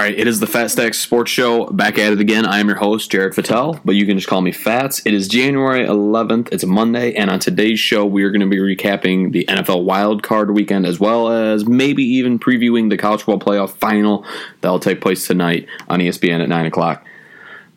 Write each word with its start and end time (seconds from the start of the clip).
All 0.00 0.06
right, 0.06 0.18
it 0.18 0.26
is 0.26 0.40
the 0.40 0.46
Fat 0.46 0.70
Stacks 0.70 0.98
Sports 0.98 1.30
Show. 1.30 1.66
Back 1.66 1.98
at 1.98 2.14
it 2.14 2.20
again. 2.20 2.46
I 2.46 2.58
am 2.60 2.68
your 2.68 2.78
host, 2.78 3.10
Jared 3.10 3.34
Fattel, 3.34 3.78
but 3.84 3.96
you 3.96 4.06
can 4.06 4.16
just 4.16 4.28
call 4.28 4.40
me 4.40 4.50
Fats. 4.50 5.02
It 5.04 5.12
is 5.12 5.28
January 5.28 5.86
11th. 5.86 6.48
It's 6.52 6.62
a 6.62 6.66
Monday, 6.66 7.12
and 7.12 7.28
on 7.28 7.38
today's 7.38 7.78
show, 7.78 8.06
we 8.06 8.22
are 8.22 8.30
going 8.30 8.40
to 8.40 8.46
be 8.46 8.56
recapping 8.56 9.32
the 9.32 9.44
NFL 9.44 9.84
Wild 9.84 10.22
Card 10.22 10.52
weekend 10.52 10.86
as 10.86 10.98
well 10.98 11.28
as 11.28 11.66
maybe 11.66 12.02
even 12.02 12.38
previewing 12.38 12.88
the 12.88 12.96
college 12.96 13.24
football 13.24 13.52
playoff 13.52 13.72
final 13.72 14.24
that 14.62 14.70
will 14.70 14.80
take 14.80 15.02
place 15.02 15.26
tonight 15.26 15.68
on 15.90 16.00
ESPN 16.00 16.42
at 16.42 16.48
9 16.48 16.64
o'clock. 16.64 17.04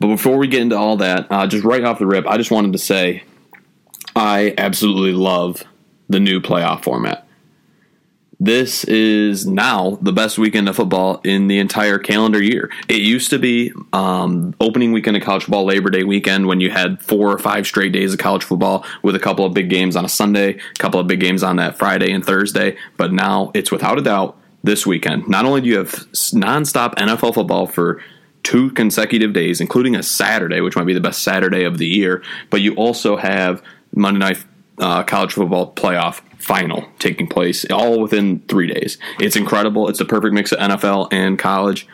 But 0.00 0.06
before 0.06 0.38
we 0.38 0.48
get 0.48 0.62
into 0.62 0.78
all 0.78 0.96
that, 0.96 1.26
uh, 1.30 1.46
just 1.46 1.62
right 1.62 1.84
off 1.84 1.98
the 1.98 2.06
rip, 2.06 2.26
I 2.26 2.38
just 2.38 2.50
wanted 2.50 2.72
to 2.72 2.78
say 2.78 3.24
I 4.16 4.54
absolutely 4.56 5.12
love 5.12 5.62
the 6.08 6.20
new 6.20 6.40
playoff 6.40 6.84
format 6.84 7.23
this 8.40 8.84
is 8.84 9.46
now 9.46 9.98
the 10.02 10.12
best 10.12 10.38
weekend 10.38 10.68
of 10.68 10.76
football 10.76 11.20
in 11.24 11.46
the 11.46 11.58
entire 11.58 11.98
calendar 11.98 12.42
year. 12.42 12.70
It 12.88 13.00
used 13.00 13.30
to 13.30 13.38
be 13.38 13.72
um, 13.92 14.54
opening 14.60 14.92
weekend 14.92 15.16
of 15.16 15.22
college 15.22 15.44
football, 15.44 15.64
Labor 15.64 15.90
Day 15.90 16.04
weekend, 16.04 16.46
when 16.46 16.60
you 16.60 16.70
had 16.70 17.00
four 17.02 17.30
or 17.30 17.38
five 17.38 17.66
straight 17.66 17.92
days 17.92 18.12
of 18.12 18.18
college 18.18 18.44
football 18.44 18.84
with 19.02 19.14
a 19.14 19.20
couple 19.20 19.44
of 19.44 19.54
big 19.54 19.70
games 19.70 19.96
on 19.96 20.04
a 20.04 20.08
Sunday, 20.08 20.56
a 20.56 20.78
couple 20.78 21.00
of 21.00 21.06
big 21.06 21.20
games 21.20 21.42
on 21.42 21.56
that 21.56 21.78
Friday 21.78 22.12
and 22.12 22.24
Thursday. 22.24 22.76
But 22.96 23.12
now 23.12 23.50
it's 23.54 23.70
without 23.70 23.98
a 23.98 24.02
doubt 24.02 24.36
this 24.62 24.86
weekend. 24.86 25.28
Not 25.28 25.44
only 25.44 25.60
do 25.60 25.68
you 25.68 25.78
have 25.78 25.92
nonstop 25.92 26.94
NFL 26.94 27.34
football 27.34 27.66
for 27.66 28.02
two 28.42 28.70
consecutive 28.72 29.32
days, 29.32 29.60
including 29.60 29.96
a 29.96 30.02
Saturday, 30.02 30.60
which 30.60 30.76
might 30.76 30.86
be 30.86 30.94
the 30.94 31.00
best 31.00 31.22
Saturday 31.22 31.64
of 31.64 31.78
the 31.78 31.86
year, 31.86 32.22
but 32.50 32.60
you 32.60 32.74
also 32.74 33.16
have 33.16 33.62
Monday 33.94 34.18
night 34.18 34.44
uh, 34.78 35.02
college 35.04 35.32
football 35.32 35.72
playoff 35.72 36.20
final 36.38 36.86
taking 36.98 37.26
place 37.26 37.64
all 37.70 38.00
within 38.00 38.40
three 38.40 38.66
days. 38.66 38.98
It's 39.18 39.36
incredible. 39.36 39.88
It's 39.88 40.00
a 40.00 40.04
perfect 40.04 40.34
mix 40.34 40.52
of 40.52 40.58
NFL 40.58 41.08
and 41.12 41.38
college. 41.38 41.86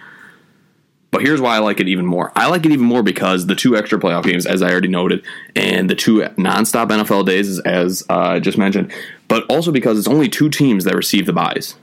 But 1.11 1.23
here's 1.23 1.41
why 1.41 1.57
I 1.57 1.59
like 1.59 1.81
it 1.81 1.89
even 1.89 2.07
more. 2.07 2.33
I 2.37 2.49
like 2.49 2.65
it 2.65 2.71
even 2.71 2.87
more 2.87 3.03
because 3.03 3.47
the 3.47 3.57
two 3.57 3.77
extra 3.77 3.99
playoff 3.99 4.23
games, 4.25 4.47
as 4.47 4.63
I 4.63 4.71
already 4.71 4.89
noted, 4.89 5.25
and 5.57 5.91
the 5.91 5.97
two 5.97 6.21
nonstop 6.39 6.89
NFL 6.89 7.27
days, 7.27 7.59
as 7.61 8.05
I 8.09 8.37
uh, 8.37 8.41
just 8.41 8.57
mentioned, 8.57 8.93
but 9.27 9.45
also 9.51 9.73
because 9.73 9.99
it's 9.99 10.07
only 10.07 10.29
two 10.29 10.49
teams 10.49 10.85
that 10.85 10.95
receive 10.95 11.27
the 11.27 11.33
buys, 11.33 11.75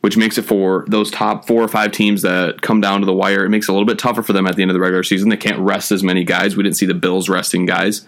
which 0.00 0.16
makes 0.16 0.38
it 0.38 0.42
for 0.42 0.84
those 0.86 1.10
top 1.10 1.44
four 1.44 1.60
or 1.60 1.66
five 1.66 1.90
teams 1.90 2.22
that 2.22 2.62
come 2.62 2.80
down 2.80 3.00
to 3.00 3.06
the 3.06 3.12
wire. 3.12 3.44
It 3.44 3.50
makes 3.50 3.68
it 3.68 3.72
a 3.72 3.74
little 3.74 3.86
bit 3.86 3.98
tougher 3.98 4.22
for 4.22 4.32
them 4.32 4.46
at 4.46 4.54
the 4.54 4.62
end 4.62 4.70
of 4.70 4.74
the 4.74 4.80
regular 4.80 5.02
season. 5.02 5.28
They 5.28 5.36
can't 5.36 5.58
rest 5.58 5.90
as 5.90 6.04
many 6.04 6.22
guys. 6.22 6.56
We 6.56 6.62
didn't 6.62 6.76
see 6.76 6.86
the 6.86 6.94
Bills 6.94 7.28
resting 7.28 7.66
guys. 7.66 8.06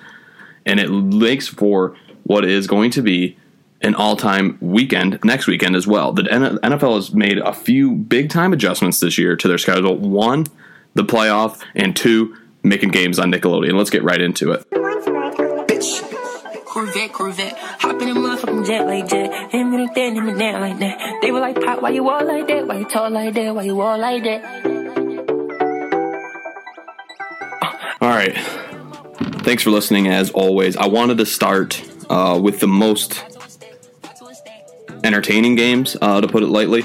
And 0.66 0.78
it 0.78 0.88
makes 0.90 1.48
for 1.48 1.96
what 2.30 2.44
is 2.44 2.68
going 2.68 2.92
to 2.92 3.02
be 3.02 3.36
an 3.80 3.92
all-time 3.96 4.56
weekend 4.60 5.18
next 5.24 5.48
weekend 5.48 5.74
as 5.74 5.84
well. 5.84 6.12
The 6.12 6.22
NFL 6.22 6.94
has 6.94 7.12
made 7.12 7.38
a 7.38 7.52
few 7.52 7.90
big-time 7.90 8.52
adjustments 8.52 9.00
this 9.00 9.18
year 9.18 9.34
to 9.34 9.48
their 9.48 9.58
schedule. 9.58 9.96
One, 9.96 10.46
the 10.94 11.02
playoff, 11.02 11.60
and 11.74 11.96
two, 11.96 12.36
making 12.62 12.90
games 12.90 13.18
on 13.18 13.32
Nickelodeon. 13.32 13.72
Let's 13.76 13.90
get 13.90 14.04
right 14.04 14.20
into 14.20 14.52
it. 14.52 14.64
Corvette, 16.66 17.12
Corvette, 17.12 17.58
hop 17.58 18.00
in 18.00 18.10
a 18.10 18.14
motherfucking 18.14 18.64
jet 18.64 18.86
like 18.86 19.08
jet. 19.08 19.50
Him 19.50 19.74
and 19.74 19.88
that, 19.88 19.96
him 19.96 20.28
and 20.28 20.40
that 20.40 20.60
like 20.60 20.78
that. 20.78 21.18
They 21.22 21.32
were 21.32 21.40
like, 21.40 21.60
Pop, 21.60 21.82
why 21.82 21.90
you 21.90 22.08
all 22.08 22.24
like 22.24 22.46
that? 22.46 22.64
Why 22.68 22.78
you 22.78 22.88
tall 22.88 23.10
like 23.10 23.34
that? 23.34 23.52
Why 23.56 23.64
you 23.64 23.80
all 23.80 23.98
like 23.98 24.22
that? 24.22 24.44
All 28.00 28.08
right. 28.08 28.36
Thanks 29.42 29.64
for 29.64 29.70
listening 29.70 30.06
as 30.06 30.30
always. 30.30 30.76
I 30.76 30.86
wanted 30.86 31.18
to 31.18 31.26
start 31.26 31.82
uh, 32.10 32.38
with 32.38 32.60
the 32.60 32.68
most 32.68 33.24
entertaining 35.02 35.54
games, 35.54 35.96
uh, 36.02 36.20
to 36.20 36.28
put 36.28 36.42
it 36.42 36.48
lightly. 36.48 36.82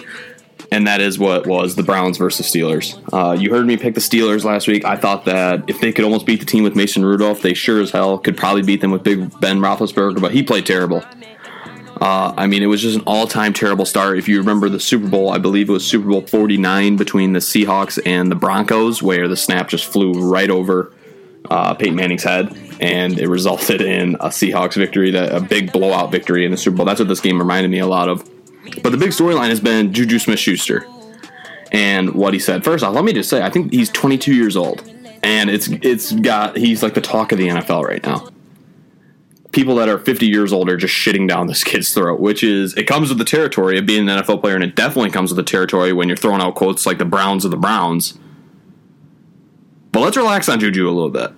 And 0.72 0.88
that 0.88 1.00
is 1.00 1.20
what 1.20 1.46
was 1.46 1.76
the 1.76 1.84
Browns 1.84 2.18
versus 2.18 2.52
Steelers. 2.52 3.00
Uh, 3.14 3.34
you 3.34 3.50
heard 3.52 3.66
me 3.66 3.78
pick 3.78 3.94
the 3.94 4.02
Steelers 4.02 4.44
last 4.44 4.68
week. 4.68 4.84
I 4.84 4.96
thought 4.96 5.26
that 5.26 5.70
if 5.70 5.80
they 5.80 5.92
could 5.92 6.06
almost 6.06 6.26
beat 6.26 6.40
the 6.40 6.46
team 6.46 6.64
with 6.64 6.76
Mason 6.76 7.06
Rudolph, 7.06 7.42
they 7.42 7.54
sure 7.54 7.82
as 7.82 7.92
hell 7.92 8.18
could 8.18 8.36
probably 8.36 8.64
beat 8.64 8.82
them 8.82 8.92
with 8.92 9.04
Big 9.04 9.40
Ben 9.40 9.60
Roethlisberger, 9.60 10.22
but 10.22 10.32
he 10.32 10.44
played 10.44 10.66
terrible. 10.66 11.04
Uh, 12.02 12.34
I 12.36 12.48
mean, 12.48 12.62
it 12.62 12.66
was 12.66 12.82
just 12.82 12.98
an 12.98 13.04
all-time 13.08 13.54
terrible 13.54 13.86
start. 13.86 14.18
If 14.18 14.28
you 14.28 14.38
remember 14.40 14.68
the 14.68 14.80
Super 14.80 15.08
Bowl, 15.08 15.30
I 15.30 15.38
believe 15.38 15.70
it 15.70 15.72
was 15.72 15.88
Super 15.88 16.10
Bowl 16.10 16.22
49 16.22 16.98
between 16.98 17.34
the 17.34 17.40
Seahawks 17.40 18.00
and 18.06 18.30
the 18.30 18.36
Broncos, 18.36 19.02
where 19.02 19.28
the 19.28 19.38
snap 19.38 19.70
just 19.70 19.86
flew 19.86 20.14
right 20.30 20.50
over 20.50 20.92
uh, 21.50 21.74
Peyton 21.74 21.96
Manning's 21.96 22.24
head, 22.24 22.56
and 22.80 23.20
it 23.20 23.28
resulted 23.28 23.82
in 23.82 24.16
a 24.16 24.28
Seahawks 24.28 24.76
victory, 24.76 25.12
that 25.12 25.34
a 25.34 25.40
big 25.40 25.72
blowout 25.72 26.12
victory 26.12 26.46
in 26.46 26.52
the 26.52 26.58
Super 26.58 26.78
Bowl. 26.78 26.86
That's 26.86 27.00
what 27.00 27.08
this 27.08 27.22
game 27.22 27.40
reminded 27.40 27.70
me 27.70 27.80
a 27.80 27.88
lot 27.88 28.10
of. 28.10 28.30
But 28.82 28.92
the 28.92 28.98
big 28.98 29.12
storyline 29.12 29.50
has 29.50 29.60
been 29.60 29.94
Juju 29.94 30.20
Smith-Schuster 30.20 30.86
and 31.72 32.14
what 32.14 32.34
he 32.34 32.40
said. 32.40 32.64
First 32.64 32.84
off, 32.84 32.94
let 32.94 33.04
me 33.04 33.14
just 33.14 33.30
say, 33.30 33.42
I 33.42 33.50
think 33.50 33.72
he's 33.72 33.90
22 33.90 34.34
years 34.34 34.56
old, 34.56 34.82
and 35.24 35.50
it's 35.50 35.68
it's 35.68 36.12
got 36.12 36.58
he's 36.58 36.82
like 36.82 36.94
the 36.94 37.02
talk 37.02 37.32
of 37.32 37.38
the 37.38 37.48
NFL 37.48 37.84
right 37.84 38.04
now. 38.04 38.30
People 39.52 39.76
that 39.76 39.88
are 39.88 39.98
50 39.98 40.28
years 40.28 40.52
old 40.52 40.70
are 40.70 40.76
just 40.76 40.94
shitting 40.94 41.30
down 41.30 41.48
this 41.48 41.64
kid's 41.64 41.94
throat, 41.94 42.20
which 42.20 42.44
is 42.44 42.74
it 42.76 42.86
comes 42.86 43.10
with 43.10 43.18
the 43.18 43.26
territory 43.26 43.78
of 43.78 43.86
being 43.86 44.08
an 44.10 44.24
NFL 44.24 44.42
player, 44.42 44.56
and 44.56 44.64
it 44.64 44.76
definitely 44.76 45.12
comes 45.12 45.32
with 45.32 45.38
the 45.38 45.50
territory 45.50 45.94
when 45.94 46.08
you're 46.08 46.18
throwing 46.18 46.42
out 46.42 46.56
quotes 46.56 46.86
like 46.86 46.98
the 46.98 47.06
Browns 47.06 47.46
of 47.46 47.52
the 47.52 47.58
Browns 47.58 48.18
but 49.96 50.02
let's 50.02 50.18
relax 50.18 50.50
on 50.50 50.60
Juju 50.60 50.90
a 50.90 50.92
little 50.92 51.10
bit. 51.10 51.32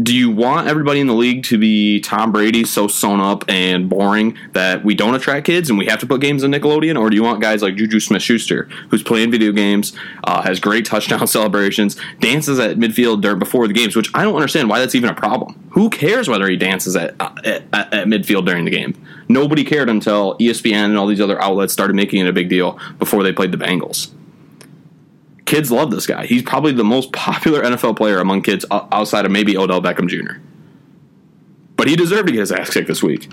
Do 0.00 0.14
you 0.14 0.30
want 0.30 0.68
everybody 0.68 1.00
in 1.00 1.08
the 1.08 1.14
league 1.14 1.42
to 1.46 1.58
be 1.58 1.98
Tom 1.98 2.30
Brady, 2.30 2.62
so 2.62 2.86
sewn 2.86 3.18
up 3.18 3.44
and 3.48 3.88
boring 3.88 4.38
that 4.52 4.84
we 4.84 4.94
don't 4.94 5.16
attract 5.16 5.44
kids 5.44 5.70
and 5.70 5.76
we 5.76 5.86
have 5.86 5.98
to 5.98 6.06
put 6.06 6.20
games 6.20 6.44
on 6.44 6.52
Nickelodeon? 6.52 6.96
Or 7.00 7.10
do 7.10 7.16
you 7.16 7.24
want 7.24 7.40
guys 7.40 7.62
like 7.62 7.74
Juju 7.74 7.98
Smith 7.98 8.22
Schuster, 8.22 8.68
who's 8.90 9.02
playing 9.02 9.32
video 9.32 9.50
games, 9.50 9.92
uh, 10.22 10.40
has 10.42 10.60
great 10.60 10.84
touchdown 10.84 11.26
celebrations, 11.26 11.96
dances 12.20 12.60
at 12.60 12.76
midfield 12.76 13.22
during, 13.22 13.40
before 13.40 13.66
the 13.66 13.74
games, 13.74 13.96
which 13.96 14.08
I 14.14 14.22
don't 14.22 14.36
understand 14.36 14.70
why 14.70 14.78
that's 14.78 14.94
even 14.94 15.10
a 15.10 15.14
problem. 15.14 15.68
Who 15.72 15.90
cares 15.90 16.28
whether 16.28 16.48
he 16.48 16.56
dances 16.56 16.94
at, 16.94 17.16
uh, 17.18 17.32
at, 17.44 17.64
at, 17.72 17.92
at 17.92 18.06
midfield 18.06 18.46
during 18.46 18.66
the 18.66 18.70
game? 18.70 19.04
Nobody 19.28 19.64
cared 19.64 19.90
until 19.90 20.38
ESPN 20.38 20.84
and 20.84 20.96
all 20.96 21.08
these 21.08 21.20
other 21.20 21.42
outlets 21.42 21.72
started 21.72 21.96
making 21.96 22.24
it 22.24 22.28
a 22.28 22.32
big 22.32 22.50
deal 22.50 22.78
before 23.00 23.24
they 23.24 23.32
played 23.32 23.50
the 23.50 23.58
Bengals 23.58 24.12
kids 25.46 25.70
love 25.72 25.90
this 25.90 26.06
guy. 26.06 26.26
He's 26.26 26.42
probably 26.42 26.72
the 26.72 26.84
most 26.84 27.12
popular 27.12 27.62
NFL 27.62 27.96
player 27.96 28.18
among 28.18 28.42
kids 28.42 28.66
outside 28.70 29.24
of 29.24 29.30
maybe 29.30 29.56
Odell 29.56 29.80
Beckham 29.80 30.08
Jr. 30.08 30.40
But 31.76 31.88
he 31.88 31.96
deserved 31.96 32.26
to 32.26 32.32
get 32.32 32.40
his 32.40 32.52
ass 32.52 32.70
kicked 32.70 32.88
this 32.88 33.02
week. 33.02 33.32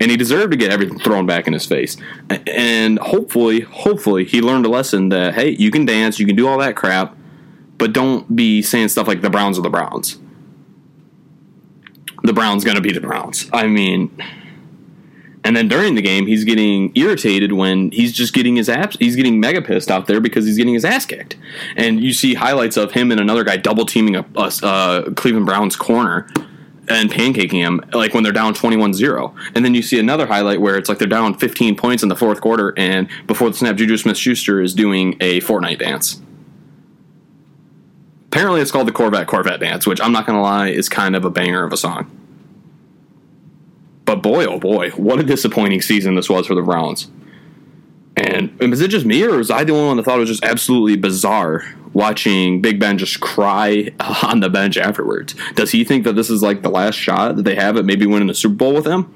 And 0.00 0.10
he 0.10 0.16
deserved 0.16 0.52
to 0.52 0.56
get 0.56 0.72
everything 0.72 0.98
thrown 0.98 1.26
back 1.26 1.46
in 1.46 1.52
his 1.52 1.66
face. 1.66 1.98
And 2.46 2.98
hopefully, 2.98 3.60
hopefully, 3.60 4.24
he 4.24 4.40
learned 4.40 4.64
a 4.64 4.70
lesson 4.70 5.10
that, 5.10 5.34
hey, 5.34 5.50
you 5.50 5.70
can 5.70 5.84
dance, 5.84 6.18
you 6.18 6.26
can 6.26 6.36
do 6.36 6.48
all 6.48 6.56
that 6.58 6.74
crap, 6.74 7.14
but 7.76 7.92
don't 7.92 8.34
be 8.34 8.62
saying 8.62 8.88
stuff 8.88 9.06
like 9.06 9.20
the 9.20 9.28
Browns 9.28 9.58
are 9.58 9.62
the 9.62 9.68
Browns. 9.68 10.18
The 12.22 12.32
Browns 12.32 12.64
going 12.64 12.76
to 12.76 12.82
be 12.82 12.92
the 12.92 13.00
Browns. 13.00 13.50
I 13.52 13.66
mean, 13.66 14.10
and 15.42 15.56
then 15.56 15.68
during 15.68 15.94
the 15.94 16.02
game, 16.02 16.26
he's 16.26 16.44
getting 16.44 16.92
irritated 16.94 17.52
when 17.52 17.90
he's 17.92 18.12
just 18.12 18.34
getting 18.34 18.56
his 18.56 18.68
ass, 18.68 18.96
he's 18.98 19.16
getting 19.16 19.40
mega 19.40 19.62
pissed 19.62 19.90
out 19.90 20.06
there 20.06 20.20
because 20.20 20.44
he's 20.44 20.56
getting 20.56 20.74
his 20.74 20.84
ass 20.84 21.06
kicked. 21.06 21.36
And 21.76 22.02
you 22.02 22.12
see 22.12 22.34
highlights 22.34 22.76
of 22.76 22.92
him 22.92 23.10
and 23.10 23.20
another 23.20 23.42
guy 23.42 23.56
double 23.56 23.86
teaming 23.86 24.16
a, 24.16 24.24
a 24.36 25.12
Cleveland 25.16 25.46
Browns 25.46 25.76
corner 25.76 26.28
and 26.88 27.10
pancaking 27.10 27.52
him 27.52 27.80
like 27.92 28.12
when 28.12 28.22
they're 28.22 28.32
down 28.32 28.52
21-0 28.52 29.32
and 29.54 29.64
then 29.64 29.74
you 29.74 29.82
see 29.82 30.00
another 30.00 30.26
highlight 30.26 30.60
where 30.60 30.76
it's 30.76 30.88
like 30.88 30.98
they're 30.98 31.06
down 31.06 31.38
15 31.38 31.76
points 31.76 32.02
in 32.02 32.08
the 32.08 32.16
fourth 32.16 32.40
quarter 32.40 32.74
and 32.76 33.08
before 33.28 33.48
the 33.48 33.56
snap 33.56 33.76
juju 33.76 33.96
smith-schuster 33.96 34.60
is 34.60 34.74
doing 34.74 35.16
a 35.20 35.40
fortnite 35.42 35.78
dance. 35.78 36.20
Apparently 38.26 38.60
it's 38.60 38.72
called 38.72 38.88
the 38.88 38.92
corvette 38.92 39.28
corvette 39.28 39.60
dance 39.60 39.86
which 39.86 40.00
i'm 40.00 40.10
not 40.10 40.26
going 40.26 40.36
to 40.36 40.42
lie 40.42 40.68
is 40.68 40.88
kind 40.88 41.14
of 41.14 41.24
a 41.24 41.30
banger 41.30 41.62
of 41.62 41.72
a 41.72 41.76
song 41.76 42.10
but 44.10 44.22
boy, 44.22 44.44
oh 44.44 44.58
boy, 44.58 44.90
what 44.90 45.20
a 45.20 45.22
disappointing 45.22 45.80
season 45.80 46.16
this 46.16 46.28
was 46.28 46.44
for 46.48 46.56
the 46.56 46.62
Browns. 46.62 47.08
And, 48.16 48.56
and 48.60 48.70
was 48.70 48.80
it 48.80 48.88
just 48.88 49.06
me, 49.06 49.22
or 49.22 49.36
was 49.36 49.52
I 49.52 49.62
the 49.62 49.72
only 49.72 49.86
one 49.86 49.96
that 49.98 50.02
thought 50.02 50.16
it 50.16 50.20
was 50.20 50.28
just 50.28 50.44
absolutely 50.44 50.96
bizarre 50.96 51.62
watching 51.92 52.60
Big 52.60 52.80
Ben 52.80 52.98
just 52.98 53.20
cry 53.20 53.90
on 54.24 54.40
the 54.40 54.50
bench 54.50 54.76
afterwards? 54.76 55.36
Does 55.54 55.70
he 55.70 55.84
think 55.84 56.02
that 56.02 56.14
this 56.14 56.28
is 56.28 56.42
like 56.42 56.62
the 56.62 56.70
last 56.70 56.96
shot 56.96 57.36
that 57.36 57.44
they 57.44 57.54
have 57.54 57.76
at 57.76 57.84
maybe 57.84 58.04
winning 58.04 58.28
a 58.28 58.34
Super 58.34 58.56
Bowl 58.56 58.74
with 58.74 58.84
him? 58.84 59.14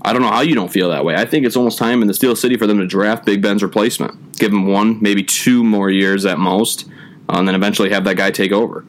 I 0.00 0.14
don't 0.14 0.22
know 0.22 0.28
how 0.28 0.40
you 0.40 0.54
don't 0.54 0.72
feel 0.72 0.88
that 0.88 1.04
way. 1.04 1.14
I 1.14 1.26
think 1.26 1.44
it's 1.44 1.56
almost 1.56 1.76
time 1.76 2.00
in 2.00 2.08
the 2.08 2.14
Steel 2.14 2.34
City 2.34 2.56
for 2.56 2.66
them 2.66 2.78
to 2.78 2.86
draft 2.86 3.26
Big 3.26 3.42
Ben's 3.42 3.62
replacement. 3.62 4.38
Give 4.38 4.50
him 4.50 4.66
one, 4.66 4.98
maybe 5.02 5.22
two 5.22 5.62
more 5.62 5.90
years 5.90 6.24
at 6.24 6.38
most, 6.38 6.88
uh, 7.28 7.34
and 7.36 7.46
then 7.46 7.54
eventually 7.54 7.90
have 7.90 8.04
that 8.04 8.16
guy 8.16 8.30
take 8.30 8.52
over. 8.52 8.86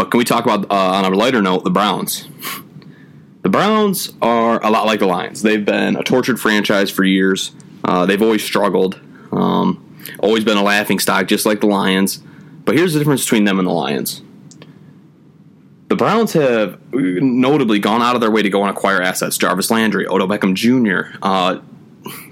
But 0.00 0.10
can 0.10 0.16
we 0.16 0.24
talk 0.24 0.46
about, 0.46 0.64
uh, 0.70 0.74
on 0.74 1.04
a 1.04 1.14
lighter 1.14 1.42
note, 1.42 1.62
the 1.62 1.70
Browns? 1.70 2.26
The 3.42 3.50
Browns 3.50 4.10
are 4.22 4.58
a 4.64 4.70
lot 4.70 4.86
like 4.86 4.98
the 4.98 5.06
Lions. 5.06 5.42
They've 5.42 5.62
been 5.62 5.94
a 5.94 6.02
tortured 6.02 6.40
franchise 6.40 6.90
for 6.90 7.04
years. 7.04 7.50
Uh, 7.84 8.06
they've 8.06 8.22
always 8.22 8.42
struggled, 8.42 8.98
um, 9.30 9.84
always 10.20 10.42
been 10.42 10.56
a 10.56 10.62
laughing 10.62 11.00
stock, 11.00 11.26
just 11.26 11.44
like 11.44 11.60
the 11.60 11.66
Lions. 11.66 12.22
But 12.64 12.76
here's 12.76 12.94
the 12.94 12.98
difference 12.98 13.24
between 13.24 13.44
them 13.44 13.58
and 13.58 13.68
the 13.68 13.72
Lions. 13.72 14.22
The 15.88 15.96
Browns 15.96 16.32
have 16.32 16.80
notably 16.94 17.78
gone 17.78 18.00
out 18.00 18.14
of 18.14 18.22
their 18.22 18.30
way 18.30 18.40
to 18.40 18.48
go 18.48 18.62
and 18.62 18.70
acquire 18.70 19.02
assets. 19.02 19.36
Jarvis 19.36 19.70
Landry, 19.70 20.06
Odell 20.06 20.28
Beckham 20.28 20.54
Jr., 20.54 21.14
uh, 21.20 21.60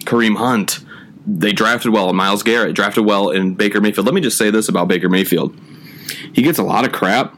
Kareem 0.06 0.38
Hunt, 0.38 0.78
they 1.26 1.52
drafted 1.52 1.92
well 1.92 2.08
in 2.08 2.16
Myles 2.16 2.42
Garrett, 2.42 2.74
drafted 2.74 3.04
well 3.04 3.28
in 3.28 3.56
Baker 3.56 3.82
Mayfield. 3.82 4.06
Let 4.06 4.14
me 4.14 4.22
just 4.22 4.38
say 4.38 4.50
this 4.50 4.70
about 4.70 4.88
Baker 4.88 5.10
Mayfield: 5.10 5.54
he 6.32 6.40
gets 6.40 6.58
a 6.58 6.62
lot 6.62 6.86
of 6.86 6.92
crap. 6.92 7.34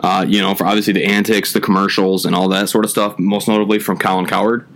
Uh, 0.00 0.24
you 0.28 0.40
know, 0.40 0.54
for 0.54 0.66
obviously 0.66 0.92
the 0.92 1.04
antics, 1.04 1.52
the 1.52 1.60
commercials, 1.60 2.24
and 2.24 2.34
all 2.34 2.48
that 2.48 2.68
sort 2.68 2.84
of 2.84 2.90
stuff. 2.90 3.18
Most 3.18 3.48
notably 3.48 3.78
from 3.78 3.98
Colin 3.98 4.26
Cowherd. 4.26 4.66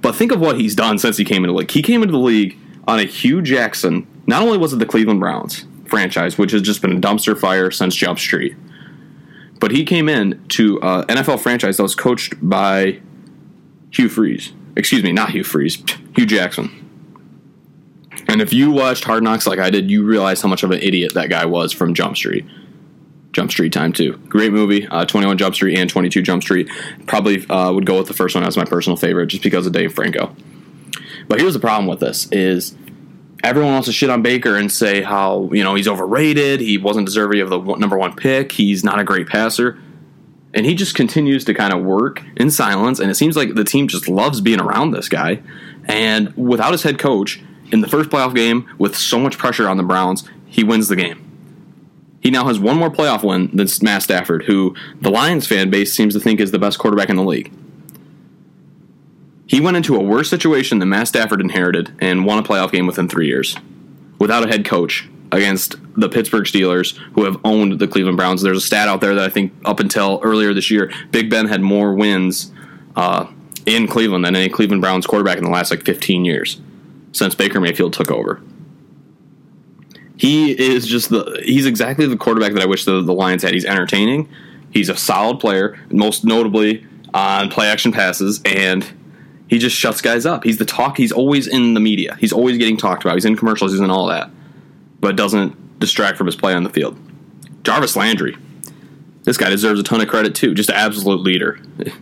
But 0.00 0.14
think 0.14 0.32
of 0.32 0.40
what 0.40 0.60
he's 0.60 0.74
done 0.74 0.98
since 0.98 1.16
he 1.16 1.24
came 1.24 1.44
into 1.44 1.52
the 1.52 1.58
league. 1.58 1.70
He 1.70 1.82
came 1.82 2.02
into 2.02 2.12
the 2.12 2.18
league 2.18 2.56
on 2.86 2.98
a 2.98 3.04
Hue 3.04 3.42
Jackson. 3.42 4.06
Not 4.26 4.42
only 4.42 4.58
was 4.58 4.72
it 4.72 4.78
the 4.78 4.86
Cleveland 4.86 5.20
Browns 5.20 5.64
franchise, 5.86 6.38
which 6.38 6.52
has 6.52 6.62
just 6.62 6.82
been 6.82 6.96
a 6.96 7.00
dumpster 7.00 7.38
fire 7.38 7.70
since 7.70 7.94
Jump 7.94 8.18
Street, 8.18 8.56
but 9.60 9.70
he 9.70 9.84
came 9.84 10.08
in 10.08 10.44
to 10.48 10.80
an 10.82 11.06
NFL 11.06 11.40
franchise 11.40 11.76
that 11.76 11.82
was 11.82 11.94
coached 11.94 12.34
by 12.40 13.00
Hugh 13.90 14.08
Freeze. 14.08 14.52
Excuse 14.76 15.02
me, 15.02 15.12
not 15.12 15.30
Hugh 15.30 15.44
Freeze, 15.44 15.82
Hue 16.16 16.26
Jackson. 16.26 16.78
And 18.26 18.40
if 18.40 18.52
you 18.52 18.70
watched 18.70 19.04
Hard 19.04 19.22
Knocks 19.22 19.46
like 19.46 19.58
I 19.58 19.70
did, 19.70 19.90
you 19.90 20.04
realize 20.04 20.40
how 20.40 20.48
much 20.48 20.62
of 20.62 20.70
an 20.70 20.80
idiot 20.80 21.14
that 21.14 21.28
guy 21.28 21.44
was 21.44 21.72
from 21.72 21.94
Jump 21.94 22.16
Street. 22.16 22.44
Jump 23.32 23.50
Street 23.50 23.72
Time 23.72 23.92
2. 23.92 24.12
Great 24.28 24.52
movie, 24.52 24.86
uh, 24.86 25.04
21 25.04 25.38
Jump 25.38 25.54
Street 25.54 25.78
and 25.78 25.88
22 25.88 26.22
Jump 26.22 26.42
Street. 26.42 26.68
Probably 27.06 27.46
uh, 27.48 27.72
would 27.72 27.86
go 27.86 27.98
with 27.98 28.08
the 28.08 28.14
first 28.14 28.34
one 28.34 28.44
as 28.44 28.56
my 28.56 28.64
personal 28.64 28.96
favorite 28.96 29.26
just 29.26 29.42
because 29.42 29.66
of 29.66 29.72
Dave 29.72 29.94
Franco. 29.94 30.34
But 31.28 31.40
here's 31.40 31.54
the 31.54 31.60
problem 31.60 31.86
with 31.86 32.00
this 32.00 32.30
is 32.30 32.76
everyone 33.42 33.72
wants 33.72 33.86
to 33.86 33.92
shit 33.92 34.10
on 34.10 34.22
Baker 34.22 34.56
and 34.56 34.70
say 34.70 35.02
how, 35.02 35.50
you 35.52 35.64
know, 35.64 35.74
he's 35.74 35.88
overrated, 35.88 36.60
he 36.60 36.78
wasn't 36.78 37.06
deserving 37.06 37.40
of 37.40 37.50
the 37.50 37.60
number 37.76 37.96
one 37.96 38.14
pick, 38.14 38.52
he's 38.52 38.84
not 38.84 38.98
a 38.98 39.04
great 39.04 39.28
passer. 39.28 39.78
And 40.54 40.66
he 40.66 40.74
just 40.74 40.94
continues 40.94 41.46
to 41.46 41.54
kind 41.54 41.72
of 41.72 41.82
work 41.82 42.22
in 42.36 42.50
silence, 42.50 43.00
and 43.00 43.10
it 43.10 43.14
seems 43.14 43.36
like 43.36 43.54
the 43.54 43.64
team 43.64 43.88
just 43.88 44.06
loves 44.06 44.42
being 44.42 44.60
around 44.60 44.90
this 44.90 45.08
guy. 45.08 45.42
And 45.86 46.36
without 46.36 46.72
his 46.72 46.82
head 46.82 46.98
coach, 46.98 47.40
in 47.72 47.80
the 47.80 47.88
first 47.88 48.10
playoff 48.10 48.34
game, 48.34 48.68
with 48.78 48.94
so 48.94 49.18
much 49.18 49.38
pressure 49.38 49.66
on 49.66 49.78
the 49.78 49.82
Browns, 49.82 50.28
he 50.46 50.62
wins 50.62 50.88
the 50.88 50.96
game. 50.96 51.31
He 52.22 52.30
now 52.30 52.46
has 52.46 52.58
one 52.58 52.76
more 52.76 52.90
playoff 52.90 53.24
win 53.24 53.50
than 53.52 53.68
Matt 53.82 54.04
Stafford, 54.04 54.44
who 54.44 54.74
the 55.00 55.10
Lions 55.10 55.46
fan 55.46 55.70
base 55.70 55.92
seems 55.92 56.14
to 56.14 56.20
think 56.20 56.38
is 56.38 56.52
the 56.52 56.58
best 56.58 56.78
quarterback 56.78 57.10
in 57.10 57.16
the 57.16 57.24
league. 57.24 57.52
He 59.46 59.60
went 59.60 59.76
into 59.76 59.96
a 59.96 60.02
worse 60.02 60.30
situation 60.30 60.78
than 60.78 60.88
Matt 60.88 61.08
Stafford 61.08 61.40
inherited 61.40 61.94
and 62.00 62.24
won 62.24 62.38
a 62.38 62.42
playoff 62.42 62.70
game 62.70 62.86
within 62.86 63.08
three 63.08 63.26
years 63.26 63.56
without 64.18 64.44
a 64.44 64.48
head 64.48 64.64
coach 64.64 65.08
against 65.32 65.74
the 65.96 66.08
Pittsburgh 66.08 66.44
Steelers, 66.44 66.96
who 67.14 67.24
have 67.24 67.38
owned 67.44 67.80
the 67.80 67.88
Cleveland 67.88 68.16
Browns. 68.16 68.40
There's 68.42 68.58
a 68.58 68.66
stat 68.66 68.86
out 68.86 69.00
there 69.00 69.14
that 69.16 69.24
I 69.24 69.28
think 69.28 69.52
up 69.64 69.80
until 69.80 70.20
earlier 70.22 70.54
this 70.54 70.70
year, 70.70 70.92
Big 71.10 71.28
Ben 71.28 71.48
had 71.48 71.60
more 71.60 71.92
wins 71.92 72.52
uh, 72.94 73.26
in 73.66 73.88
Cleveland 73.88 74.24
than 74.24 74.36
any 74.36 74.48
Cleveland 74.48 74.80
Browns 74.80 75.06
quarterback 75.06 75.38
in 75.38 75.44
the 75.44 75.50
last 75.50 75.70
like 75.70 75.84
15 75.84 76.24
years 76.24 76.60
since 77.12 77.34
Baker 77.34 77.60
Mayfield 77.60 77.92
took 77.92 78.10
over. 78.10 78.40
He 80.16 80.52
is 80.58 80.86
just 80.86 81.10
the 81.10 81.40
he's 81.44 81.66
exactly 81.66 82.06
the 82.06 82.16
quarterback 82.16 82.52
that 82.52 82.62
I 82.62 82.66
wish 82.66 82.84
the, 82.84 83.02
the 83.02 83.12
Lions 83.12 83.42
had. 83.42 83.54
He's 83.54 83.64
entertaining. 83.64 84.28
He's 84.70 84.88
a 84.88 84.96
solid 84.96 85.40
player, 85.40 85.78
most 85.90 86.24
notably 86.24 86.86
on 87.12 87.50
play 87.50 87.68
action 87.68 87.92
passes, 87.92 88.40
and 88.44 88.90
he 89.48 89.58
just 89.58 89.76
shuts 89.76 90.00
guys 90.00 90.24
up. 90.24 90.44
He's 90.44 90.58
the 90.58 90.64
talk. 90.64 90.96
He's 90.96 91.12
always 91.12 91.46
in 91.46 91.74
the 91.74 91.80
media. 91.80 92.16
He's 92.18 92.32
always 92.32 92.56
getting 92.56 92.76
talked 92.76 93.04
about. 93.04 93.14
He's 93.14 93.24
in 93.24 93.36
commercials. 93.36 93.72
He's 93.72 93.80
in 93.80 93.90
all 93.90 94.06
that, 94.06 94.30
but 95.00 95.16
doesn't 95.16 95.78
distract 95.78 96.16
from 96.16 96.26
his 96.26 96.36
play 96.36 96.54
on 96.54 96.62
the 96.62 96.70
field. 96.70 96.98
Jarvis 97.64 97.96
Landry, 97.96 98.36
this 99.24 99.36
guy 99.36 99.50
deserves 99.50 99.78
a 99.78 99.82
ton 99.82 100.00
of 100.00 100.08
credit 100.08 100.34
too. 100.34 100.54
Just 100.54 100.70
an 100.70 100.76
absolute 100.76 101.20
leader. 101.20 101.60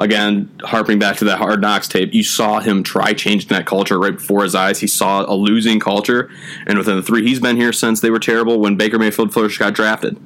Again, 0.00 0.48
harping 0.62 1.00
back 1.00 1.16
to 1.16 1.24
that 1.24 1.38
hard 1.38 1.60
knocks 1.60 1.88
tape, 1.88 2.14
you 2.14 2.22
saw 2.22 2.60
him 2.60 2.84
try 2.84 3.14
changing 3.14 3.48
that 3.48 3.66
culture 3.66 3.98
right 3.98 4.14
before 4.14 4.44
his 4.44 4.54
eyes. 4.54 4.78
He 4.78 4.86
saw 4.86 5.24
a 5.24 5.34
losing 5.34 5.80
culture, 5.80 6.30
and 6.66 6.78
within 6.78 6.96
the 6.96 7.02
three, 7.02 7.26
he's 7.26 7.40
been 7.40 7.56
here 7.56 7.72
since 7.72 8.00
they 8.00 8.10
were 8.10 8.20
terrible 8.20 8.60
when 8.60 8.76
Baker 8.76 8.98
Mayfield 8.98 9.34
first 9.34 9.58
got 9.58 9.74
drafted, 9.74 10.16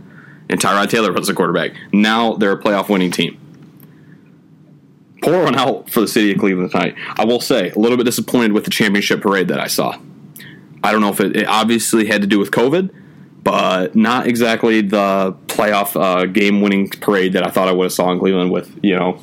and 0.50 0.60
Tyrod 0.60 0.90
Taylor 0.90 1.10
was 1.12 1.26
the 1.26 1.34
quarterback. 1.34 1.72
Now 1.90 2.34
they're 2.34 2.52
a 2.52 2.60
playoff 2.60 2.90
winning 2.90 3.10
team. 3.10 3.38
Pour 5.22 5.44
one 5.44 5.54
out 5.54 5.88
for 5.88 6.00
the 6.00 6.08
city 6.08 6.32
of 6.32 6.38
Cleveland 6.38 6.72
tonight. 6.72 6.94
I 7.16 7.24
will 7.24 7.40
say, 7.40 7.70
a 7.70 7.78
little 7.78 7.96
bit 7.96 8.04
disappointed 8.04 8.52
with 8.52 8.64
the 8.64 8.70
championship 8.70 9.22
parade 9.22 9.48
that 9.48 9.60
I 9.60 9.68
saw. 9.68 9.98
I 10.84 10.92
don't 10.92 11.00
know 11.00 11.10
if 11.10 11.20
it, 11.20 11.36
it 11.36 11.46
obviously 11.46 12.06
had 12.06 12.20
to 12.22 12.26
do 12.26 12.38
with 12.38 12.50
COVID, 12.50 12.90
but 13.44 13.94
not 13.94 14.26
exactly 14.26 14.80
the 14.82 15.36
playoff 15.46 16.00
uh, 16.00 16.26
game 16.26 16.60
winning 16.60 16.88
parade 16.88 17.32
that 17.32 17.46
I 17.46 17.50
thought 17.50 17.68
I 17.68 17.72
would 17.72 17.84
have 17.84 17.92
saw 17.92 18.10
in 18.12 18.18
Cleveland 18.18 18.50
with, 18.50 18.78
you 18.82 18.96
know, 18.96 19.20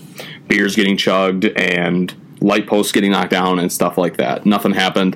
beers 0.49 0.75
getting 0.75 0.97
chugged 0.97 1.45
and 1.45 2.13
light 2.41 2.67
posts 2.67 2.91
getting 2.91 3.11
knocked 3.11 3.31
down 3.31 3.59
and 3.59 3.71
stuff 3.71 3.97
like 3.97 4.17
that. 4.17 4.45
Nothing 4.45 4.73
happened. 4.73 5.15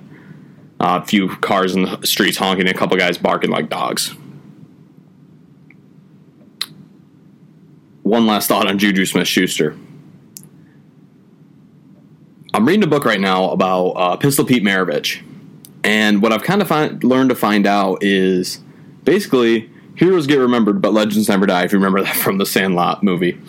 Uh, 0.80 1.01
a 1.03 1.06
few 1.06 1.30
cars 1.38 1.75
in 1.75 1.83
the 1.83 2.07
streets 2.07 2.38
honking, 2.38 2.68
a 2.68 2.74
couple 2.74 2.95
guys 2.97 3.18
barking 3.18 3.50
like 3.50 3.69
dogs. 3.69 4.15
One 8.03 8.25
last 8.27 8.47
thought 8.47 8.68
on 8.68 8.77
Juju 8.77 9.06
Smith 9.06 9.27
Schuster. 9.27 9.77
I'm 12.53 12.68
reading 12.68 12.83
a 12.83 12.88
book 12.88 13.06
right 13.06 13.19
now 13.19 13.50
about 13.50 13.88
uh, 13.91 14.15
Pistol 14.18 14.45
Pete 14.45 14.63
Maravich. 14.63 15.24
And 15.83 16.21
what 16.21 16.31
I've 16.31 16.44
kind 16.44 16.62
of 16.62 16.68
find, 16.68 17.03
learned 17.03 17.29
to 17.29 17.36
find 17.36 17.65
out 17.65 18.03
is 18.03 18.59
basically 19.03 19.71
heroes 19.95 20.27
get 20.27 20.36
remembered, 20.36 20.81
but 20.81 20.94
legends 20.94 21.29
never 21.29 21.45
die, 21.45 21.63
if 21.63 21.71
you 21.71 21.79
remember 21.79 22.03
that 22.03 22.15
from 22.15 22.38
the 22.38 22.45
Sandlot 22.45 23.03
movie. 23.03 23.41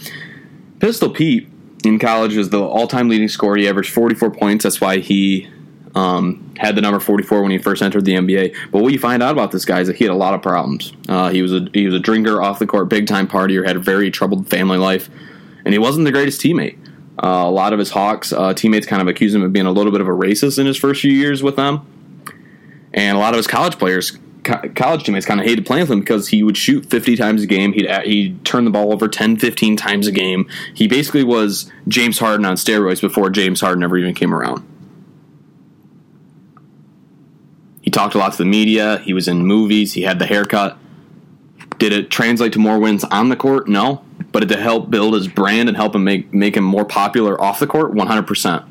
Pistol 0.79 1.11
Pete 1.11 1.49
in 1.85 1.99
college 1.99 2.37
was 2.37 2.51
the 2.51 2.63
all 2.63 2.87
time 2.87 3.09
leading 3.09 3.29
scorer. 3.29 3.57
He 3.57 3.69
averaged 3.69 3.93
44 3.93 4.31
points. 4.31 4.65
That's 4.65 4.81
why 4.81 4.99
he 4.99 5.49
um, 5.95 6.55
had 6.57 6.77
the 6.77 6.81
number 6.81 7.01
44 7.01 7.43
when 7.43 7.51
he 7.51 7.59
first 7.59 7.83
entered 7.83 8.05
the 8.05 8.15
NBA. 8.15 8.55
But 8.71 8.83
what 8.83 8.93
you 8.93 8.99
find 8.99 9.23
out 9.23 9.33
about 9.33 9.53
this 9.53 9.65
guy 9.65 9.81
is 9.81 9.89
that 9.89 9.97
he 9.97 10.05
had 10.05 10.13
a 10.13 10.17
lot 10.17 10.35
of 10.35 10.43
problems. 10.43 10.93
Uh, 11.09 11.31
he 11.31 11.43
was 11.43 11.53
a 11.53 11.69
he 11.73 11.87
was 11.87 11.95
a 11.95 12.01
drinker 12.01 12.43
off 12.43 12.59
the 12.59 12.67
court, 12.67 12.89
big 12.89 13.07
time 13.07 13.27
partier, 13.27 13.67
had 13.67 13.77
a 13.77 13.81
very 13.81 14.11
troubled 14.11 14.49
family 14.49 14.79
life, 14.79 15.09
and 15.65 15.73
he 15.73 15.79
wasn't 15.79 16.05
the 16.05 16.13
greatest 16.13 16.41
teammate. 16.41 16.79
Uh, 17.23 17.45
a 17.47 17.51
lot 17.51 17.73
of 17.73 17.79
his 17.79 17.91
Hawks 17.91 18.33
uh, 18.33 18.55
teammates 18.55 18.87
kind 18.87 19.01
of 19.01 19.07
accused 19.07 19.37
him 19.37 19.43
of 19.43 19.53
being 19.53 19.67
a 19.67 19.73
little 19.73 19.93
bit 19.93 20.01
of 20.01 20.09
a 20.09 20.13
racist 20.13 20.59
in 20.59 20.67
his 20.67 20.77
first 20.77 21.01
few 21.01 21.13
years 21.13 21.43
with 21.43 21.57
them, 21.57 21.87
and 22.93 23.17
a 23.17 23.21
lot 23.21 23.35
of 23.35 23.37
his 23.37 23.47
college 23.47 23.79
players 23.79 24.19
college 24.45 25.05
teammates 25.05 25.27
kind 25.27 25.41
of 25.41 25.47
hated 25.47 25.67
playing 25.67 25.83
with 25.83 25.91
him 25.91 26.01
because 26.01 26.29
he 26.29 26.43
would 26.43 26.57
shoot 26.57 26.87
50 26.87 27.17
times 27.17 27.43
a 27.43 27.47
game. 27.47 27.73
He'd, 27.73 27.91
he'd 28.05 28.45
turn 28.45 28.65
the 28.65 28.71
ball 28.71 28.93
over 28.93 29.09
10, 29.09 29.39
15 29.39 29.77
times 29.77 30.07
a 30.07 30.13
game. 30.13 30.49
He 30.75 30.87
basically 30.87 31.25
was 31.25 31.71
James 31.89 32.19
Harden 32.19 32.45
on 32.45 32.57
steroids 32.57 33.01
before 33.01 33.31
James 33.31 33.61
Harden 33.61 33.83
ever 33.83 33.97
even 33.97 34.15
came 34.15 34.35
around. 34.35 34.67
He 37.83 37.91
talked 37.91 38.15
a 38.15 38.19
lot 38.19 38.33
to 38.33 38.39
the 38.39 38.45
media. 38.45 38.99
He 38.99 39.13
was 39.13 39.29
in 39.29 39.47
movies. 39.47 39.93
He 39.93 40.03
had 40.03 40.19
the 40.19 40.27
haircut. 40.27 40.79
Did 41.79 41.93
it 41.93 42.11
translate 42.11 42.53
to 42.55 42.59
more 42.59 42.79
wins 42.79 43.05
on 43.05 43.29
the 43.29 43.37
court? 43.37 43.69
No. 43.69 44.05
But 44.33 44.51
it 44.51 44.59
help 44.59 44.91
build 44.91 45.15
his 45.15 45.29
brand 45.29 45.69
and 45.69 45.77
help 45.77 45.95
him 45.95 46.05
make, 46.05 46.33
make 46.33 46.57
him 46.57 46.65
more 46.65 46.85
popular 46.85 47.41
off 47.41 47.59
the 47.59 47.67
court? 47.67 47.93
100%. 47.93 48.69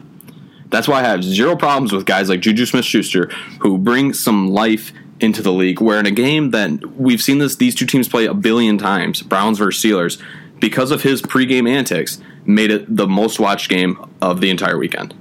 That's 0.70 0.88
why 0.88 1.02
I 1.02 1.04
have 1.04 1.24
zero 1.24 1.56
problems 1.56 1.94
with 1.94 2.06
guys 2.06 2.30
like 2.30 2.40
Juju 2.40 2.66
Smith 2.66 2.86
Schuster 2.86 3.28
who 3.60 3.78
bring 3.78 4.14
some 4.14 4.48
life 4.48 4.92
into 5.24 5.42
the 5.42 5.54
league. 5.54 5.82
Where 5.82 6.00
in 6.00 6.06
a 6.06 6.12
game 6.12 6.52
that 6.52 6.98
we've 6.98 7.22
seen 7.22 7.40
this, 7.40 7.56
these 7.56 7.74
two 7.74 7.86
teams 7.86 8.08
play 8.08 8.26
a 8.26 8.34
billion 8.34 8.78
times, 8.78 9.22
Browns 9.22 9.58
versus 9.58 9.84
Steelers, 9.84 10.22
because 10.60 10.92
of 10.92 11.04
his 11.04 11.22
pregame 11.22 11.68
antics, 11.68 12.22
made 12.46 12.72
it 12.72 12.96
the 12.96 13.08
most 13.08 13.40
watched 13.40 13.70
game 13.70 13.98
of 14.22 14.42
the 14.42 14.50
entire 14.50 14.78
weekend. 14.78 15.16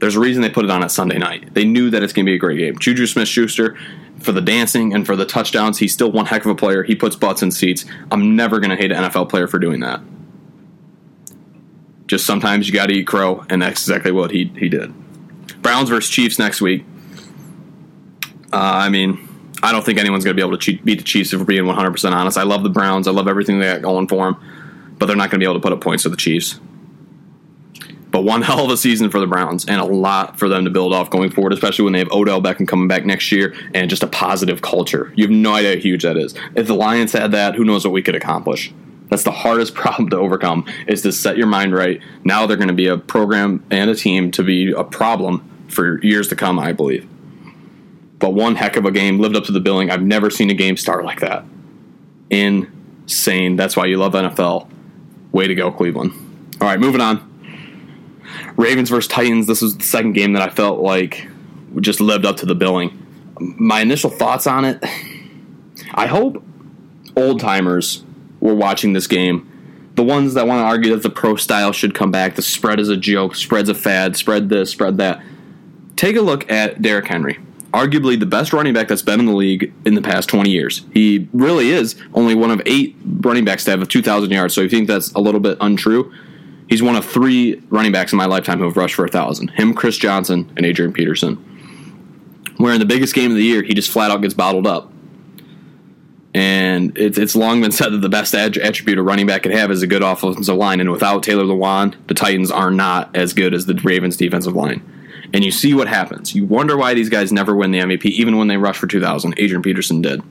There's 0.00 0.16
a 0.16 0.20
reason 0.20 0.42
they 0.42 0.50
put 0.50 0.64
it 0.64 0.70
on 0.70 0.82
at 0.82 0.90
Sunday 0.90 1.18
night. 1.18 1.54
They 1.54 1.64
knew 1.64 1.90
that 1.90 2.02
it's 2.02 2.12
going 2.12 2.24
to 2.24 2.30
be 2.30 2.34
a 2.34 2.38
great 2.38 2.58
game. 2.58 2.78
Juju 2.78 3.06
Smith 3.06 3.28
Schuster, 3.28 3.76
for 4.18 4.32
the 4.32 4.40
dancing 4.40 4.94
and 4.94 5.04
for 5.04 5.14
the 5.14 5.26
touchdowns, 5.26 5.78
he's 5.78 5.92
still 5.92 6.10
one 6.10 6.26
heck 6.26 6.44
of 6.44 6.50
a 6.50 6.54
player. 6.54 6.82
He 6.82 6.94
puts 6.94 7.16
butts 7.16 7.42
in 7.42 7.50
seats. 7.50 7.84
I'm 8.10 8.34
never 8.34 8.60
going 8.60 8.70
to 8.70 8.76
hate 8.76 8.92
an 8.92 9.04
NFL 9.04 9.28
player 9.28 9.46
for 9.46 9.58
doing 9.58 9.80
that. 9.80 10.00
Just 12.06 12.26
sometimes 12.26 12.66
you 12.66 12.74
got 12.74 12.86
to 12.86 12.94
eat 12.94 13.06
crow, 13.06 13.44
and 13.50 13.62
that's 13.62 13.82
exactly 13.82 14.10
what 14.10 14.30
he, 14.30 14.50
he 14.56 14.68
did. 14.68 14.92
Browns 15.62 15.90
versus 15.90 16.10
Chiefs 16.10 16.38
next 16.38 16.60
week. 16.60 16.84
Uh, 18.52 18.56
I 18.56 18.88
mean, 18.88 19.28
I 19.62 19.72
don't 19.72 19.84
think 19.84 19.98
anyone's 19.98 20.24
going 20.24 20.36
to 20.36 20.40
be 20.40 20.46
able 20.46 20.56
to 20.56 20.62
cheat, 20.62 20.84
beat 20.84 20.98
the 20.98 21.04
Chiefs 21.04 21.32
if 21.32 21.40
we're 21.40 21.46
being 21.46 21.64
100% 21.64 22.12
honest. 22.12 22.38
I 22.38 22.44
love 22.44 22.62
the 22.62 22.70
Browns. 22.70 23.06
I 23.06 23.10
love 23.10 23.28
everything 23.28 23.58
they 23.58 23.66
got 23.66 23.82
going 23.82 24.08
for 24.08 24.26
them, 24.26 24.94
but 24.98 25.06
they're 25.06 25.16
not 25.16 25.30
going 25.30 25.40
to 25.40 25.44
be 25.44 25.50
able 25.50 25.60
to 25.60 25.60
put 25.60 25.72
up 25.72 25.80
points 25.80 26.04
to 26.04 26.08
the 26.08 26.16
Chiefs. 26.16 26.58
But 28.10 28.22
one 28.22 28.42
hell 28.42 28.64
of 28.64 28.70
a 28.70 28.76
season 28.76 29.10
for 29.10 29.20
the 29.20 29.26
Browns 29.26 29.66
and 29.66 29.80
a 29.80 29.84
lot 29.84 30.38
for 30.38 30.48
them 30.48 30.64
to 30.64 30.70
build 30.70 30.94
off 30.94 31.10
going 31.10 31.30
forward, 31.30 31.52
especially 31.52 31.84
when 31.84 31.92
they 31.92 31.98
have 31.98 32.10
Odell 32.10 32.40
Beckham 32.40 32.66
coming 32.66 32.88
back 32.88 33.04
next 33.04 33.30
year 33.30 33.54
and 33.74 33.90
just 33.90 34.02
a 34.02 34.06
positive 34.06 34.62
culture. 34.62 35.12
You 35.14 35.24
have 35.24 35.30
no 35.30 35.54
idea 35.54 35.74
how 35.74 35.80
huge 35.80 36.02
that 36.02 36.16
is. 36.16 36.34
If 36.54 36.66
the 36.66 36.74
Lions 36.74 37.12
had 37.12 37.32
that, 37.32 37.54
who 37.54 37.64
knows 37.64 37.84
what 37.84 37.92
we 37.92 38.02
could 38.02 38.14
accomplish. 38.16 38.72
That's 39.10 39.24
the 39.24 39.30
hardest 39.30 39.74
problem 39.74 40.08
to 40.10 40.16
overcome 40.16 40.66
is 40.86 41.02
to 41.02 41.12
set 41.12 41.36
your 41.36 41.46
mind 41.46 41.74
right. 41.74 42.00
Now 42.24 42.46
they're 42.46 42.56
going 42.56 42.68
to 42.68 42.74
be 42.74 42.86
a 42.86 42.96
program 42.96 43.64
and 43.70 43.90
a 43.90 43.94
team 43.94 44.30
to 44.32 44.42
be 44.42 44.72
a 44.72 44.84
problem 44.84 45.46
for 45.68 46.02
years 46.02 46.28
to 46.28 46.36
come, 46.36 46.58
I 46.58 46.72
believe 46.72 47.08
but 48.20 48.34
one 48.34 48.54
heck 48.54 48.76
of 48.76 48.84
a 48.84 48.92
game. 48.92 49.18
Lived 49.18 49.34
up 49.34 49.44
to 49.44 49.52
the 49.52 49.60
billing. 49.60 49.90
I've 49.90 50.02
never 50.02 50.30
seen 50.30 50.50
a 50.50 50.54
game 50.54 50.76
start 50.76 51.04
like 51.04 51.20
that. 51.20 51.44
Insane. 52.28 53.56
That's 53.56 53.76
why 53.76 53.86
you 53.86 53.96
love 53.96 54.12
NFL. 54.12 54.70
Way 55.32 55.48
to 55.48 55.54
go, 55.54 55.72
Cleveland. 55.72 56.12
All 56.60 56.68
right, 56.68 56.78
moving 56.78 57.00
on. 57.00 57.26
Ravens 58.56 58.90
versus 58.90 59.08
Titans. 59.08 59.46
This 59.46 59.62
was 59.62 59.78
the 59.78 59.84
second 59.84 60.12
game 60.12 60.34
that 60.34 60.42
I 60.42 60.50
felt 60.50 60.80
like 60.80 61.26
just 61.80 62.00
lived 62.00 62.26
up 62.26 62.36
to 62.38 62.46
the 62.46 62.54
billing. 62.54 62.96
My 63.40 63.80
initial 63.80 64.10
thoughts 64.10 64.46
on 64.46 64.64
it. 64.64 64.84
I 65.94 66.06
hope 66.06 66.44
old 67.16 67.40
timers 67.40 68.04
were 68.40 68.54
watching 68.54 68.92
this 68.92 69.06
game. 69.06 69.46
The 69.94 70.02
ones 70.04 70.34
that 70.34 70.46
want 70.46 70.60
to 70.60 70.64
argue 70.64 70.92
that 70.94 71.02
the 71.02 71.10
pro 71.10 71.36
style 71.36 71.72
should 71.72 71.94
come 71.94 72.10
back, 72.10 72.34
the 72.34 72.42
spread 72.42 72.80
is 72.80 72.88
a 72.88 72.96
joke, 72.96 73.34
spread's 73.34 73.68
a 73.68 73.74
fad, 73.74 74.16
spread 74.16 74.48
this, 74.48 74.70
spread 74.70 74.98
that. 74.98 75.22
Take 75.96 76.16
a 76.16 76.20
look 76.20 76.50
at 76.50 76.80
Derrick 76.82 77.06
Henry 77.06 77.38
arguably 77.72 78.18
the 78.18 78.26
best 78.26 78.52
running 78.52 78.74
back 78.74 78.88
that's 78.88 79.02
been 79.02 79.20
in 79.20 79.26
the 79.26 79.34
league 79.34 79.72
in 79.84 79.94
the 79.94 80.02
past 80.02 80.28
20 80.28 80.50
years. 80.50 80.84
He 80.92 81.28
really 81.32 81.70
is 81.70 81.96
only 82.14 82.34
one 82.34 82.50
of 82.50 82.60
eight 82.66 82.96
running 83.04 83.44
backs 83.44 83.64
to 83.64 83.70
have 83.70 83.86
2,000 83.86 84.30
yards. 84.30 84.54
So 84.54 84.62
if 84.62 84.72
you 84.72 84.78
think 84.78 84.88
that's 84.88 85.12
a 85.12 85.20
little 85.20 85.40
bit 85.40 85.56
untrue, 85.60 86.12
he's 86.68 86.82
one 86.82 86.96
of 86.96 87.04
three 87.04 87.62
running 87.68 87.92
backs 87.92 88.12
in 88.12 88.18
my 88.18 88.26
lifetime 88.26 88.58
who 88.58 88.64
have 88.64 88.76
rushed 88.76 88.94
for 88.94 89.04
1,000. 89.04 89.48
Him, 89.50 89.74
Chris 89.74 89.98
Johnson, 89.98 90.52
and 90.56 90.66
Adrian 90.66 90.92
Peterson. 90.92 91.36
Where 92.56 92.74
in 92.74 92.80
the 92.80 92.86
biggest 92.86 93.14
game 93.14 93.30
of 93.30 93.36
the 93.36 93.44
year, 93.44 93.62
he 93.62 93.72
just 93.72 93.90
flat 93.90 94.10
out 94.10 94.20
gets 94.20 94.34
bottled 94.34 94.66
up. 94.66 94.92
And 96.34 96.96
it's, 96.96 97.18
it's 97.18 97.34
long 97.34 97.60
been 97.60 97.72
said 97.72 97.92
that 97.92 97.98
the 97.98 98.08
best 98.08 98.34
attribute 98.34 98.98
a 98.98 99.02
running 99.02 99.26
back 99.26 99.42
could 99.42 99.52
have 99.52 99.70
is 99.70 99.82
a 99.82 99.86
good 99.86 100.02
offensive 100.02 100.56
line. 100.56 100.80
And 100.80 100.90
without 100.90 101.22
Taylor 101.22 101.44
Lewan, 101.44 101.94
the 102.06 102.14
Titans 102.14 102.50
are 102.50 102.70
not 102.70 103.16
as 103.16 103.32
good 103.32 103.54
as 103.54 103.66
the 103.66 103.74
Ravens' 103.74 104.16
defensive 104.16 104.54
line 104.54 104.99
and 105.32 105.44
you 105.44 105.50
see 105.50 105.74
what 105.74 105.88
happens. 105.88 106.34
You 106.34 106.44
wonder 106.44 106.76
why 106.76 106.94
these 106.94 107.08
guys 107.08 107.32
never 107.32 107.54
win 107.54 107.70
the 107.70 107.78
MVP, 107.78 108.06
even 108.06 108.36
when 108.36 108.48
they 108.48 108.56
rush 108.56 108.78
for 108.78 108.86
2,000. 108.86 109.34
Adrian 109.38 109.62
Peterson 109.62 110.02
did. 110.02 110.22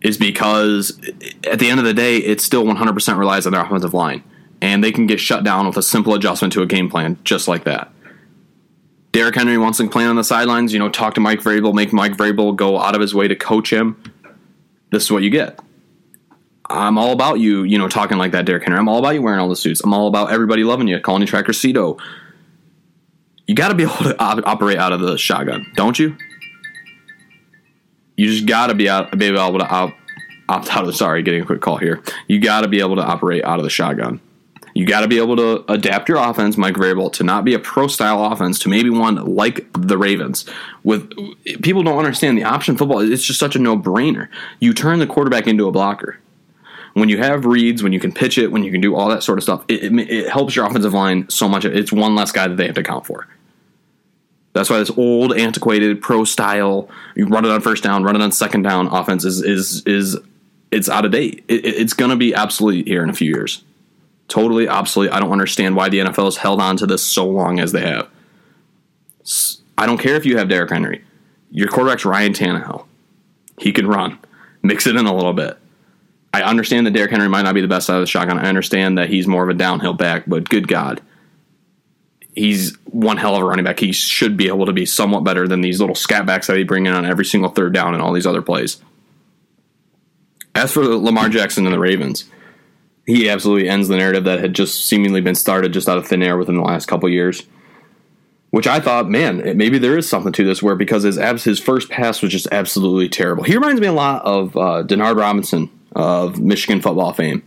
Is 0.00 0.16
because 0.16 0.98
at 1.44 1.58
the 1.58 1.68
end 1.68 1.80
of 1.80 1.86
the 1.86 1.94
day, 1.94 2.18
it 2.18 2.40
still 2.40 2.64
100% 2.64 3.18
relies 3.18 3.46
on 3.46 3.52
their 3.52 3.62
offensive 3.62 3.94
line. 3.94 4.22
And 4.62 4.82
they 4.82 4.92
can 4.92 5.06
get 5.06 5.20
shut 5.20 5.44
down 5.44 5.66
with 5.66 5.76
a 5.76 5.82
simple 5.82 6.14
adjustment 6.14 6.52
to 6.54 6.62
a 6.62 6.66
game 6.66 6.88
plan, 6.88 7.18
just 7.24 7.48
like 7.48 7.64
that. 7.64 7.90
Derrick 9.12 9.34
Henry 9.34 9.58
wants 9.58 9.78
to 9.78 9.88
play 9.88 10.04
on 10.04 10.16
the 10.16 10.24
sidelines, 10.24 10.72
you 10.72 10.78
know, 10.78 10.88
talk 10.88 11.14
to 11.14 11.20
Mike 11.20 11.40
Vrabel, 11.40 11.74
make 11.74 11.92
Mike 11.92 12.12
Vrabel 12.12 12.54
go 12.54 12.78
out 12.78 12.94
of 12.94 13.00
his 13.00 13.14
way 13.14 13.26
to 13.26 13.34
coach 13.34 13.72
him. 13.72 14.00
This 14.90 15.04
is 15.04 15.10
what 15.10 15.22
you 15.22 15.30
get. 15.30 15.58
I'm 16.68 16.98
all 16.98 17.12
about 17.12 17.40
you, 17.40 17.62
you 17.62 17.78
know, 17.78 17.88
talking 17.88 18.18
like 18.18 18.32
that, 18.32 18.44
Derrick 18.44 18.64
Henry. 18.64 18.78
I'm 18.78 18.88
all 18.88 18.98
about 18.98 19.10
you 19.10 19.22
wearing 19.22 19.40
all 19.40 19.48
the 19.48 19.56
suits. 19.56 19.80
I'm 19.82 19.94
all 19.94 20.08
about 20.08 20.32
everybody 20.32 20.64
loving 20.64 20.88
you, 20.88 21.00
calling 21.00 21.22
you 21.22 21.28
Tractorcito 21.28 21.98
you 23.46 23.54
got 23.54 23.68
to 23.68 23.74
be 23.74 23.84
able 23.84 23.96
to 23.96 24.20
op- 24.20 24.46
operate 24.46 24.78
out 24.78 24.92
of 24.92 25.00
the 25.00 25.16
shotgun, 25.16 25.70
don't 25.74 25.98
you? 25.98 26.16
You 28.16 28.30
just 28.30 28.46
got 28.46 28.68
to 28.68 28.74
be, 28.74 28.88
out, 28.88 29.16
be 29.16 29.26
able 29.26 29.58
to 29.58 29.68
op- 29.68 29.94
opt 30.48 30.74
out 30.74 30.88
of. 30.88 30.96
Sorry, 30.96 31.22
getting 31.22 31.42
a 31.42 31.46
quick 31.46 31.60
call 31.60 31.76
here. 31.76 32.02
You 32.28 32.40
got 32.40 32.62
to 32.62 32.68
be 32.68 32.80
able 32.80 32.96
to 32.96 33.04
operate 33.04 33.44
out 33.44 33.58
of 33.58 33.64
the 33.64 33.70
shotgun. 33.70 34.20
You 34.74 34.84
got 34.84 35.00
to 35.00 35.08
be 35.08 35.16
able 35.18 35.36
to 35.36 35.64
adapt 35.72 36.08
your 36.08 36.18
offense, 36.18 36.58
Mike 36.58 36.74
Vrabel, 36.74 37.10
to 37.14 37.24
not 37.24 37.46
be 37.46 37.54
a 37.54 37.58
pro 37.58 37.86
style 37.86 38.22
offense, 38.24 38.58
to 38.60 38.68
maybe 38.68 38.90
one 38.90 39.14
like 39.14 39.66
the 39.72 39.96
Ravens. 39.96 40.44
With 40.84 41.10
people 41.62 41.82
don't 41.82 41.96
understand 41.96 42.36
the 42.36 42.44
option 42.44 42.76
football, 42.76 43.00
it's 43.00 43.24
just 43.24 43.40
such 43.40 43.56
a 43.56 43.58
no 43.58 43.78
brainer. 43.78 44.28
You 44.60 44.74
turn 44.74 44.98
the 44.98 45.06
quarterback 45.06 45.46
into 45.46 45.66
a 45.66 45.72
blocker 45.72 46.18
when 46.96 47.10
you 47.10 47.18
have 47.18 47.44
reads, 47.44 47.82
when 47.82 47.92
you 47.92 48.00
can 48.00 48.10
pitch 48.10 48.38
it, 48.38 48.50
when 48.50 48.64
you 48.64 48.72
can 48.72 48.80
do 48.80 48.96
all 48.96 49.10
that 49.10 49.22
sort 49.22 49.36
of 49.36 49.42
stuff, 49.42 49.62
it, 49.68 49.84
it, 49.84 50.10
it, 50.10 50.30
helps 50.30 50.56
your 50.56 50.64
offensive 50.64 50.94
line 50.94 51.28
so 51.28 51.46
much. 51.46 51.66
It's 51.66 51.92
one 51.92 52.14
less 52.14 52.32
guy 52.32 52.48
that 52.48 52.56
they 52.56 52.64
have 52.64 52.74
to 52.76 52.80
account 52.80 53.04
for. 53.04 53.26
That's 54.56 54.70
why 54.70 54.78
this 54.78 54.90
old, 54.96 55.36
antiquated 55.36 56.00
pro 56.00 56.24
style, 56.24 56.88
you 57.14 57.26
run 57.26 57.44
it 57.44 57.50
on 57.50 57.60
first 57.60 57.84
down, 57.84 58.04
run 58.04 58.16
it 58.16 58.22
on 58.22 58.32
second 58.32 58.62
down 58.62 58.86
offense 58.86 59.22
is 59.22 59.42
is 59.42 59.82
is 59.84 60.16
it's 60.70 60.88
out 60.88 61.04
of 61.04 61.12
date. 61.12 61.44
It, 61.46 61.66
it's 61.66 61.92
going 61.92 62.10
to 62.10 62.16
be 62.16 62.34
obsolete 62.34 62.88
here 62.88 63.02
in 63.02 63.10
a 63.10 63.12
few 63.12 63.28
years. 63.28 63.62
Totally 64.28 64.66
obsolete. 64.66 65.12
I 65.12 65.20
don't 65.20 65.30
understand 65.30 65.76
why 65.76 65.90
the 65.90 65.98
NFL 65.98 66.24
has 66.24 66.38
held 66.38 66.62
on 66.62 66.78
to 66.78 66.86
this 66.86 67.02
so 67.02 67.26
long 67.28 67.60
as 67.60 67.72
they 67.72 67.82
have. 67.82 68.08
I 69.76 69.84
don't 69.84 69.98
care 69.98 70.16
if 70.16 70.24
you 70.24 70.38
have 70.38 70.48
Derrick 70.48 70.70
Henry. 70.70 71.04
Your 71.50 71.68
quarterback's 71.68 72.06
Ryan 72.06 72.32
Tannehill. 72.32 72.86
He 73.60 73.72
can 73.72 73.86
run. 73.86 74.18
Mix 74.62 74.86
it 74.86 74.96
in 74.96 75.04
a 75.04 75.14
little 75.14 75.34
bit. 75.34 75.58
I 76.32 76.40
understand 76.42 76.86
that 76.86 76.92
Derrick 76.92 77.10
Henry 77.10 77.28
might 77.28 77.42
not 77.42 77.54
be 77.54 77.60
the 77.60 77.68
best 77.68 77.90
out 77.90 77.96
of 77.96 78.02
the 78.02 78.06
shotgun. 78.06 78.38
I 78.38 78.48
understand 78.48 78.96
that 78.96 79.10
he's 79.10 79.26
more 79.26 79.42
of 79.42 79.50
a 79.50 79.54
downhill 79.54 79.92
back, 79.92 80.24
but 80.26 80.48
good 80.48 80.66
God 80.66 81.02
he's 82.36 82.76
one 82.84 83.16
hell 83.16 83.34
of 83.34 83.42
a 83.42 83.44
running 83.44 83.64
back. 83.64 83.80
He 83.80 83.92
should 83.92 84.36
be 84.36 84.46
able 84.46 84.66
to 84.66 84.72
be 84.72 84.86
somewhat 84.86 85.24
better 85.24 85.48
than 85.48 85.62
these 85.62 85.80
little 85.80 85.94
scat 85.96 86.26
backs 86.26 86.46
that 86.46 86.52
they 86.52 86.62
bring 86.62 86.86
in 86.86 86.92
on 86.92 87.06
every 87.06 87.24
single 87.24 87.50
third 87.50 87.72
down 87.72 87.94
and 87.94 88.02
all 88.02 88.12
these 88.12 88.26
other 88.26 88.42
plays. 88.42 88.80
As 90.54 90.72
for 90.72 90.84
Lamar 90.84 91.28
Jackson 91.28 91.66
and 91.66 91.74
the 91.74 91.78
Ravens, 91.78 92.30
he 93.06 93.28
absolutely 93.28 93.68
ends 93.68 93.88
the 93.88 93.96
narrative 93.96 94.24
that 94.24 94.40
had 94.40 94.54
just 94.54 94.86
seemingly 94.86 95.20
been 95.20 95.34
started 95.34 95.72
just 95.72 95.88
out 95.88 95.98
of 95.98 96.06
thin 96.06 96.22
air 96.22 96.36
within 96.36 96.56
the 96.56 96.62
last 96.62 96.86
couple 96.86 97.08
years. 97.08 97.42
Which 98.50 98.66
I 98.66 98.80
thought, 98.80 99.10
man, 99.10 99.56
maybe 99.56 99.78
there 99.78 99.98
is 99.98 100.08
something 100.08 100.32
to 100.32 100.44
this. 100.44 100.62
Where 100.62 100.76
because 100.76 101.02
his 101.02 101.18
abs, 101.18 101.44
his 101.44 101.58
first 101.58 101.90
pass 101.90 102.22
was 102.22 102.32
just 102.32 102.48
absolutely 102.52 103.08
terrible. 103.08 103.44
He 103.44 103.54
reminds 103.54 103.80
me 103.80 103.86
a 103.86 103.92
lot 103.92 104.24
of 104.24 104.56
uh, 104.56 104.82
Denard 104.86 105.16
Robinson 105.16 105.68
of 105.94 106.38
Michigan 106.40 106.80
football 106.80 107.12
fame 107.12 107.42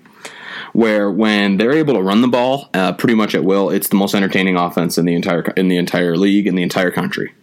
where 0.73 1.09
when 1.11 1.57
they're 1.57 1.73
able 1.73 1.93
to 1.95 2.01
run 2.01 2.21
the 2.21 2.27
ball 2.27 2.69
uh, 2.73 2.93
pretty 2.93 3.15
much 3.15 3.35
at 3.35 3.43
will, 3.43 3.69
it's 3.69 3.87
the 3.87 3.95
most 3.95 4.15
entertaining 4.15 4.55
offense 4.55 4.97
in 4.97 5.05
the 5.05 5.15
entire 5.15 5.41
in 5.55 5.67
the 5.67 5.77
entire 5.77 6.15
league 6.15 6.47
in 6.47 6.55
the 6.55 6.63
entire 6.63 6.91
country. 6.91 7.33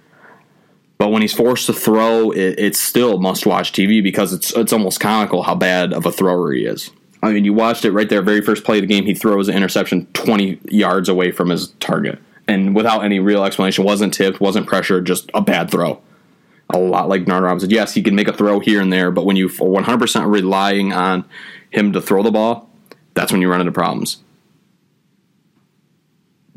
But 0.98 1.10
when 1.10 1.22
he's 1.22 1.34
forced 1.34 1.66
to 1.66 1.72
throw, 1.72 2.30
it, 2.30 2.58
it's 2.58 2.80
still 2.80 3.18
must 3.18 3.46
watch 3.46 3.72
TV 3.72 4.02
because 4.02 4.32
it's 4.32 4.52
it's 4.56 4.72
almost 4.72 5.00
comical 5.00 5.42
how 5.42 5.54
bad 5.54 5.92
of 5.92 6.06
a 6.06 6.12
thrower 6.12 6.52
he 6.52 6.64
is. 6.64 6.90
I 7.22 7.32
mean, 7.32 7.44
you 7.44 7.52
watched 7.52 7.84
it 7.84 7.92
right 7.92 8.08
there, 8.08 8.22
very 8.22 8.40
first 8.40 8.64
play 8.64 8.78
of 8.78 8.82
the 8.82 8.86
game. 8.86 9.04
He 9.04 9.14
throws 9.14 9.48
an 9.48 9.56
interception 9.56 10.06
twenty 10.12 10.60
yards 10.66 11.08
away 11.08 11.32
from 11.32 11.50
his 11.50 11.68
target, 11.80 12.18
and 12.48 12.74
without 12.74 13.04
any 13.04 13.20
real 13.20 13.44
explanation, 13.44 13.84
wasn't 13.84 14.14
tipped, 14.14 14.40
wasn't 14.40 14.66
pressured, 14.66 15.06
just 15.06 15.30
a 15.34 15.40
bad 15.40 15.70
throw. 15.70 16.00
A 16.70 16.78
lot 16.78 17.08
like 17.08 17.28
Nard 17.28 17.44
Robinson. 17.44 17.70
Yes, 17.70 17.94
he 17.94 18.02
can 18.02 18.16
make 18.16 18.26
a 18.26 18.32
throw 18.32 18.58
here 18.58 18.80
and 18.80 18.92
there, 18.92 19.12
but 19.12 19.24
when 19.24 19.36
you're 19.36 19.48
100% 19.48 20.28
relying 20.28 20.92
on 20.92 21.24
him 21.70 21.92
to 21.92 22.00
throw 22.00 22.24
the 22.24 22.32
ball, 22.32 22.68
that's 23.16 23.32
when 23.32 23.40
you 23.40 23.50
run 23.50 23.60
into 23.60 23.72
problems. 23.72 24.18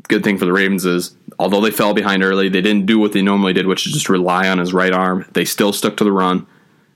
Good 0.08 0.22
thing 0.22 0.38
for 0.38 0.44
the 0.44 0.52
Ravens 0.52 0.84
is, 0.84 1.16
although 1.38 1.60
they 1.60 1.70
fell 1.70 1.94
behind 1.94 2.22
early, 2.22 2.48
they 2.48 2.60
didn't 2.60 2.86
do 2.86 2.98
what 2.98 3.12
they 3.12 3.22
normally 3.22 3.52
did, 3.52 3.66
which 3.66 3.86
is 3.86 3.92
just 3.92 4.08
rely 4.08 4.48
on 4.48 4.58
his 4.58 4.72
right 4.72 4.92
arm. 4.92 5.26
They 5.32 5.44
still 5.44 5.72
stuck 5.72 5.96
to 5.96 6.04
the 6.04 6.12
run, 6.12 6.46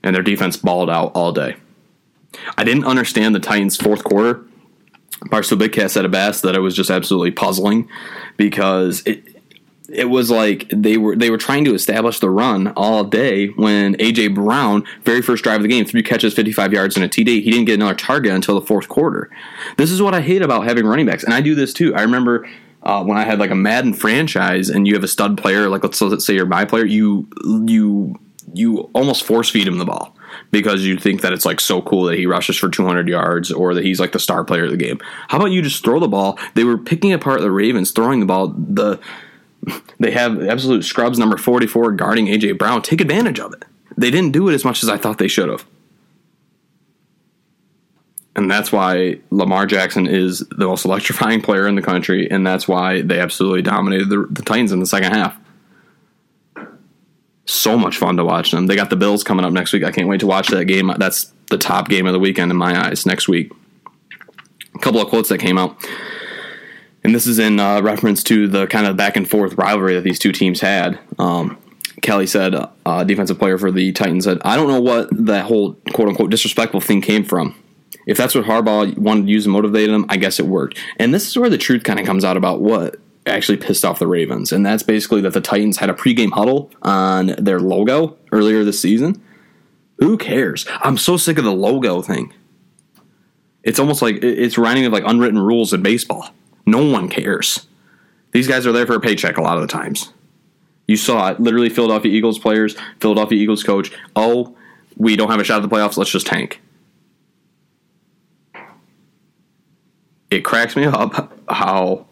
and 0.03 0.15
their 0.15 0.23
defense 0.23 0.55
balled 0.55 0.89
out 0.89 1.11
all 1.15 1.31
day. 1.31 1.55
I 2.57 2.63
didn't 2.63 2.85
understand 2.85 3.33
the 3.33 3.39
Titans' 3.39 3.75
fourth 3.75 4.03
quarter. 4.03 4.45
Barstool 5.25 5.57
Big 5.57 5.73
Cat 5.73 5.91
said 5.91 6.05
it 6.05 6.11
best 6.11 6.43
that 6.43 6.55
it 6.55 6.59
was 6.59 6.75
just 6.75 6.91
absolutely 6.91 7.31
puzzling 7.31 7.89
because 8.37 9.01
it 9.07 9.34
it 9.89 10.05
was 10.05 10.31
like 10.31 10.67
they 10.69 10.97
were 10.97 11.15
they 11.15 11.29
were 11.29 11.37
trying 11.37 11.63
to 11.65 11.73
establish 11.73 12.19
the 12.19 12.29
run 12.29 12.67
all 12.75 13.03
day 13.03 13.47
when 13.47 13.95
AJ 13.95 14.35
Brown 14.35 14.83
very 15.03 15.21
first 15.21 15.43
drive 15.43 15.57
of 15.57 15.61
the 15.63 15.67
game 15.67 15.85
three 15.85 16.03
catches 16.03 16.33
55 16.33 16.73
yards 16.73 16.95
and 16.95 17.05
a 17.05 17.09
TD 17.09 17.43
he 17.43 17.51
didn't 17.51 17.65
get 17.65 17.75
another 17.75 17.95
target 17.95 18.33
until 18.33 18.59
the 18.59 18.65
fourth 18.65 18.87
quarter. 18.87 19.29
This 19.77 19.91
is 19.91 20.01
what 20.01 20.13
I 20.13 20.21
hate 20.21 20.41
about 20.41 20.65
having 20.65 20.85
running 20.85 21.05
backs 21.05 21.23
and 21.23 21.33
I 21.33 21.41
do 21.41 21.55
this 21.55 21.73
too. 21.73 21.93
I 21.95 22.01
remember 22.01 22.47
uh, 22.83 23.03
when 23.03 23.17
I 23.17 23.23
had 23.23 23.39
like 23.39 23.51
a 23.51 23.55
Madden 23.55 23.93
franchise 23.93 24.69
and 24.69 24.87
you 24.87 24.93
have 24.93 25.03
a 25.03 25.07
stud 25.07 25.37
player 25.37 25.69
like 25.69 25.83
let's, 25.83 26.01
let's 26.01 26.25
say 26.25 26.35
you're 26.35 26.45
my 26.45 26.65
player 26.65 26.85
you 26.85 27.27
you 27.65 28.15
you 28.53 28.89
almost 28.93 29.23
force 29.23 29.49
feed 29.49 29.67
him 29.67 29.77
the 29.77 29.85
ball 29.85 30.15
because 30.51 30.85
you 30.85 30.97
think 30.97 31.21
that 31.21 31.33
it's 31.33 31.45
like 31.45 31.59
so 31.59 31.81
cool 31.81 32.03
that 32.03 32.17
he 32.17 32.25
rushes 32.25 32.57
for 32.57 32.69
200 32.69 33.07
yards 33.07 33.51
or 33.51 33.73
that 33.73 33.83
he's 33.83 33.99
like 33.99 34.11
the 34.11 34.19
star 34.19 34.43
player 34.43 34.65
of 34.65 34.71
the 34.71 34.77
game. 34.77 34.99
How 35.27 35.37
about 35.37 35.51
you 35.51 35.61
just 35.61 35.83
throw 35.83 35.99
the 35.99 36.07
ball? 36.07 36.37
They 36.53 36.63
were 36.63 36.77
picking 36.77 37.13
apart 37.13 37.41
the 37.41 37.51
Ravens, 37.51 37.91
throwing 37.91 38.19
the 38.19 38.25
ball. 38.25 38.49
The 38.49 38.99
they 39.99 40.11
have 40.11 40.41
absolute 40.43 40.83
scrubs 40.83 41.19
number 41.19 41.37
44 41.37 41.93
guarding 41.93 42.27
AJ 42.27 42.57
Brown. 42.57 42.81
Take 42.81 43.01
advantage 43.01 43.39
of 43.39 43.53
it. 43.53 43.65
They 43.97 44.11
didn't 44.11 44.31
do 44.31 44.49
it 44.49 44.53
as 44.53 44.65
much 44.65 44.83
as 44.83 44.89
I 44.89 44.97
thought 44.97 45.17
they 45.17 45.27
should 45.27 45.49
have. 45.49 45.65
And 48.35 48.51
that's 48.51 48.71
why 48.71 49.19
Lamar 49.31 49.65
Jackson 49.65 50.07
is 50.07 50.39
the 50.49 50.67
most 50.67 50.83
electrifying 50.83 51.41
player 51.41 51.67
in 51.67 51.75
the 51.75 51.81
country, 51.81 52.29
and 52.29 52.45
that's 52.45 52.67
why 52.67 53.01
they 53.01 53.19
absolutely 53.19 53.61
dominated 53.61 54.09
the, 54.09 54.27
the 54.29 54.41
Titans 54.41 54.73
in 54.73 54.79
the 54.79 54.85
second 54.85 55.13
half. 55.13 55.39
So 57.45 57.77
much 57.77 57.97
fun 57.97 58.17
to 58.17 58.25
watch 58.25 58.51
them. 58.51 58.67
They 58.67 58.75
got 58.75 58.89
the 58.89 58.97
Bills 58.97 59.23
coming 59.23 59.45
up 59.45 59.53
next 59.53 59.71
week. 59.71 59.85
I 59.85 59.91
can't 59.91 60.09
wait 60.09 60.19
to 60.19 60.27
watch 60.27 60.49
that 60.49 60.65
game. 60.65 60.91
That's 60.97 61.31
the 61.49 61.57
top 61.57 61.87
game 61.87 62.07
of 62.07 62.13
the 62.13 62.19
weekend 62.19 62.51
in 62.51 62.57
my 62.57 62.87
eyes 62.87 63.05
next 63.05 63.29
week. 63.29 63.51
A 64.73 64.79
couple 64.79 64.99
of 64.99 65.07
quotes 65.07 65.29
that 65.29 65.37
came 65.37 65.57
out 65.57 65.77
and 67.05 67.13
this 67.13 67.27
is 67.27 67.37
in 67.37 67.59
uh, 67.59 67.81
reference 67.81 68.23
to 68.23 68.47
the 68.47 68.65
kind 68.65 68.87
of 68.87 68.97
back 68.97 69.15
and 69.15 69.29
forth 69.29 69.53
rivalry 69.53 69.93
that 69.93 70.03
these 70.03 70.17
two 70.17 70.31
teams 70.31 70.59
had. 70.59 70.99
Um, 71.19 71.57
Kelly 72.01 72.25
said, 72.25 72.55
uh, 72.85 73.03
defensive 73.03 73.37
player 73.37 73.59
for 73.59 73.71
the 73.71 73.91
Titans 73.91 74.25
said, 74.25 74.39
I 74.43 74.55
don't 74.55 74.67
know 74.67 74.81
what 74.81 75.09
that 75.25 75.45
whole 75.45 75.73
quote 75.93 76.09
unquote 76.09 76.31
disrespectful 76.31 76.81
thing 76.81 77.01
came 77.01 77.23
from. 77.23 77.55
If 78.07 78.17
that's 78.17 78.33
what 78.33 78.45
Harbaugh 78.45 78.97
wanted 78.97 79.27
to 79.27 79.31
use 79.31 79.43
to 79.43 79.49
motivate 79.49 79.89
him, 79.89 80.05
I 80.09 80.17
guess 80.17 80.39
it 80.39 80.47
worked. 80.47 80.79
And 80.97 81.13
this 81.13 81.27
is 81.27 81.37
where 81.37 81.49
the 81.49 81.57
truth 81.57 81.83
kind 81.83 81.99
of 81.99 82.07
comes 82.07 82.25
out 82.25 82.37
about 82.37 82.61
what 82.61 82.97
actually 83.27 83.57
pissed 83.57 83.85
off 83.85 83.99
the 83.99 84.07
Ravens. 84.07 84.51
And 84.51 84.65
that's 84.65 84.83
basically 84.83 85.21
that 85.21 85.33
the 85.33 85.41
Titans 85.41 85.77
had 85.77 85.91
a 85.91 85.93
pregame 85.93 86.31
huddle 86.31 86.71
on 86.81 87.35
their 87.37 87.59
logo 87.59 88.17
earlier 88.31 88.63
this 88.63 88.79
season. 88.79 89.21
Who 89.99 90.17
cares? 90.17 90.65
I'm 90.81 90.97
so 90.97 91.17
sick 91.17 91.37
of 91.37 91.43
the 91.43 91.53
logo 91.53 92.01
thing. 92.01 92.33
It's 93.63 93.79
almost 93.79 94.01
like 94.01 94.23
it's 94.23 94.57
reminding 94.57 94.85
of 94.85 94.93
like 94.93 95.03
unwritten 95.05 95.39
rules 95.39 95.71
in 95.71 95.81
baseball. 95.81 96.29
No 96.65 96.83
one 96.83 97.09
cares. 97.09 97.67
These 98.31 98.47
guys 98.47 98.65
are 98.67 98.71
there 98.71 98.85
for 98.85 98.95
a 98.95 98.99
paycheck 98.99 99.37
a 99.37 99.41
lot 99.41 99.55
of 99.55 99.61
the 99.61 99.67
times. 99.67 100.11
You 100.87 100.97
saw 100.97 101.29
it. 101.29 101.39
Literally, 101.39 101.69
Philadelphia 101.69 102.11
Eagles 102.11 102.37
players, 102.37 102.75
Philadelphia 102.99 103.41
Eagles 103.41 103.63
coach. 103.63 103.91
Oh, 104.15 104.55
we 104.97 105.15
don't 105.15 105.31
have 105.31 105.39
a 105.39 105.43
shot 105.43 105.63
at 105.63 105.69
the 105.69 105.73
playoffs. 105.73 105.97
Let's 105.97 106.11
just 106.11 106.27
tank. 106.27 106.61
It 110.29 110.41
cracks 110.41 110.75
me 110.75 110.85
up 110.85 111.31
how 111.49 112.05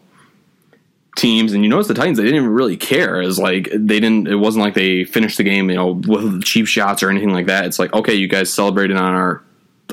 teams 1.16 1.52
and 1.52 1.62
you 1.62 1.68
notice 1.68 1.86
the 1.86 1.94
Titans 1.94 2.18
they 2.18 2.24
didn't 2.24 2.38
even 2.38 2.50
really 2.50 2.76
care 2.76 3.20
as 3.20 3.38
like 3.38 3.68
they 3.70 4.00
didn't 4.00 4.26
it 4.26 4.34
wasn't 4.34 4.64
like 4.64 4.74
they 4.74 5.04
finished 5.04 5.36
the 5.36 5.44
game 5.44 5.70
you 5.70 5.76
know 5.76 6.00
with 6.08 6.42
cheap 6.42 6.66
shots 6.66 7.04
or 7.04 7.10
anything 7.10 7.30
like 7.30 7.46
that 7.46 7.66
it's 7.66 7.78
like 7.78 7.92
okay 7.94 8.14
you 8.14 8.26
guys 8.26 8.52
celebrated 8.52 8.96
on 8.96 9.14
our 9.14 9.42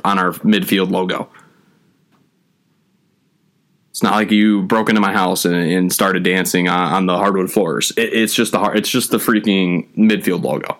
on 0.03 0.17
our 0.17 0.31
midfield 0.31 0.89
logo 0.89 1.29
it's 4.01 4.03
not 4.03 4.15
like 4.15 4.31
you 4.31 4.63
broke 4.63 4.89
into 4.89 5.01
my 5.01 5.13
house 5.13 5.45
and, 5.45 5.55
and 5.55 5.93
started 5.93 6.23
dancing 6.23 6.67
on, 6.67 6.93
on, 6.93 7.05
the 7.05 7.17
hardwood 7.17 7.51
floors 7.51 7.91
it, 7.97 8.13
it's 8.13 8.33
just 8.33 8.51
the 8.51 8.59
hard, 8.59 8.77
it's 8.77 8.89
just 8.89 9.11
the 9.11 9.17
freaking 9.17 9.87
midfield 9.95 10.43
logo 10.43 10.77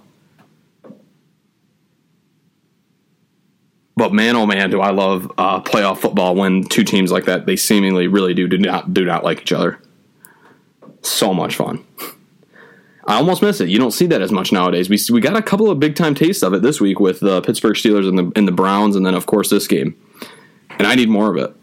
but 3.96 4.14
man 4.14 4.36
oh 4.36 4.46
man 4.46 4.70
do 4.70 4.82
I 4.82 4.92
love 4.92 5.32
uh, 5.38 5.62
playoff 5.62 6.00
football 6.00 6.36
when 6.36 6.64
two 6.64 6.84
teams 6.84 7.12
like 7.12 7.26
that 7.26 7.46
they 7.46 7.56
seemingly 7.56 8.08
really 8.08 8.34
do 8.34 8.48
do 8.48 8.58
not 8.58 8.94
do 8.94 9.06
not 9.06 9.24
like 9.24 9.42
each 9.42 9.52
other 9.52 9.80
so 11.02 11.34
much 11.34 11.56
fun. 11.56 11.84
I 13.08 13.16
almost 13.16 13.42
miss 13.42 13.60
it. 13.60 13.70
You 13.70 13.80
don't 13.80 13.92
see 13.92 14.06
that 14.08 14.22
as 14.22 14.32
much 14.32 14.52
nowadays. 14.52 14.90
We 14.90 15.00
we 15.12 15.22
got 15.22 15.36
a 15.36 15.42
couple 15.42 15.70
of 15.70 15.80
big 15.80 15.96
time 15.96 16.16
tastes 16.16 16.44
of 16.44 16.54
it 16.54 16.62
this 16.62 16.80
week 16.80 17.00
with 17.00 17.20
the 17.20 17.42
Pittsburgh 17.42 17.76
Steelers 17.76 18.08
and 18.08 18.18
the 18.18 18.32
and 18.36 18.48
the 18.48 18.52
Browns, 18.52 18.96
and 18.96 19.06
then 19.06 19.16
of 19.16 19.26
course 19.26 19.50
this 19.50 19.68
game. 19.68 19.96
And 20.78 20.88
I 20.88 20.96
need 20.96 21.10
more 21.10 21.30
of 21.30 21.38
it. 21.38 21.56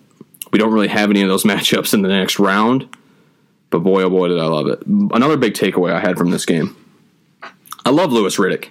We 0.53 0.59
don't 0.59 0.73
really 0.73 0.89
have 0.89 1.11
any 1.11 1.23
of 1.23 1.29
those 1.29 1.45
matchups 1.51 1.95
in 1.95 2.03
the 2.03 2.09
next 2.09 2.39
round, 2.39 2.89
but 3.71 3.81
boy 3.81 4.03
oh 4.03 4.11
boy 4.11 4.29
did 4.29 4.39
I 4.39 4.47
love 4.47 4.67
it. 4.67 4.85
Another 4.87 5.37
big 5.37 5.55
takeaway 5.55 5.93
I 5.93 6.01
had 6.01 6.17
from 6.17 6.31
this 6.31 6.47
game. 6.47 6.77
I 7.85 7.91
love 7.91 8.13
Louis 8.13 8.37
Riddick 8.37 8.69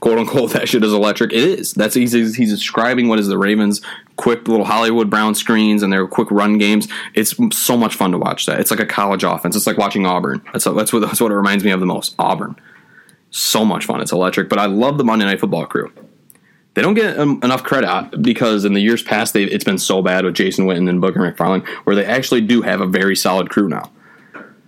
quote 0.00 0.18
unquote 0.18 0.50
that 0.54 0.68
shit 0.68 0.82
is 0.82 0.92
electric. 0.92 1.32
It 1.32 1.44
is. 1.44 1.72
That's 1.72 1.94
he's 1.94 2.12
he's 2.12 2.50
describing 2.50 3.08
what 3.08 3.18
is 3.18 3.28
the 3.28 3.38
Ravens 3.38 3.80
quick 4.16 4.48
little 4.48 4.66
Hollywood 4.66 5.08
Brown 5.08 5.34
screens 5.34 5.82
and 5.82 5.90
their 5.90 6.06
quick 6.06 6.30
run 6.30 6.58
games. 6.58 6.88
It's 7.14 7.34
so 7.56 7.76
much 7.76 7.94
fun 7.94 8.12
to 8.12 8.18
watch 8.18 8.44
that. 8.46 8.60
It's 8.60 8.70
like 8.70 8.80
a 8.80 8.86
college 8.86 9.24
offense. 9.24 9.56
It's 9.56 9.66
like 9.66 9.78
watching 9.78 10.04
Auburn. 10.04 10.42
That's 10.52 10.64
that's 10.64 10.92
what 10.92 11.00
that's 11.00 11.20
what 11.20 11.32
it 11.32 11.36
reminds 11.36 11.64
me 11.64 11.70
of 11.70 11.80
the 11.80 11.86
most. 11.86 12.14
Auburn. 12.18 12.56
So 13.30 13.64
much 13.64 13.86
fun. 13.86 14.00
It's 14.00 14.12
electric. 14.12 14.48
But 14.48 14.58
I 14.58 14.66
love 14.66 14.98
the 14.98 15.04
Monday 15.04 15.24
Night 15.24 15.40
Football 15.40 15.66
crew. 15.66 15.92
They 16.74 16.82
don't 16.82 16.94
get 16.94 17.18
um, 17.18 17.40
enough 17.42 17.64
credit 17.64 18.22
because 18.22 18.64
in 18.64 18.74
the 18.74 18.80
years 18.80 19.02
past, 19.02 19.34
it's 19.34 19.64
been 19.64 19.78
so 19.78 20.02
bad 20.02 20.24
with 20.24 20.34
Jason 20.34 20.66
Witten 20.66 20.88
and 20.88 21.02
Booger 21.02 21.16
McFarland, 21.16 21.66
where 21.84 21.96
they 21.96 22.04
actually 22.04 22.42
do 22.42 22.62
have 22.62 22.80
a 22.80 22.86
very 22.86 23.16
solid 23.16 23.50
crew 23.50 23.68
now. 23.68 23.90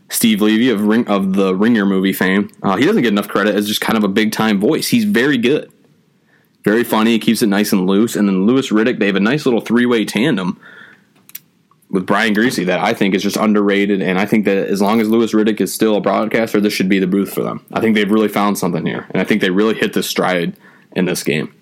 Steve 0.09 0.43
Levy 0.43 0.69
of 0.69 0.83
Ring, 0.83 1.07
of 1.09 1.35
the 1.35 1.55
Ringer 1.55 1.87
movie 1.87 2.13
fame. 2.13 2.51
Uh, 2.63 2.77
he 2.77 2.85
doesn't 2.85 3.03
get 3.03 3.13
enough 3.13 3.29
credit 3.29 3.55
as 3.55 3.67
just 3.67 3.81
kind 3.81 3.97
of 3.97 4.05
a 4.05 4.09
big 4.09 4.31
time 4.33 4.61
voice. 4.61 4.89
He's 4.89 5.05
very 5.05 5.39
good, 5.39 5.73
very 6.65 6.85
funny. 6.85 7.13
He 7.13 7.19
keeps 7.19 7.41
it 7.41 7.47
nice 7.47 7.73
and 7.73 7.87
loose. 7.87 8.15
And 8.15 8.29
then 8.29 8.47
Louis 8.47 8.69
Riddick, 8.71 8.99
they 8.99 9.07
have 9.07 9.17
a 9.17 9.21
nice 9.21 9.47
little 9.47 9.63
three 9.63 9.87
way 9.87 10.05
tandem 10.05 10.61
with 11.89 12.05
Brian 12.05 12.35
Griese 12.35 12.67
that 12.67 12.81
I 12.81 12.93
think 12.93 13.15
is 13.15 13.23
just 13.23 13.37
underrated. 13.37 14.03
And 14.03 14.19
I 14.19 14.27
think 14.27 14.45
that 14.45 14.69
as 14.69 14.83
long 14.83 15.01
as 15.01 15.09
Louis 15.09 15.33
Riddick 15.33 15.61
is 15.61 15.73
still 15.73 15.97
a 15.97 16.01
broadcaster, 16.01 16.61
this 16.61 16.73
should 16.73 16.89
be 16.89 16.99
the 16.99 17.07
booth 17.07 17.33
for 17.33 17.43
them. 17.43 17.65
I 17.73 17.81
think 17.81 17.95
they've 17.95 18.11
really 18.11 18.29
found 18.29 18.59
something 18.59 18.85
here, 18.85 19.07
and 19.11 19.21
I 19.21 19.25
think 19.25 19.41
they 19.41 19.51
really 19.51 19.75
hit 19.75 19.93
the 19.93 20.03
stride 20.03 20.57
in 20.95 21.07
this 21.07 21.23
game. 21.23 21.55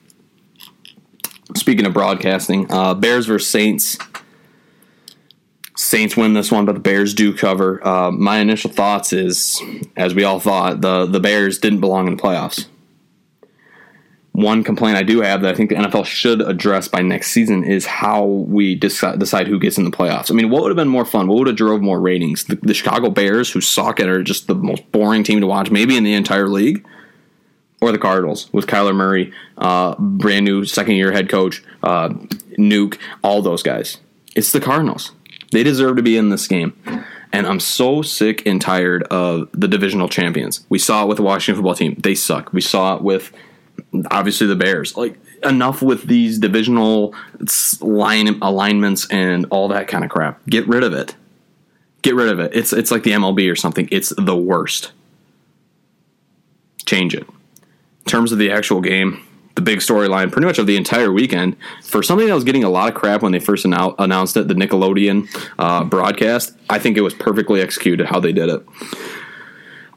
Speaking 1.57 1.87
of 1.87 1.93
broadcasting, 1.93 2.71
uh, 2.71 2.95
Bears 2.95 3.27
versus 3.27 3.49
Saints. 3.49 3.99
Saints 5.77 6.17
win 6.17 6.35
this 6.35 6.53
one, 6.53 6.67
but 6.67 6.75
the 6.75 6.81
Bears 6.81 7.15
do 7.15 7.35
cover. 7.35 7.87
Uh, 7.87 8.11
my 8.11 8.39
initial 8.39 8.71
thoughts 8.71 9.13
is, 9.13 9.61
as 9.97 10.15
we 10.15 10.25
all 10.25 10.39
thought, 10.39 10.83
the 10.83 11.07
the 11.07 11.21
Bears 11.21 11.59
didn't 11.59 11.81
belong 11.81 12.07
in 12.07 12.17
the 12.17 12.23
playoffs. 12.23 12.67
One 14.33 14.63
complaint 14.63 14.97
I 14.97 15.03
do 15.03 15.23
have 15.23 15.43
that 15.43 15.55
I 15.55 15.57
think 15.57 15.71
the 15.71 15.77
NFL 15.77 16.07
should 16.07 16.41
address 16.41 16.87
by 16.87 17.03
next 17.03 17.33
season 17.33 17.65
is 17.65 17.85
how 17.85 18.25
we 18.25 18.75
decide, 18.75 19.19
decide 19.19 19.49
who 19.49 19.59
gets 19.59 19.77
in 19.77 19.85
the 19.85 19.91
playoffs. 19.91 20.31
I 20.31 20.35
mean, 20.35 20.51
what 20.51 20.63
would 20.63 20.71
have 20.71 20.77
been 20.77 20.89
more 20.89 21.05
fun? 21.05 21.27
What 21.27 21.39
would 21.39 21.47
have 21.49 21.57
drove 21.57 21.83
more 21.83 22.01
ratings? 22.01 22.45
The, 22.45 22.55
the 22.57 22.73
Chicago 22.73 23.11
Bears, 23.11 23.51
who 23.51 23.61
suck 23.61 23.99
and 23.99 24.09
are 24.09 24.23
just 24.23 24.47
the 24.47 24.55
most 24.55 24.91
boring 24.93 25.25
team 25.25 25.41
to 25.41 25.47
watch, 25.47 25.71
maybe 25.71 25.97
in 25.97 26.05
the 26.05 26.15
entire 26.15 26.49
league, 26.49 26.87
or 27.81 27.93
the 27.93 27.99
Cardinals 27.99 28.53
with 28.53 28.67
Kyler 28.67 28.95
Murray, 28.95 29.33
uh, 29.59 29.95
brand 29.99 30.45
new 30.45 30.65
second 30.65 30.97
year 30.97 31.13
head 31.13 31.29
coach, 31.29 31.63
uh, 31.83 32.11
Nuk, 32.59 32.99
all 33.23 33.43
those 33.43 33.63
guys. 33.63 33.99
It's 34.37 34.53
the 34.53 34.61
Cardinals. 34.61 35.13
They 35.53 35.63
deserve 35.63 35.97
to 35.97 36.03
be 36.03 36.17
in 36.17 36.29
this 36.29 36.47
game. 36.47 36.77
And 37.33 37.47
I'm 37.47 37.61
so 37.61 38.03
sick 38.03 38.45
and 38.47 38.61
tired 38.61 39.05
of 39.05 39.49
the 39.53 39.69
divisional 39.69 40.09
champions. 40.09 40.67
We 40.69 40.79
saw 40.79 41.05
it 41.05 41.09
with 41.09 41.17
the 41.17 41.23
Washington 41.23 41.63
football 41.63 41.75
team. 41.75 41.95
They 41.99 42.15
suck. 42.15 42.53
We 42.53 42.61
saw 42.61 42.97
it 42.97 43.03
with 43.03 43.33
obviously 44.11 44.47
the 44.47 44.57
Bears. 44.57 44.97
Like 44.97 45.19
enough 45.43 45.81
with 45.81 46.05
these 46.05 46.39
divisional 46.39 47.15
line 47.81 48.39
alignments 48.43 49.09
and 49.11 49.47
all 49.51 49.69
that 49.69 49.89
kind 49.89 50.05
of 50.05 50.11
crap. 50.11 50.45
Get 50.47 50.67
rid 50.69 50.83
of 50.83 50.93
it. 50.93 51.15
Get 52.03 52.15
rid 52.15 52.29
of 52.29 52.41
it. 52.41 52.53
It's 52.55 52.73
it's 52.73 52.91
like 52.91 53.03
the 53.03 53.13
MLB 53.13 53.51
or 53.51 53.57
something. 53.57 53.89
It's 53.91 54.13
the 54.17 54.37
worst. 54.37 54.93
Change 56.85 57.15
it. 57.15 57.27
Terms 58.07 58.33
of 58.33 58.39
the 58.39 58.51
actual 58.51 58.81
game, 58.81 59.23
the 59.55 59.63
big 59.63 59.81
storyline 59.81 60.33
pretty 60.33 60.47
much 60.47 60.59
of 60.59 60.67
the 60.67 60.77
entire 60.77 61.13
weekend 61.13 61.57
for 61.83 62.03
something 62.03 62.27
that 62.27 62.35
was 62.35 62.45
getting 62.45 62.65
a 62.65 62.71
lot 62.71 62.89
of 62.89 62.95
crap 62.95 63.23
when 63.23 63.33
they 63.33 63.41
first 63.41 63.67
annou- 63.67 63.95
announced 63.99 64.37
it, 64.37 64.49
the 64.49 64.55
Nickelodeon 64.55 65.29
uh, 65.59 65.85
broadcast. 65.85 66.57
I 66.69 66.79
think 66.79 66.97
it 66.97 67.03
was 67.03 67.15
perfectly 67.15 67.61
executed 67.61 68.07
how 68.07 68.21
they 68.21 68.33
did 68.33 68.49
it. 68.49 68.67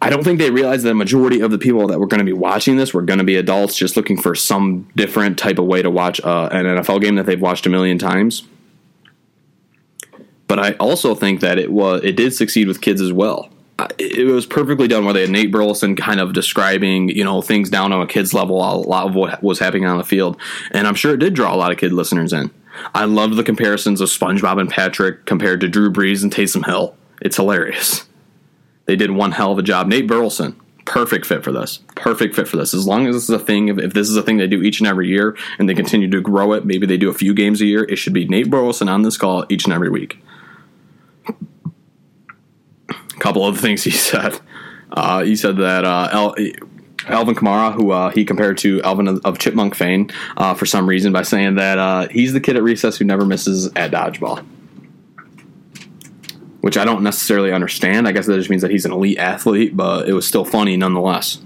I 0.01 0.09
don't 0.09 0.25
think 0.25 0.39
they 0.39 0.51
realized 0.51 0.83
that 0.83 0.89
the 0.89 0.95
majority 0.95 1.39
of 1.39 1.49
the 1.49 1.57
people 1.57 1.87
that 1.87 1.97
were 1.97 2.07
going 2.07 2.19
to 2.19 2.25
be 2.25 2.33
watching 2.33 2.75
this 2.75 2.93
were 2.93 3.03
going 3.03 3.19
to 3.19 3.23
be 3.23 3.37
adults 3.37 3.77
just 3.77 3.95
looking 3.95 4.21
for 4.21 4.35
some 4.35 4.89
different 4.97 5.39
type 5.39 5.59
of 5.59 5.65
way 5.65 5.81
to 5.81 5.89
watch 5.89 6.19
uh, 6.21 6.49
an 6.51 6.65
NFL 6.65 7.01
game 7.01 7.15
that 7.15 7.25
they've 7.25 7.39
watched 7.39 7.65
a 7.65 7.69
million 7.69 7.97
times. 7.97 8.43
But 10.47 10.59
I 10.59 10.73
also 10.73 11.15
think 11.15 11.39
that 11.39 11.57
it 11.57 11.71
was 11.71 12.03
it 12.03 12.17
did 12.17 12.33
succeed 12.33 12.67
with 12.67 12.81
kids 12.81 12.99
as 12.99 13.13
well 13.13 13.49
it 13.97 14.25
was 14.27 14.45
perfectly 14.45 14.87
done 14.87 15.03
where 15.05 15.13
they 15.13 15.21
had 15.21 15.29
Nate 15.29 15.51
Burleson 15.51 15.95
kind 15.95 16.19
of 16.19 16.33
describing, 16.33 17.09
you 17.09 17.23
know, 17.23 17.41
things 17.41 17.69
down 17.69 17.91
on 17.91 18.01
a 18.01 18.07
kid's 18.07 18.33
level, 18.33 18.57
a 18.57 18.75
lot 18.75 19.07
of 19.07 19.15
what 19.15 19.41
was 19.43 19.59
happening 19.59 19.85
on 19.85 19.97
the 19.97 20.03
field. 20.03 20.37
And 20.71 20.87
I'm 20.87 20.95
sure 20.95 21.13
it 21.13 21.17
did 21.17 21.33
draw 21.33 21.53
a 21.53 21.57
lot 21.57 21.71
of 21.71 21.77
kid 21.77 21.91
listeners 21.91 22.33
in. 22.33 22.51
I 22.93 23.05
love 23.05 23.35
the 23.35 23.43
comparisons 23.43 24.01
of 24.01 24.09
SpongeBob 24.09 24.59
and 24.59 24.69
Patrick 24.69 25.25
compared 25.25 25.61
to 25.61 25.67
Drew 25.67 25.91
Brees 25.91 26.23
and 26.23 26.33
Taysom 26.33 26.65
Hill. 26.65 26.95
It's 27.21 27.35
hilarious. 27.35 28.07
They 28.85 28.95
did 28.95 29.11
one 29.11 29.31
hell 29.31 29.51
of 29.51 29.59
a 29.59 29.63
job. 29.63 29.87
Nate 29.87 30.07
Burleson, 30.07 30.59
perfect 30.85 31.25
fit 31.25 31.43
for 31.43 31.51
this. 31.51 31.79
Perfect 31.95 32.35
fit 32.35 32.47
for 32.47 32.57
this. 32.57 32.73
As 32.73 32.87
long 32.87 33.07
as 33.07 33.15
this 33.15 33.23
is 33.23 33.29
a 33.29 33.39
thing, 33.39 33.69
if, 33.69 33.77
if 33.77 33.93
this 33.93 34.09
is 34.09 34.17
a 34.17 34.23
thing 34.23 34.37
they 34.37 34.47
do 34.47 34.61
each 34.61 34.79
and 34.79 34.87
every 34.87 35.07
year 35.07 35.37
and 35.57 35.69
they 35.69 35.73
continue 35.73 36.09
to 36.09 36.21
grow 36.21 36.53
it, 36.53 36.65
maybe 36.65 36.85
they 36.85 36.97
do 36.97 37.09
a 37.09 37.13
few 37.13 37.33
games 37.33 37.61
a 37.61 37.65
year, 37.65 37.85
it 37.85 37.95
should 37.95 38.13
be 38.13 38.27
Nate 38.27 38.49
Burleson 38.49 38.89
on 38.89 39.03
this 39.03 39.17
call 39.17 39.45
each 39.49 39.65
and 39.65 39.73
every 39.73 39.89
week 39.89 40.19
couple 43.23 43.47
of 43.47 43.57
things 43.57 43.83
he 43.83 43.91
said. 43.91 44.37
Uh, 44.91 45.23
he 45.23 45.35
said 45.35 45.57
that 45.57 45.85
uh, 45.85 46.09
El- 46.11 46.35
Alvin 47.07 47.35
Kamara, 47.35 47.73
who 47.73 47.91
uh, 47.91 48.09
he 48.09 48.25
compared 48.25 48.57
to 48.59 48.81
Alvin 48.83 49.07
of 49.07 49.39
Chipmunk 49.39 49.75
fame 49.75 50.09
uh, 50.37 50.53
for 50.53 50.65
some 50.65 50.87
reason 50.87 51.13
by 51.13 51.23
saying 51.23 51.55
that 51.55 51.77
uh, 51.77 52.07
he's 52.09 52.33
the 52.33 52.41
kid 52.41 52.57
at 52.57 52.63
recess 52.63 52.97
who 52.97 53.05
never 53.05 53.25
misses 53.25 53.67
at 53.75 53.91
dodgeball. 53.91 54.45
Which 56.59 56.77
I 56.77 56.85
don't 56.85 57.01
necessarily 57.01 57.51
understand. 57.51 58.07
I 58.07 58.11
guess 58.11 58.25
that 58.25 58.37
just 58.37 58.49
means 58.49 58.61
that 58.61 58.71
he's 58.71 58.85
an 58.85 58.91
elite 58.91 59.17
athlete, 59.17 59.75
but 59.75 60.07
it 60.07 60.13
was 60.13 60.27
still 60.27 60.45
funny 60.45 60.77
nonetheless. 60.77 61.41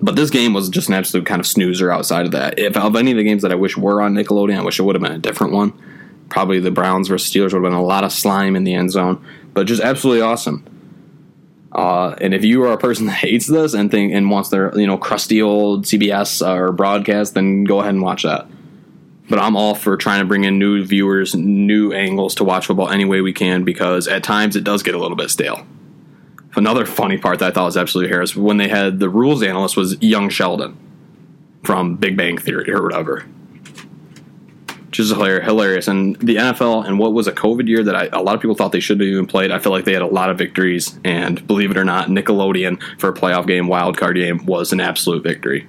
But 0.00 0.16
this 0.16 0.30
game 0.30 0.52
was 0.52 0.68
just 0.68 0.88
an 0.88 0.94
absolute 0.94 1.26
kind 1.26 1.40
of 1.40 1.46
snoozer 1.46 1.90
outside 1.90 2.26
of 2.26 2.32
that. 2.32 2.58
If 2.58 2.76
of 2.76 2.94
any 2.94 3.10
of 3.10 3.16
the 3.16 3.24
games 3.24 3.42
that 3.42 3.52
I 3.52 3.54
wish 3.54 3.76
were 3.76 4.02
on 4.02 4.14
Nickelodeon, 4.14 4.58
I 4.58 4.62
wish 4.62 4.78
it 4.78 4.82
would 4.82 4.94
have 4.94 5.02
been 5.02 5.12
a 5.12 5.18
different 5.18 5.54
one. 5.54 5.72
Probably 6.28 6.58
the 6.58 6.70
Browns 6.70 7.08
versus 7.08 7.30
Steelers 7.30 7.52
would 7.52 7.54
have 7.54 7.62
been 7.62 7.72
a 7.72 7.82
lot 7.82 8.04
of 8.04 8.12
slime 8.12 8.56
in 8.56 8.64
the 8.64 8.74
end 8.74 8.92
zone 8.92 9.24
but 9.54 9.66
just 9.66 9.82
absolutely 9.82 10.20
awesome. 10.20 10.64
Uh, 11.72 12.14
and 12.20 12.34
if 12.34 12.44
you 12.44 12.62
are 12.62 12.72
a 12.72 12.78
person 12.78 13.06
that 13.06 13.12
hates 13.12 13.46
this 13.46 13.74
and 13.74 13.90
think 13.90 14.12
and 14.12 14.30
wants 14.30 14.50
their 14.50 14.76
you 14.78 14.86
know 14.86 14.98
crusty 14.98 15.40
old 15.40 15.84
CBS 15.84 16.46
or 16.46 16.72
broadcast, 16.72 17.34
then 17.34 17.64
go 17.64 17.80
ahead 17.80 17.94
and 17.94 18.02
watch 18.02 18.24
that. 18.24 18.46
But 19.28 19.38
I'm 19.38 19.56
all 19.56 19.74
for 19.74 19.96
trying 19.96 20.20
to 20.20 20.26
bring 20.26 20.44
in 20.44 20.58
new 20.58 20.84
viewers, 20.84 21.34
new 21.34 21.92
angles 21.92 22.34
to 22.34 22.44
watch 22.44 22.66
football 22.66 22.90
any 22.90 23.06
way 23.06 23.22
we 23.22 23.32
can 23.32 23.64
because 23.64 24.06
at 24.06 24.22
times 24.22 24.54
it 24.54 24.64
does 24.64 24.82
get 24.82 24.94
a 24.94 24.98
little 24.98 25.16
bit 25.16 25.30
stale. 25.30 25.66
Another 26.56 26.84
funny 26.84 27.16
part 27.16 27.38
that 27.38 27.48
I 27.48 27.50
thought 27.50 27.64
was 27.64 27.76
absolutely 27.76 28.08
hilarious 28.08 28.36
when 28.36 28.58
they 28.58 28.68
had 28.68 29.00
the 29.00 29.08
rules 29.08 29.42
analyst 29.42 29.76
was 29.76 30.00
Young 30.02 30.28
Sheldon 30.28 30.76
from 31.64 31.96
Big 31.96 32.18
Bang 32.18 32.36
Theory 32.36 32.70
or 32.70 32.82
whatever 32.82 33.24
is 34.98 35.10
hilarious. 35.10 35.88
And 35.88 36.16
the 36.16 36.36
NFL 36.36 36.86
and 36.86 36.98
what 36.98 37.12
was 37.12 37.26
a 37.26 37.32
COVID 37.32 37.66
year 37.68 37.82
that 37.82 37.96
I, 37.96 38.08
a 38.12 38.22
lot 38.22 38.34
of 38.34 38.40
people 38.40 38.54
thought 38.54 38.72
they 38.72 38.80
should 38.80 39.00
have 39.00 39.08
even 39.08 39.26
played. 39.26 39.50
I 39.50 39.58
feel 39.58 39.72
like 39.72 39.84
they 39.84 39.92
had 39.92 40.02
a 40.02 40.06
lot 40.06 40.30
of 40.30 40.38
victories, 40.38 40.98
and 41.04 41.46
believe 41.46 41.70
it 41.70 41.76
or 41.76 41.84
not, 41.84 42.08
Nickelodeon 42.08 42.80
for 43.00 43.08
a 43.08 43.14
playoff 43.14 43.46
game, 43.46 43.66
wild 43.68 43.96
card 43.96 44.16
game, 44.16 44.44
was 44.46 44.72
an 44.72 44.80
absolute 44.80 45.22
victory. 45.22 45.66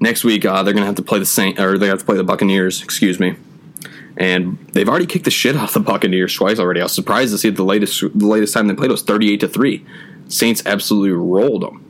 Next 0.00 0.24
week, 0.24 0.44
uh, 0.44 0.62
they're 0.62 0.72
going 0.72 0.82
to 0.82 0.86
have 0.86 0.94
to 0.96 1.02
play 1.02 1.18
the 1.18 1.26
Saint, 1.26 1.58
or 1.60 1.76
they 1.76 1.88
have 1.88 1.98
to 1.98 2.04
play 2.04 2.16
the 2.16 2.24
Buccaneers. 2.24 2.82
Excuse 2.82 3.20
me. 3.20 3.36
and 4.16 4.58
they've 4.72 4.88
already 4.88 5.06
kicked 5.06 5.24
the 5.24 5.30
shit 5.30 5.56
out 5.56 5.68
of 5.68 5.74
the 5.74 5.80
Buccaneers 5.80 6.34
twice 6.34 6.58
already. 6.58 6.80
I 6.80 6.84
was 6.84 6.92
surprised 6.92 7.32
to 7.32 7.38
see 7.38 7.50
the 7.50 7.62
latest 7.64 8.00
the 8.14 8.26
latest 8.26 8.54
time 8.54 8.66
they 8.68 8.74
played 8.74 8.90
was 8.90 9.02
thirty 9.02 9.32
eight 9.32 9.40
to 9.40 9.48
three. 9.48 9.84
Saints 10.28 10.62
absolutely 10.66 11.10
rolled 11.10 11.62
them. 11.62 11.84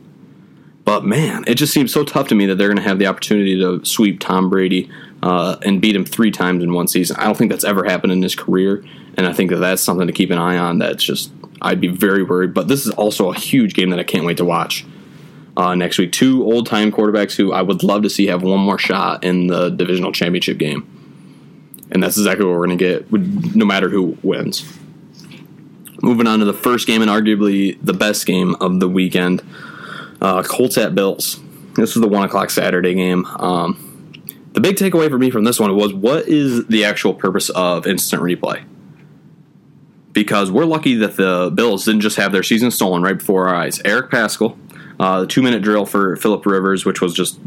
But 0.84 1.04
man, 1.04 1.44
it 1.46 1.54
just 1.56 1.72
seems 1.72 1.92
so 1.92 2.04
tough 2.04 2.28
to 2.28 2.34
me 2.34 2.46
that 2.46 2.56
they're 2.56 2.68
going 2.68 2.76
to 2.78 2.82
have 2.82 2.98
the 2.98 3.06
opportunity 3.06 3.56
to 3.58 3.84
sweep 3.84 4.18
Tom 4.18 4.48
Brady 4.48 4.90
uh, 5.22 5.56
and 5.64 5.80
beat 5.80 5.94
him 5.94 6.04
three 6.04 6.30
times 6.30 6.62
in 6.62 6.72
one 6.72 6.88
season. 6.88 7.16
I 7.16 7.24
don't 7.24 7.36
think 7.36 7.50
that's 7.50 7.64
ever 7.64 7.84
happened 7.84 8.12
in 8.12 8.22
his 8.22 8.34
career, 8.34 8.84
and 9.16 9.26
I 9.26 9.32
think 9.32 9.50
that 9.50 9.56
that's 9.56 9.82
something 9.82 10.06
to 10.06 10.12
keep 10.12 10.30
an 10.30 10.38
eye 10.38 10.56
on. 10.56 10.78
That's 10.78 11.04
just 11.04 11.30
I'd 11.62 11.80
be 11.80 11.88
very 11.88 12.22
worried. 12.22 12.54
But 12.54 12.68
this 12.68 12.86
is 12.86 12.92
also 12.92 13.30
a 13.30 13.34
huge 13.34 13.74
game 13.74 13.90
that 13.90 13.98
I 13.98 14.04
can't 14.04 14.24
wait 14.24 14.38
to 14.38 14.44
watch 14.44 14.84
uh, 15.56 15.74
next 15.74 15.98
week. 15.98 16.12
Two 16.12 16.44
old 16.44 16.66
time 16.66 16.90
quarterbacks 16.90 17.36
who 17.36 17.52
I 17.52 17.62
would 17.62 17.82
love 17.82 18.02
to 18.02 18.10
see 18.10 18.26
have 18.26 18.42
one 18.42 18.60
more 18.60 18.78
shot 18.78 19.24
in 19.24 19.46
the 19.48 19.68
divisional 19.70 20.12
championship 20.12 20.58
game, 20.58 20.86
and 21.90 22.02
that's 22.02 22.16
exactly 22.16 22.46
what 22.46 22.52
we're 22.52 22.66
going 22.66 22.78
to 22.78 22.84
get, 22.84 23.54
no 23.54 23.64
matter 23.64 23.88
who 23.88 24.16
wins. 24.22 24.78
Moving 26.02 26.26
on 26.26 26.38
to 26.38 26.46
the 26.46 26.54
first 26.54 26.86
game 26.86 27.02
and 27.02 27.10
arguably 27.10 27.78
the 27.82 27.92
best 27.92 28.24
game 28.24 28.54
of 28.54 28.80
the 28.80 28.88
weekend, 28.88 29.42
uh, 30.22 30.42
Colts 30.42 30.78
at 30.78 30.94
Bills. 30.94 31.40
This 31.74 31.94
is 31.94 32.00
the 32.00 32.08
one 32.08 32.22
o'clock 32.22 32.48
Saturday 32.48 32.94
game. 32.94 33.26
Um, 33.26 33.89
the 34.52 34.60
big 34.60 34.76
takeaway 34.76 35.08
for 35.08 35.18
me 35.18 35.30
from 35.30 35.44
this 35.44 35.60
one 35.60 35.74
was 35.76 35.92
what 35.92 36.28
is 36.28 36.66
the 36.66 36.84
actual 36.84 37.14
purpose 37.14 37.50
of 37.50 37.86
instant 37.86 38.22
replay? 38.22 38.64
Because 40.12 40.50
we're 40.50 40.64
lucky 40.64 40.96
that 40.96 41.16
the 41.16 41.52
Bills 41.54 41.84
didn't 41.84 42.00
just 42.00 42.16
have 42.16 42.32
their 42.32 42.42
season 42.42 42.70
stolen 42.70 43.02
right 43.02 43.16
before 43.16 43.48
our 43.48 43.54
eyes. 43.54 43.80
Eric 43.84 44.10
Pascal, 44.10 44.58
uh, 44.98 45.20
the 45.20 45.26
two 45.26 45.40
minute 45.40 45.62
drill 45.62 45.86
for 45.86 46.16
Philip 46.16 46.44
Rivers, 46.46 46.84
which 46.84 47.00
was 47.00 47.14
just 47.14 47.38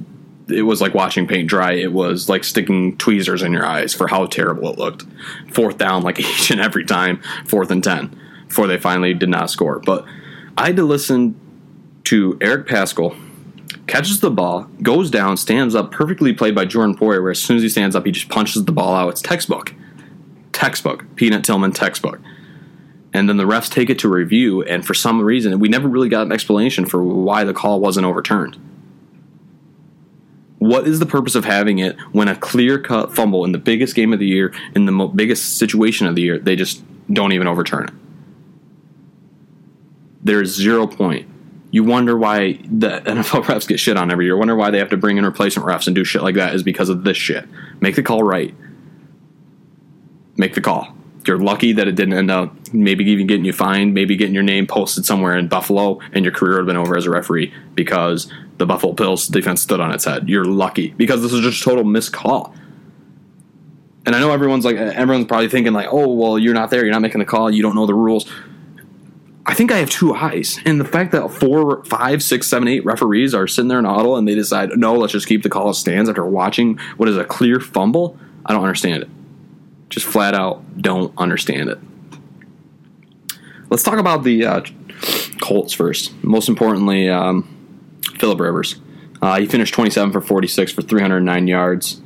it 0.47 0.63
was 0.63 0.81
like 0.81 0.93
watching 0.93 1.27
paint 1.27 1.49
dry. 1.49 1.73
It 1.73 1.91
was 1.91 2.29
like 2.29 2.43
sticking 2.43 2.97
tweezers 2.97 3.41
in 3.41 3.51
your 3.51 3.65
eyes 3.65 3.93
for 3.93 4.07
how 4.07 4.25
terrible 4.25 4.71
it 4.71 4.77
looked. 4.77 5.05
Fourth 5.51 5.77
down, 5.77 6.03
like 6.03 6.19
each 6.21 6.51
and 6.51 6.61
every 6.61 6.85
time, 6.85 7.21
fourth 7.45 7.71
and 7.71 7.83
ten 7.83 8.17
before 8.47 8.67
they 8.67 8.77
finally 8.77 9.13
did 9.13 9.29
not 9.29 9.49
score. 9.49 9.79
But 9.79 10.05
I 10.57 10.67
had 10.67 10.75
to 10.77 10.83
listen 10.83 11.39
to 12.05 12.37
Eric 12.39 12.67
Pascal 12.67 13.15
catches 13.87 14.19
the 14.19 14.31
ball, 14.31 14.63
goes 14.81 15.09
down, 15.09 15.37
stands 15.37 15.75
up, 15.75 15.91
perfectly 15.91 16.33
played 16.33 16.55
by 16.55 16.65
Jordan 16.65 16.95
Poyer, 16.95 17.21
where 17.21 17.31
as 17.31 17.39
soon 17.39 17.57
as 17.57 17.63
he 17.63 17.69
stands 17.69 17.95
up, 17.95 18.05
he 18.05 18.11
just 18.11 18.29
punches 18.29 18.65
the 18.65 18.71
ball 18.71 18.95
out. 18.95 19.09
It's 19.09 19.21
textbook. 19.21 19.73
Textbook. 20.51 21.05
Peanut 21.15 21.43
Tillman 21.43 21.71
textbook. 21.71 22.19
And 23.13 23.29
then 23.29 23.37
the 23.37 23.43
refs 23.43 23.71
take 23.71 23.89
it 23.89 23.99
to 23.99 24.09
review, 24.09 24.63
and 24.63 24.85
for 24.85 24.93
some 24.93 25.21
reason, 25.21 25.59
we 25.59 25.69
never 25.69 25.87
really 25.87 26.09
got 26.09 26.25
an 26.25 26.31
explanation 26.31 26.85
for 26.85 27.03
why 27.03 27.43
the 27.43 27.53
call 27.53 27.79
wasn't 27.79 28.05
overturned. 28.05 28.57
What 30.57 30.87
is 30.87 30.99
the 30.99 31.05
purpose 31.05 31.35
of 31.35 31.45
having 31.45 31.79
it 31.79 31.99
when 32.13 32.27
a 32.27 32.35
clear 32.35 32.79
cut 32.79 33.13
fumble 33.13 33.45
in 33.45 33.51
the 33.51 33.57
biggest 33.57 33.95
game 33.95 34.13
of 34.13 34.19
the 34.19 34.25
year, 34.25 34.53
in 34.73 34.85
the 34.85 34.91
mo- 34.91 35.09
biggest 35.09 35.57
situation 35.57 36.07
of 36.07 36.15
the 36.15 36.21
year, 36.21 36.39
they 36.39 36.55
just 36.55 36.81
don't 37.11 37.33
even 37.33 37.47
overturn 37.47 37.85
it? 37.85 37.93
there's 40.23 40.55
zero 40.55 40.87
point. 40.87 41.27
You 41.73 41.83
wonder 41.83 42.15
why 42.15 42.59
the 42.69 43.01
NFL 43.05 43.45
refs 43.45 43.67
get 43.67 43.79
shit 43.79 43.97
on 43.97 44.11
every 44.11 44.25
year. 44.25 44.37
Wonder 44.37 44.55
why 44.55 44.69
they 44.69 44.77
have 44.77 44.89
to 44.89 44.97
bring 44.97 45.17
in 45.17 45.25
replacement 45.25 45.67
refs 45.67 45.87
and 45.87 45.95
do 45.95 46.03
shit 46.03 46.21
like 46.21 46.35
that 46.35 46.53
is 46.53 46.61
because 46.61 46.87
of 46.87 47.03
this 47.03 47.17
shit. 47.17 47.49
Make 47.81 47.95
the 47.95 48.03
call 48.03 48.21
right. 48.21 48.53
Make 50.37 50.53
the 50.53 50.61
call. 50.61 50.95
You're 51.25 51.39
lucky 51.39 51.73
that 51.73 51.87
it 51.87 51.95
didn't 51.95 52.13
end 52.13 52.29
up 52.29 52.55
maybe 52.73 53.03
even 53.05 53.25
getting 53.25 53.43
you 53.43 53.53
fined, 53.53 53.95
maybe 53.95 54.15
getting 54.15 54.35
your 54.35 54.43
name 54.43 54.67
posted 54.67 55.03
somewhere 55.03 55.35
in 55.35 55.47
Buffalo, 55.47 55.99
and 56.11 56.23
your 56.23 56.31
career 56.31 56.53
would 56.53 56.59
have 56.59 56.67
been 56.67 56.77
over 56.77 56.95
as 56.95 57.07
a 57.07 57.09
referee 57.09 57.51
because 57.73 58.31
the 58.59 58.67
Buffalo 58.67 58.93
Bills 58.93 59.27
defense 59.27 59.59
stood 59.63 59.79
on 59.79 59.91
its 59.91 60.05
head. 60.05 60.29
You're 60.29 60.45
lucky 60.45 60.89
because 60.89 61.23
this 61.23 61.33
is 61.33 61.41
just 61.41 61.59
a 61.61 61.63
total 61.63 61.85
miscall. 61.85 62.53
And 64.05 64.15
I 64.15 64.19
know 64.19 64.29
everyone's 64.29 64.65
like, 64.65 64.75
everyone's 64.75 65.25
probably 65.25 65.49
thinking 65.49 65.73
like, 65.73 65.87
oh, 65.89 66.13
well, 66.13 66.37
you're 66.37 66.53
not 66.53 66.69
there, 66.69 66.83
you're 66.83 66.93
not 66.93 67.01
making 67.01 67.19
the 67.19 67.25
call, 67.25 67.49
you 67.49 67.63
don't 67.63 67.73
know 67.73 67.87
the 67.87 67.95
rules. 67.95 68.31
I 69.45 69.53
think 69.53 69.71
I 69.71 69.77
have 69.77 69.89
two 69.89 70.13
eyes, 70.13 70.59
and 70.65 70.79
the 70.79 70.85
fact 70.85 71.11
that 71.11 71.29
four, 71.29 71.83
five, 71.83 72.23
six, 72.23 72.47
seven, 72.47 72.67
eight 72.67 72.85
referees 72.85 73.33
are 73.33 73.45
sitting 73.45 73.67
there 73.67 73.79
in 73.79 73.85
huddle 73.85 74.15
and 74.15 74.25
they 74.25 74.35
decide, 74.35 74.69
no, 74.77 74.95
let's 74.95 75.11
just 75.11 75.27
keep 75.27 75.43
the 75.43 75.49
call 75.49 75.69
as 75.69 75.77
stands 75.77 76.09
after 76.09 76.25
watching 76.25 76.77
what 76.95 77.09
is 77.09 77.17
a 77.17 77.25
clear 77.25 77.59
fumble. 77.59 78.17
I 78.45 78.53
don't 78.53 78.61
understand 78.63 79.03
it. 79.03 79.09
Just 79.89 80.05
flat 80.05 80.33
out 80.33 80.81
don't 80.81 81.13
understand 81.17 81.69
it. 81.69 81.79
Let's 83.69 83.83
talk 83.83 83.99
about 83.99 84.23
the 84.23 84.45
uh, 84.45 84.61
Colts 85.41 85.73
first. 85.73 86.13
Most 86.23 86.47
importantly, 86.47 87.09
um, 87.09 87.99
Philip 88.17 88.39
Rivers. 88.39 88.79
Uh, 89.21 89.39
he 89.39 89.45
finished 89.45 89.73
27 89.73 90.13
for 90.13 90.21
46 90.21 90.71
for 90.71 90.81
309 90.81 91.47
yards. 91.47 92.01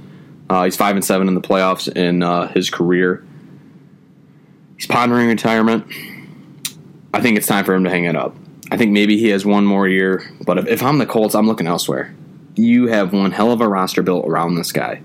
Uh, 0.50 0.63
he's 0.63 0.76
five 0.76 0.95
and 0.95 1.06
seven 1.06 1.28
in 1.28 1.36
the 1.36 1.41
playoffs 1.41 1.93
in 1.93 2.23
uh, 2.23 2.47
his 2.47 2.69
career. 2.69 3.26
He's 4.76 4.88
pondering 4.88 5.28
retirement. 5.28 5.91
I 7.17 7.21
think 7.21 7.36
it's 7.36 7.47
time 7.47 7.65
for 7.65 7.73
him 7.73 7.84
to 7.84 7.89
hang 7.89 8.06
it 8.06 8.15
up. 8.15 8.36
I 8.69 8.77
think 8.77 8.91
maybe 8.91 9.17
he 9.17 9.30
has 9.30 9.43
one 9.43 9.65
more 9.65 9.88
year, 9.88 10.23
but 10.45 10.60
if, 10.60 10.67
if 10.67 10.84
I'm 10.84 10.99
the 10.99 11.08
Colts, 11.08 11.34
I'm 11.34 11.47
looking 11.47 11.65
elsewhere. 11.65 12.13
You 12.53 12.88
have 12.88 13.12
one 13.12 13.32
hell 13.32 13.51
of 13.51 13.60
a 13.60 13.67
roster 13.67 14.03
built 14.03 14.27
around 14.27 14.53
this 14.53 14.71
guy. 14.71 15.01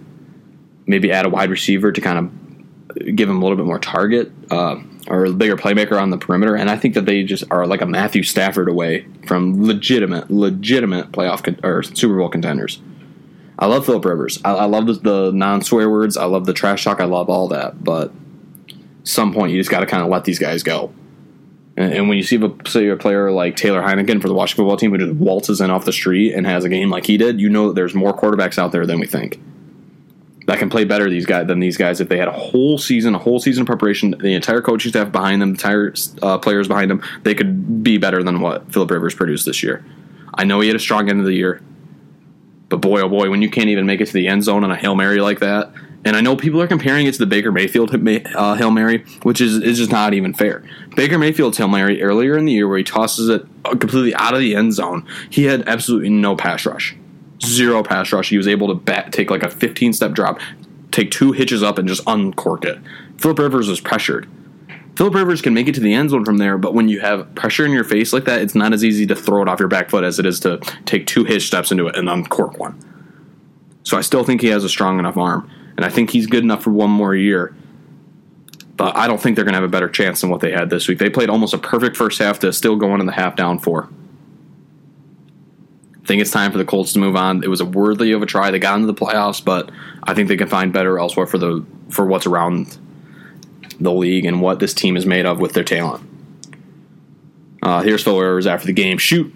Maybe 0.86 1.10
add 1.10 1.24
a 1.24 1.30
wide 1.30 1.48
receiver 1.48 1.90
to 1.90 2.00
kind 2.02 2.18
of 2.18 3.16
give 3.16 3.30
him 3.30 3.38
a 3.38 3.40
little 3.40 3.56
bit 3.56 3.64
more 3.64 3.78
target 3.78 4.30
uh, 4.50 4.76
or 5.08 5.24
a 5.24 5.32
bigger 5.32 5.56
playmaker 5.56 5.98
on 5.98 6.10
the 6.10 6.18
perimeter. 6.18 6.54
And 6.54 6.68
I 6.68 6.76
think 6.76 6.92
that 6.94 7.06
they 7.06 7.22
just 7.22 7.44
are 7.50 7.66
like 7.66 7.80
a 7.80 7.86
Matthew 7.86 8.24
Stafford 8.24 8.68
away 8.68 9.06
from 9.26 9.64
legitimate, 9.64 10.30
legitimate 10.30 11.12
playoff 11.12 11.42
con- 11.42 11.60
or 11.62 11.82
Super 11.82 12.18
Bowl 12.18 12.28
contenders. 12.28 12.78
I 13.58 13.66
love 13.66 13.86
Philip 13.86 14.04
Rivers. 14.04 14.38
I, 14.44 14.52
I 14.52 14.64
love 14.66 14.84
the, 14.84 14.94
the 14.94 15.32
non 15.32 15.62
swear 15.62 15.88
words. 15.88 16.18
I 16.18 16.26
love 16.26 16.44
the 16.44 16.52
trash 16.52 16.84
talk. 16.84 17.00
I 17.00 17.04
love 17.04 17.30
all 17.30 17.48
that. 17.48 17.82
But 17.82 18.12
some 19.02 19.32
point, 19.32 19.52
you 19.52 19.58
just 19.58 19.70
got 19.70 19.80
to 19.80 19.86
kind 19.86 20.02
of 20.02 20.10
let 20.10 20.24
these 20.24 20.38
guys 20.38 20.62
go. 20.62 20.92
And, 21.76 22.08
when 22.08 22.18
you 22.18 22.22
see 22.22 22.36
a, 22.36 22.68
say 22.68 22.88
a 22.88 22.96
player 22.96 23.30
like 23.30 23.56
Taylor 23.56 23.82
Heinicke 23.82 24.20
for 24.20 24.28
the 24.28 24.34
Washington 24.34 24.64
football 24.64 24.76
team 24.76 24.90
who 24.90 24.98
just 24.98 25.14
waltzes 25.14 25.60
in 25.60 25.70
off 25.70 25.86
the 25.86 25.92
street 25.92 26.34
and 26.34 26.46
has 26.46 26.64
a 26.64 26.68
game 26.68 26.90
like 26.90 27.06
he 27.06 27.16
did, 27.16 27.40
you 27.40 27.48
know 27.48 27.68
that 27.68 27.74
there's 27.74 27.94
more 27.94 28.12
quarterbacks 28.12 28.58
out 28.58 28.72
there 28.72 28.84
than 28.84 29.00
we 29.00 29.06
think 29.06 29.40
that 30.46 30.58
can 30.58 30.68
play 30.68 30.84
better 30.84 31.08
these 31.08 31.26
guys 31.26 31.46
than 31.46 31.60
these 31.60 31.76
guys 31.76 32.00
if 32.00 32.08
they 32.08 32.18
had 32.18 32.28
a 32.28 32.32
whole 32.32 32.78
season, 32.78 33.14
a 33.14 33.18
whole 33.18 33.38
season 33.38 33.62
of 33.62 33.66
preparation, 33.66 34.14
the 34.18 34.34
entire 34.34 34.60
coaching 34.60 34.90
staff 34.90 35.12
behind 35.12 35.40
them, 35.40 35.50
the 35.50 35.54
entire 35.54 35.94
uh, 36.22 36.38
players 36.38 36.68
behind 36.68 36.90
them, 36.90 37.02
they 37.22 37.34
could 37.34 37.82
be 37.82 37.98
better 37.98 38.22
than 38.22 38.40
what 38.40 38.70
Philip 38.72 38.90
Rivers 38.90 39.14
produced 39.14 39.46
this 39.46 39.62
year. 39.62 39.84
I 40.34 40.44
know 40.44 40.60
he 40.60 40.68
had 40.68 40.76
a 40.76 40.80
strong 40.80 41.08
end 41.08 41.20
of 41.20 41.26
the 41.26 41.34
year, 41.34 41.62
but 42.68 42.80
boy, 42.80 43.00
oh 43.02 43.08
boy, 43.08 43.30
when 43.30 43.42
you 43.42 43.50
can't 43.50 43.68
even 43.68 43.86
make 43.86 44.00
it 44.00 44.06
to 44.06 44.12
the 44.12 44.28
end 44.28 44.44
zone 44.44 44.64
on 44.64 44.70
a 44.70 44.76
hail 44.76 44.94
mary 44.94 45.20
like 45.20 45.40
that, 45.40 45.72
and 46.04 46.16
I 46.16 46.20
know 46.20 46.34
people 46.34 46.60
are 46.60 46.66
comparing 46.66 47.06
it 47.06 47.12
to 47.12 47.18
the 47.18 47.26
Baker 47.26 47.52
Mayfield 47.52 47.94
uh, 47.94 48.54
Hail 48.54 48.70
Mary, 48.70 49.04
which 49.22 49.40
is, 49.40 49.58
is 49.58 49.78
just 49.78 49.92
not 49.92 50.14
even 50.14 50.34
fair. 50.34 50.64
Baker 50.96 51.16
Mayfield's 51.16 51.58
Hail 51.58 51.68
Mary 51.68 52.02
earlier 52.02 52.36
in 52.36 52.44
the 52.44 52.52
year, 52.52 52.66
where 52.66 52.78
he 52.78 52.84
tosses 52.84 53.28
it 53.28 53.46
completely 53.64 54.14
out 54.14 54.34
of 54.34 54.40
the 54.40 54.56
end 54.56 54.72
zone, 54.72 55.06
he 55.30 55.44
had 55.44 55.68
absolutely 55.68 56.10
no 56.10 56.34
pass 56.34 56.66
rush. 56.66 56.96
Zero 57.44 57.82
pass 57.82 58.12
rush. 58.12 58.30
He 58.30 58.36
was 58.36 58.48
able 58.48 58.68
to 58.68 58.74
bat, 58.74 59.12
take 59.12 59.30
like 59.30 59.44
a 59.44 59.48
15 59.48 59.92
step 59.92 60.12
drop, 60.12 60.40
take 60.90 61.10
two 61.12 61.32
hitches 61.32 61.62
up, 61.62 61.78
and 61.78 61.86
just 61.86 62.02
uncork 62.06 62.64
it. 62.64 62.78
Philip 63.18 63.38
Rivers 63.38 63.68
was 63.68 63.80
pressured. 63.80 64.28
Philip 64.96 65.14
Rivers 65.14 65.40
can 65.40 65.54
make 65.54 65.68
it 65.68 65.74
to 65.76 65.80
the 65.80 65.94
end 65.94 66.10
zone 66.10 66.24
from 66.24 66.38
there, 66.38 66.58
but 66.58 66.74
when 66.74 66.88
you 66.88 67.00
have 67.00 67.32
pressure 67.34 67.64
in 67.64 67.72
your 67.72 67.84
face 67.84 68.12
like 68.12 68.24
that, 68.24 68.42
it's 68.42 68.54
not 68.54 68.72
as 68.72 68.84
easy 68.84 69.06
to 69.06 69.14
throw 69.14 69.40
it 69.40 69.48
off 69.48 69.58
your 69.58 69.68
back 69.68 69.88
foot 69.88 70.04
as 70.04 70.18
it 70.18 70.26
is 70.26 70.40
to 70.40 70.58
take 70.84 71.06
two 71.06 71.24
hitch 71.24 71.46
steps 71.46 71.70
into 71.70 71.86
it 71.86 71.96
and 71.96 72.10
uncork 72.10 72.58
one. 72.58 72.78
So 73.84 73.96
I 73.96 74.02
still 74.02 74.22
think 74.22 74.42
he 74.42 74.48
has 74.48 74.64
a 74.64 74.68
strong 74.68 74.98
enough 74.98 75.16
arm 75.16 75.50
and 75.82 75.90
I 75.90 75.92
think 75.92 76.10
he's 76.10 76.28
good 76.28 76.44
enough 76.44 76.62
for 76.62 76.70
one 76.70 76.90
more 76.90 77.12
year. 77.12 77.56
But 78.76 78.96
I 78.96 79.08
don't 79.08 79.20
think 79.20 79.34
they're 79.34 79.44
going 79.44 79.54
to 79.54 79.60
have 79.60 79.68
a 79.68 79.68
better 79.68 79.88
chance 79.88 80.20
than 80.20 80.30
what 80.30 80.40
they 80.40 80.52
had 80.52 80.70
this 80.70 80.86
week. 80.86 81.00
They 81.00 81.10
played 81.10 81.28
almost 81.28 81.54
a 81.54 81.58
perfect 81.58 81.96
first 81.96 82.20
half 82.20 82.38
to 82.38 82.52
still 82.52 82.76
go 82.76 82.92
on 82.92 83.00
in 83.00 83.06
the 83.06 83.12
half 83.12 83.34
down 83.34 83.58
four. 83.58 83.88
I 86.00 86.06
think 86.06 86.22
it's 86.22 86.30
time 86.30 86.52
for 86.52 86.58
the 86.58 86.64
Colts 86.64 86.92
to 86.92 87.00
move 87.00 87.16
on. 87.16 87.42
It 87.42 87.48
was 87.48 87.60
a 87.60 87.64
worthy 87.64 88.12
of 88.12 88.22
a 88.22 88.26
try. 88.26 88.52
They 88.52 88.60
got 88.60 88.76
into 88.76 88.86
the 88.86 88.94
playoffs, 88.94 89.44
but 89.44 89.72
I 90.04 90.14
think 90.14 90.28
they 90.28 90.36
can 90.36 90.46
find 90.46 90.72
better 90.72 91.00
elsewhere 91.00 91.26
for 91.26 91.38
the 91.38 91.66
for 91.88 92.06
what's 92.06 92.26
around 92.26 92.78
the 93.80 93.92
league 93.92 94.24
and 94.24 94.40
what 94.40 94.60
this 94.60 94.74
team 94.74 94.96
is 94.96 95.04
made 95.04 95.26
of 95.26 95.40
with 95.40 95.52
their 95.52 95.64
talent. 95.64 96.08
Uh, 97.60 97.82
here's 97.82 98.04
Phil 98.04 98.20
Rivers 98.20 98.46
after 98.46 98.68
the 98.68 98.72
game. 98.72 98.98
Shoot, 98.98 99.34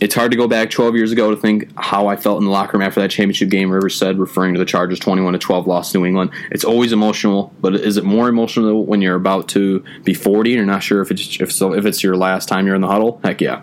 it's 0.00 0.14
hard 0.14 0.30
to 0.32 0.36
go 0.36 0.48
back 0.48 0.70
12 0.70 0.96
years 0.96 1.12
ago 1.12 1.30
to 1.30 1.36
think 1.36 1.70
how 1.76 2.08
I 2.08 2.16
felt 2.16 2.38
in 2.38 2.44
the 2.44 2.50
locker 2.50 2.76
room 2.76 2.86
after 2.86 3.00
that 3.00 3.10
championship 3.10 3.48
game. 3.48 3.70
Rivers 3.70 3.96
said, 3.96 4.18
referring 4.18 4.54
to 4.54 4.58
the 4.58 4.64
Chargers' 4.64 4.98
21 4.98 5.34
to 5.34 5.38
12 5.38 5.66
loss 5.66 5.92
to 5.92 5.98
New 5.98 6.06
England. 6.06 6.30
It's 6.50 6.64
always 6.64 6.92
emotional, 6.92 7.52
but 7.60 7.74
is 7.74 7.96
it 7.96 8.04
more 8.04 8.28
emotional 8.28 8.84
when 8.84 9.00
you're 9.00 9.14
about 9.14 9.48
to 9.50 9.84
be 10.02 10.14
40 10.14 10.50
and 10.50 10.56
you're 10.56 10.66
not 10.66 10.82
sure 10.82 11.00
if 11.00 11.10
it's 11.10 11.40
if 11.40 11.52
so 11.52 11.74
if 11.74 11.86
it's 11.86 12.02
your 12.02 12.16
last 12.16 12.48
time 12.48 12.66
you're 12.66 12.74
in 12.74 12.80
the 12.80 12.88
huddle? 12.88 13.20
Heck 13.22 13.40
yeah. 13.40 13.62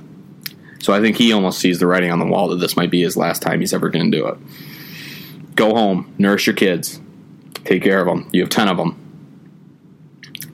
So 0.79 0.93
I 0.93 1.01
think 1.01 1.17
he 1.17 1.31
almost 1.31 1.59
sees 1.59 1.79
the 1.79 1.87
writing 1.87 2.11
on 2.11 2.19
the 2.19 2.25
wall 2.25 2.47
that 2.49 2.57
this 2.57 2.75
might 2.75 2.89
be 2.89 3.01
his 3.01 3.15
last 3.15 3.41
time 3.41 3.59
he's 3.59 3.73
ever 3.73 3.89
going 3.89 4.11
to 4.11 4.17
do 4.17 4.27
it. 4.27 4.37
Go 5.55 5.75
home, 5.75 6.13
nurse 6.17 6.47
your 6.47 6.55
kids, 6.55 6.99
take 7.65 7.83
care 7.83 7.99
of 7.99 8.07
them. 8.07 8.29
You 8.31 8.41
have 8.41 8.49
10 8.49 8.67
of 8.67 8.77
them 8.77 9.00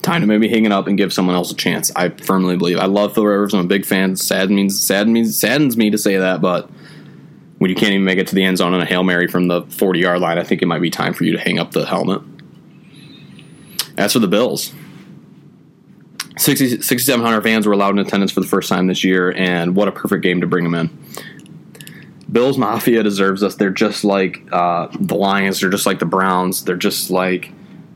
time 0.07 0.21
to 0.21 0.27
maybe 0.27 0.47
hang 0.47 0.65
it 0.65 0.71
up 0.71 0.87
and 0.87 0.97
give 0.97 1.11
someone 1.11 1.35
else 1.35 1.51
a 1.51 1.55
chance. 1.55 1.91
I 1.95 2.09
firmly 2.09 2.57
believe. 2.57 2.79
I 2.79 2.85
love 2.85 3.13
Phil 3.13 3.25
Rivers. 3.25 3.53
I'm 3.53 3.65
a 3.65 3.67
big 3.67 3.85
fan. 3.85 4.15
Sad 4.15 4.49
means 4.49 4.81
sad 4.81 5.07
means 5.07 5.37
saddens 5.37 5.75
me 5.77 5.89
to 5.91 5.97
say 5.97 6.17
that, 6.17 6.41
but 6.41 6.69
when 7.57 7.69
you 7.69 7.75
can't 7.75 7.91
even 7.91 8.05
make 8.05 8.17
it 8.17 8.27
to 8.27 8.35
the 8.35 8.43
end 8.43 8.57
zone 8.57 8.73
on 8.73 8.81
a 8.81 8.85
hail 8.85 9.03
mary 9.03 9.27
from 9.27 9.47
the 9.47 9.63
40 9.63 9.99
yard 9.99 10.21
line, 10.21 10.37
I 10.37 10.43
think 10.43 10.61
it 10.61 10.67
might 10.67 10.81
be 10.81 10.89
time 10.89 11.13
for 11.13 11.25
you 11.25 11.33
to 11.33 11.39
hang 11.39 11.59
up 11.59 11.71
the 11.71 11.85
helmet. 11.85 12.21
As 13.97 14.13
for 14.13 14.19
the 14.19 14.27
Bills, 14.27 14.73
60, 16.37 16.81
6,700 16.81 17.41
fans 17.41 17.65
were 17.65 17.73
allowed 17.73 17.91
in 17.91 17.99
attendance 17.99 18.31
for 18.31 18.41
the 18.41 18.47
first 18.47 18.69
time 18.69 18.87
this 18.87 19.03
year, 19.03 19.31
and 19.35 19.75
what 19.75 19.87
a 19.87 19.91
perfect 19.91 20.23
game 20.23 20.39
to 20.41 20.47
bring 20.47 20.63
them 20.63 20.75
in. 20.75 20.89
Bills 22.31 22.57
Mafia 22.57 23.03
deserves 23.03 23.41
us. 23.41 23.55
They're 23.55 23.69
just 23.69 24.03
like 24.03 24.43
uh, 24.51 24.87
the 24.99 25.15
Lions. 25.15 25.59
They're 25.59 25.69
just 25.69 25.85
like 25.85 25.99
the 25.99 26.05
Browns. 26.05 26.63
They're 26.63 26.75
just 26.75 27.09
like 27.09 27.51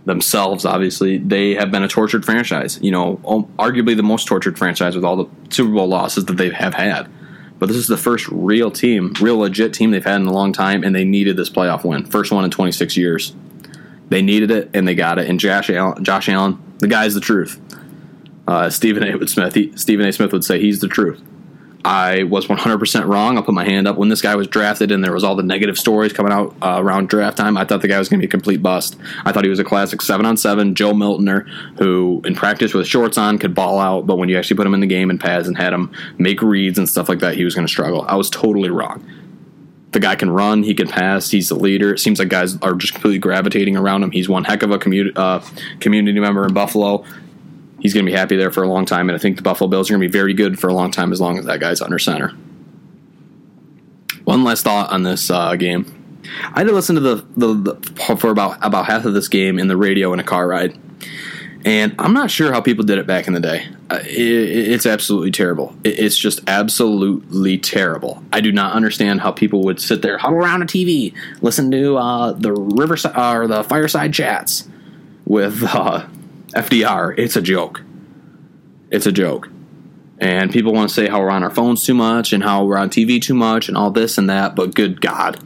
themselves. 0.05 0.65
Obviously, 0.65 1.17
they 1.17 1.55
have 1.55 1.71
been 1.71 1.83
a 1.83 1.87
tortured 1.87 2.25
franchise. 2.25 2.79
You 2.81 2.91
know, 2.91 3.17
arguably 3.59 3.95
the 3.95 4.03
most 4.03 4.25
tortured 4.27 4.57
franchise 4.57 4.95
with 4.95 5.05
all 5.05 5.15
the 5.15 5.29
Super 5.49 5.71
Bowl 5.71 5.87
losses 5.87 6.25
that 6.25 6.37
they 6.37 6.49
have 6.49 6.73
had. 6.73 7.09
But 7.59 7.67
this 7.67 7.77
is 7.77 7.87
the 7.87 7.97
first 7.97 8.27
real 8.29 8.71
team, 8.71 9.13
real 9.21 9.37
legit 9.37 9.73
team 9.73 9.91
they've 9.91 10.03
had 10.03 10.19
in 10.19 10.27
a 10.27 10.33
long 10.33 10.51
time, 10.51 10.83
and 10.83 10.95
they 10.95 11.03
needed 11.03 11.37
this 11.37 11.49
playoff 11.49 11.83
win. 11.83 12.05
First 12.07 12.31
one 12.31 12.43
in 12.43 12.49
26 12.49 12.97
years. 12.97 13.35
They 14.09 14.23
needed 14.23 14.49
it, 14.49 14.71
and 14.73 14.87
they 14.87 14.95
got 14.95 15.19
it. 15.19 15.29
And 15.29 15.39
Josh 15.39 15.69
Allen, 15.69 16.03
Josh 16.03 16.27
Allen 16.27 16.59
the 16.81 16.87
guy's 16.87 17.13
the 17.13 17.21
truth. 17.21 17.61
Uh, 18.47 18.69
Stephen 18.69 19.03
A. 19.03 19.27
Smith, 19.27 19.53
he, 19.53 19.71
Stephen 19.77 20.05
A. 20.05 20.11
Smith 20.11 20.33
would 20.33 20.43
say 20.43 20.59
he's 20.59 20.81
the 20.81 20.87
truth. 20.87 21.21
I 21.83 22.23
was 22.23 22.45
100% 22.45 23.07
wrong. 23.07 23.37
I'll 23.37 23.43
put 23.43 23.55
my 23.55 23.65
hand 23.65 23.87
up. 23.87 23.97
When 23.97 24.09
this 24.09 24.21
guy 24.21 24.35
was 24.35 24.47
drafted 24.47 24.91
and 24.91 25.03
there 25.03 25.13
was 25.13 25.23
all 25.23 25.35
the 25.35 25.43
negative 25.43 25.77
stories 25.77 26.13
coming 26.13 26.31
out 26.31 26.55
uh, 26.61 26.77
around 26.79 27.09
draft 27.09 27.37
time, 27.37 27.57
I 27.57 27.65
thought 27.65 27.81
the 27.81 27.87
guy 27.87 27.97
was 27.97 28.07
going 28.07 28.19
to 28.19 28.27
be 28.27 28.29
a 28.29 28.31
complete 28.31 28.61
bust. 28.61 28.97
I 29.25 29.31
thought 29.31 29.43
he 29.43 29.49
was 29.49 29.59
a 29.59 29.63
classic 29.63 30.01
7 30.01 30.25
on 30.25 30.37
7 30.37 30.75
Joe 30.75 30.93
Miltoner 30.93 31.47
who, 31.79 32.21
in 32.23 32.35
practice 32.35 32.73
with 32.73 32.87
shorts 32.87 33.17
on, 33.17 33.39
could 33.39 33.55
ball 33.55 33.79
out, 33.79 34.05
but 34.05 34.17
when 34.17 34.29
you 34.29 34.37
actually 34.37 34.57
put 34.57 34.67
him 34.67 34.73
in 34.73 34.79
the 34.79 34.87
game 34.87 35.09
and 35.09 35.19
pads 35.19 35.47
and 35.47 35.57
had 35.57 35.73
him 35.73 35.91
make 36.19 36.41
reads 36.41 36.77
and 36.77 36.87
stuff 36.87 37.09
like 37.09 37.19
that, 37.19 37.35
he 37.35 37.43
was 37.43 37.55
going 37.55 37.65
to 37.65 37.71
struggle. 37.71 38.03
I 38.07 38.15
was 38.15 38.29
totally 38.29 38.69
wrong. 38.69 39.03
The 39.91 39.99
guy 39.99 40.15
can 40.15 40.29
run, 40.29 40.63
he 40.63 40.73
can 40.73 40.87
pass, 40.87 41.31
he's 41.31 41.49
the 41.49 41.55
leader. 41.55 41.93
It 41.93 41.99
seems 41.99 42.19
like 42.19 42.29
guys 42.29 42.57
are 42.61 42.75
just 42.75 42.93
completely 42.93 43.19
gravitating 43.19 43.75
around 43.75 44.03
him. 44.03 44.11
He's 44.11 44.29
one 44.29 44.45
heck 44.45 44.63
of 44.63 44.71
a 44.71 44.79
commu- 44.79 45.11
uh, 45.17 45.41
community 45.79 46.19
member 46.19 46.45
in 46.45 46.53
Buffalo 46.53 47.03
he's 47.81 47.93
going 47.93 48.05
to 48.05 48.11
be 48.11 48.17
happy 48.17 48.37
there 48.37 48.51
for 48.51 48.63
a 48.63 48.67
long 48.67 48.85
time. 48.85 49.09
And 49.09 49.15
I 49.15 49.19
think 49.19 49.35
the 49.35 49.43
Buffalo 49.43 49.69
Bills 49.69 49.89
are 49.89 49.93
going 49.93 50.01
to 50.01 50.07
be 50.07 50.11
very 50.11 50.33
good 50.33 50.59
for 50.59 50.69
a 50.69 50.73
long 50.73 50.91
time 50.91 51.11
as 51.11 51.19
long 51.19 51.37
as 51.37 51.45
that 51.45 51.59
guy's 51.59 51.81
under 51.81 51.99
center. 51.99 52.29
One 54.23 54.43
last 54.43 54.63
thought 54.63 54.91
on 54.91 55.03
this 55.03 55.29
uh, 55.29 55.55
game. 55.55 55.97
I 56.53 56.59
had 56.59 56.67
to 56.67 56.73
listen 56.73 56.95
to 56.95 57.01
the, 57.01 57.15
the, 57.35 57.53
the, 57.53 58.15
for 58.17 58.29
about 58.29 58.63
about 58.63 58.85
half 58.85 59.05
of 59.05 59.13
this 59.13 59.27
game 59.27 59.59
in 59.59 59.67
the 59.67 59.75
radio 59.75 60.13
in 60.13 60.19
a 60.19 60.23
car 60.23 60.47
ride, 60.47 60.77
and 61.65 61.95
I'm 61.97 62.13
not 62.13 62.29
sure 62.29 62.53
how 62.53 62.61
people 62.61 62.85
did 62.85 62.99
it 62.99 63.07
back 63.07 63.27
in 63.27 63.33
the 63.33 63.39
day. 63.39 63.67
Uh, 63.89 63.99
it, 64.03 64.11
it's 64.11 64.85
absolutely 64.85 65.31
terrible. 65.31 65.75
It, 65.83 65.99
it's 65.99 66.17
just 66.17 66.41
absolutely 66.47 67.57
terrible. 67.57 68.23
I 68.31 68.39
do 68.39 68.51
not 68.51 68.73
understand 68.73 69.21
how 69.21 69.31
people 69.31 69.63
would 69.63 69.81
sit 69.81 70.03
there, 70.03 70.19
huddle 70.19 70.37
around 70.37 70.61
a 70.61 70.65
TV, 70.65 71.13
listen 71.41 71.71
to 71.71 71.97
uh, 71.97 72.31
the 72.33 72.53
riverside 72.53 73.17
or 73.17 73.47
the 73.47 73.63
fireside 73.63 74.13
chats 74.13 74.69
with 75.25 75.63
uh, 75.63 76.05
FDR, 76.53 77.17
it's 77.17 77.35
a 77.35 77.41
joke. 77.41 77.81
It's 78.89 79.05
a 79.05 79.11
joke. 79.11 79.49
And 80.19 80.51
people 80.51 80.73
want 80.73 80.89
to 80.89 80.93
say 80.93 81.07
how 81.07 81.19
we're 81.19 81.31
on 81.31 81.43
our 81.43 81.49
phones 81.49 81.83
too 81.85 81.95
much 81.95 82.31
and 82.31 82.43
how 82.43 82.65
we're 82.65 82.77
on 82.77 82.89
TV 82.89 83.21
too 83.21 83.33
much 83.33 83.67
and 83.67 83.77
all 83.77 83.89
this 83.89 84.17
and 84.17 84.29
that, 84.29 84.55
but 84.55 84.75
good 84.75 85.01
God. 85.01 85.39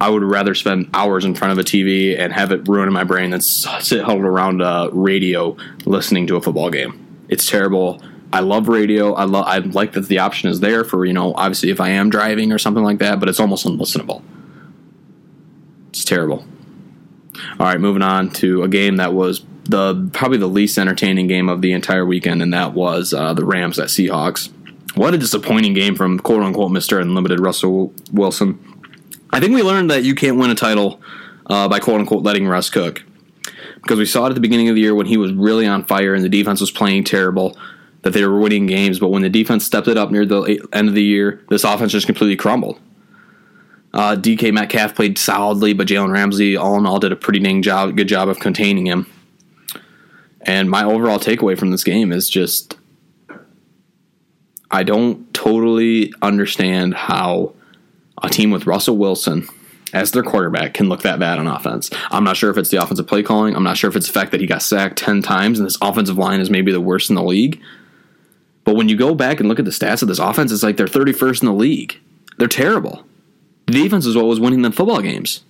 I 0.00 0.08
would 0.08 0.22
rather 0.22 0.54
spend 0.54 0.90
hours 0.94 1.24
in 1.24 1.34
front 1.34 1.52
of 1.52 1.58
a 1.58 1.62
TV 1.62 2.18
and 2.18 2.32
have 2.32 2.52
it 2.52 2.66
ruin 2.68 2.92
my 2.92 3.04
brain 3.04 3.30
than 3.30 3.40
sit 3.40 4.02
huddled 4.02 4.24
around 4.24 4.60
a 4.60 4.88
radio 4.92 5.56
listening 5.84 6.26
to 6.28 6.36
a 6.36 6.40
football 6.40 6.70
game. 6.70 7.24
It's 7.28 7.46
terrible. 7.46 8.02
I 8.32 8.40
love 8.40 8.68
radio. 8.68 9.12
I 9.14 9.24
love. 9.24 9.46
I 9.46 9.58
like 9.58 9.92
that 9.92 10.08
the 10.08 10.18
option 10.18 10.50
is 10.50 10.60
there 10.60 10.84
for 10.84 11.04
you 11.04 11.12
know, 11.12 11.34
obviously 11.34 11.70
if 11.70 11.80
I 11.80 11.90
am 11.90 12.10
driving 12.10 12.50
or 12.50 12.58
something 12.58 12.82
like 12.82 12.98
that, 12.98 13.20
but 13.20 13.28
it's 13.28 13.40
almost 13.40 13.66
unlistenable. 13.66 14.22
It's 15.90 16.04
terrible. 16.04 16.44
All 17.58 17.66
right, 17.66 17.80
moving 17.80 18.02
on 18.02 18.30
to 18.32 18.62
a 18.62 18.68
game 18.68 18.96
that 18.96 19.14
was 19.14 19.44
the 19.64 20.08
probably 20.12 20.38
the 20.38 20.46
least 20.46 20.78
entertaining 20.78 21.26
game 21.26 21.48
of 21.48 21.62
the 21.62 21.72
entire 21.72 22.04
weekend, 22.04 22.42
and 22.42 22.52
that 22.52 22.74
was 22.74 23.12
uh, 23.12 23.34
the 23.34 23.44
Rams 23.44 23.78
at 23.78 23.88
Seahawks. 23.88 24.52
What 24.94 25.14
a 25.14 25.18
disappointing 25.18 25.74
game 25.74 25.96
from 25.96 26.18
quote 26.20 26.42
unquote 26.42 26.70
Mister 26.70 27.00
Unlimited 27.00 27.40
Russell 27.40 27.92
Wilson. 28.12 28.58
I 29.30 29.40
think 29.40 29.54
we 29.54 29.62
learned 29.62 29.90
that 29.90 30.04
you 30.04 30.14
can't 30.14 30.38
win 30.38 30.50
a 30.50 30.54
title 30.54 31.00
uh, 31.46 31.68
by 31.68 31.80
quote 31.80 32.00
unquote 32.00 32.22
letting 32.22 32.46
Russ 32.46 32.70
cook 32.70 33.02
because 33.82 33.98
we 33.98 34.06
saw 34.06 34.26
it 34.26 34.30
at 34.30 34.34
the 34.34 34.40
beginning 34.40 34.68
of 34.68 34.74
the 34.74 34.80
year 34.80 34.94
when 34.94 35.06
he 35.06 35.16
was 35.16 35.32
really 35.32 35.66
on 35.66 35.84
fire 35.84 36.14
and 36.14 36.24
the 36.24 36.28
defense 36.28 36.60
was 36.60 36.70
playing 36.70 37.04
terrible 37.04 37.56
that 38.02 38.12
they 38.12 38.24
were 38.24 38.38
winning 38.38 38.66
games, 38.66 38.98
but 38.98 39.08
when 39.08 39.22
the 39.22 39.30
defense 39.30 39.64
stepped 39.64 39.88
it 39.88 39.96
up 39.96 40.10
near 40.10 40.26
the 40.26 40.66
end 40.72 40.88
of 40.88 40.94
the 40.94 41.02
year, 41.02 41.42
this 41.48 41.64
offense 41.64 41.90
just 41.90 42.06
completely 42.06 42.36
crumbled. 42.36 42.78
Uh, 43.94 44.14
DK 44.14 44.52
Metcalf 44.52 44.94
played 44.94 45.16
solidly, 45.16 45.72
but 45.72 45.86
Jalen 45.86 46.12
Ramsey, 46.12 46.56
all 46.56 46.76
in 46.76 46.84
all, 46.84 46.98
did 46.98 47.12
a 47.12 47.16
pretty 47.16 47.38
dang 47.38 47.62
job, 47.62 47.96
good 47.96 48.08
job 48.08 48.28
of 48.28 48.40
containing 48.40 48.86
him. 48.86 49.06
And 50.46 50.68
my 50.70 50.84
overall 50.84 51.18
takeaway 51.18 51.58
from 51.58 51.70
this 51.70 51.84
game 51.84 52.12
is 52.12 52.28
just 52.28 52.76
I 54.70 54.82
don't 54.82 55.32
totally 55.32 56.12
understand 56.20 56.94
how 56.94 57.54
a 58.22 58.28
team 58.28 58.50
with 58.50 58.66
Russell 58.66 58.96
Wilson 58.96 59.46
as 59.92 60.10
their 60.10 60.22
quarterback 60.22 60.74
can 60.74 60.88
look 60.88 61.02
that 61.02 61.20
bad 61.20 61.38
on 61.38 61.46
offense. 61.46 61.88
I'm 62.10 62.24
not 62.24 62.36
sure 62.36 62.50
if 62.50 62.58
it's 62.58 62.70
the 62.70 62.82
offensive 62.82 63.06
play 63.06 63.22
calling. 63.22 63.54
I'm 63.54 63.62
not 63.62 63.76
sure 63.76 63.88
if 63.88 63.96
it's 63.96 64.08
the 64.08 64.12
fact 64.12 64.32
that 64.32 64.40
he 64.40 64.46
got 64.46 64.62
sacked 64.62 64.98
10 64.98 65.22
times 65.22 65.58
and 65.58 65.66
this 65.66 65.78
offensive 65.80 66.18
line 66.18 66.40
is 66.40 66.50
maybe 66.50 66.72
the 66.72 66.80
worst 66.80 67.08
in 67.08 67.16
the 67.16 67.22
league. 67.22 67.60
But 68.64 68.74
when 68.74 68.88
you 68.88 68.96
go 68.96 69.14
back 69.14 69.38
and 69.38 69.48
look 69.48 69.58
at 69.58 69.64
the 69.64 69.70
stats 69.70 70.02
of 70.02 70.08
this 70.08 70.18
offense, 70.18 70.50
it's 70.50 70.62
like 70.62 70.76
they're 70.76 70.86
31st 70.86 71.42
in 71.42 71.46
the 71.46 71.54
league. 71.54 72.00
They're 72.38 72.48
terrible. 72.48 73.04
The 73.66 73.74
defense 73.74 74.06
is 74.06 74.16
what 74.16 74.26
was 74.26 74.40
winning 74.40 74.62
them 74.62 74.72
football 74.72 75.00
games 75.00 75.44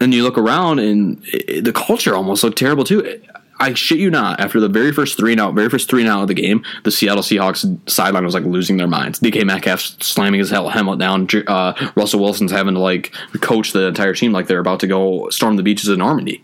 and 0.00 0.12
you 0.12 0.22
look 0.22 0.38
around 0.38 0.78
and 0.78 1.22
it, 1.26 1.64
the 1.64 1.72
culture 1.72 2.14
almost 2.14 2.42
looked 2.44 2.58
terrible 2.58 2.84
too. 2.84 3.20
I 3.60 3.72
shit 3.74 3.98
you 3.98 4.10
not. 4.10 4.40
After 4.40 4.58
the 4.58 4.68
very 4.68 4.92
first 4.92 5.16
three 5.16 5.32
and 5.32 5.40
out, 5.40 5.54
very 5.54 5.68
first 5.68 5.88
three 5.88 6.02
and 6.02 6.10
out 6.10 6.22
of 6.22 6.28
the 6.28 6.34
game, 6.34 6.64
the 6.82 6.90
Seattle 6.90 7.22
Seahawks 7.22 7.78
sideline 7.88 8.24
was 8.24 8.34
like 8.34 8.44
losing 8.44 8.76
their 8.76 8.88
minds. 8.88 9.20
DK 9.20 9.44
Metcalf 9.44 9.80
slamming 10.02 10.40
his 10.40 10.50
helmet 10.50 10.98
down. 10.98 11.28
Uh, 11.46 11.92
Russell 11.94 12.20
Wilson's 12.20 12.50
having 12.50 12.74
to 12.74 12.80
like 12.80 13.14
coach 13.40 13.72
the 13.72 13.86
entire 13.86 14.14
team 14.14 14.32
like 14.32 14.48
they're 14.48 14.58
about 14.58 14.80
to 14.80 14.86
go 14.86 15.28
storm 15.30 15.56
the 15.56 15.62
beaches 15.62 15.88
of 15.88 15.98
Normandy. 15.98 16.42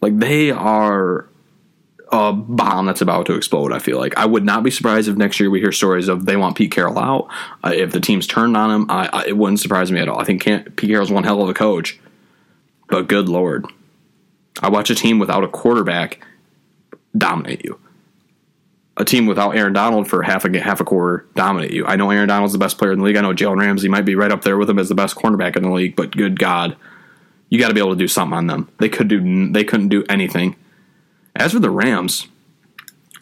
Like 0.00 0.18
they 0.18 0.50
are 0.50 1.28
a 2.12 2.32
bomb 2.32 2.86
that's 2.86 3.00
about 3.00 3.26
to 3.26 3.34
explode. 3.34 3.72
I 3.72 3.78
feel 3.78 3.98
like 3.98 4.16
I 4.16 4.26
would 4.26 4.44
not 4.44 4.62
be 4.62 4.70
surprised 4.70 5.08
if 5.08 5.16
next 5.16 5.38
year 5.38 5.50
we 5.50 5.60
hear 5.60 5.72
stories 5.72 6.08
of 6.08 6.26
they 6.26 6.36
want 6.36 6.56
Pete 6.56 6.72
Carroll 6.72 6.98
out. 6.98 7.28
Uh, 7.62 7.72
if 7.74 7.92
the 7.92 8.00
team's 8.00 8.26
turned 8.26 8.56
on 8.56 8.70
him, 8.70 8.90
I, 8.90 9.08
I, 9.12 9.24
it 9.28 9.36
wouldn't 9.36 9.60
surprise 9.60 9.92
me 9.92 10.00
at 10.00 10.08
all. 10.08 10.20
I 10.20 10.24
think 10.24 10.44
Pete 10.44 10.90
Carroll's 10.90 11.10
one 11.10 11.24
hell 11.24 11.42
of 11.42 11.48
a 11.48 11.54
coach, 11.54 12.00
but 12.88 13.08
good 13.08 13.28
lord, 13.28 13.66
I 14.60 14.68
watch 14.68 14.90
a 14.90 14.94
team 14.94 15.18
without 15.18 15.44
a 15.44 15.48
quarterback 15.48 16.24
dominate 17.16 17.64
you. 17.64 17.78
A 18.96 19.04
team 19.04 19.26
without 19.26 19.56
Aaron 19.56 19.72
Donald 19.72 20.08
for 20.08 20.22
half 20.22 20.44
a 20.44 20.60
half 20.60 20.80
a 20.80 20.84
quarter 20.84 21.26
dominate 21.34 21.72
you. 21.72 21.86
I 21.86 21.96
know 21.96 22.10
Aaron 22.10 22.28
Donald's 22.28 22.52
the 22.52 22.58
best 22.58 22.76
player 22.76 22.92
in 22.92 22.98
the 22.98 23.04
league. 23.04 23.16
I 23.16 23.22
know 23.22 23.32
Jalen 23.32 23.58
Ramsey 23.58 23.88
might 23.88 24.04
be 24.04 24.14
right 24.14 24.32
up 24.32 24.42
there 24.42 24.58
with 24.58 24.68
him 24.68 24.78
as 24.78 24.88
the 24.88 24.94
best 24.94 25.16
cornerback 25.16 25.56
in 25.56 25.62
the 25.62 25.70
league. 25.70 25.96
But 25.96 26.14
good 26.14 26.38
God, 26.38 26.76
you 27.48 27.58
got 27.58 27.68
to 27.68 27.74
be 27.74 27.80
able 27.80 27.92
to 27.92 27.98
do 27.98 28.08
something 28.08 28.36
on 28.36 28.46
them. 28.46 28.68
They 28.78 28.90
could 28.90 29.08
do. 29.08 29.52
They 29.52 29.64
couldn't 29.64 29.88
do 29.88 30.04
anything 30.10 30.56
as 31.40 31.52
for 31.52 31.58
the 31.58 31.70
Rams, 31.70 32.28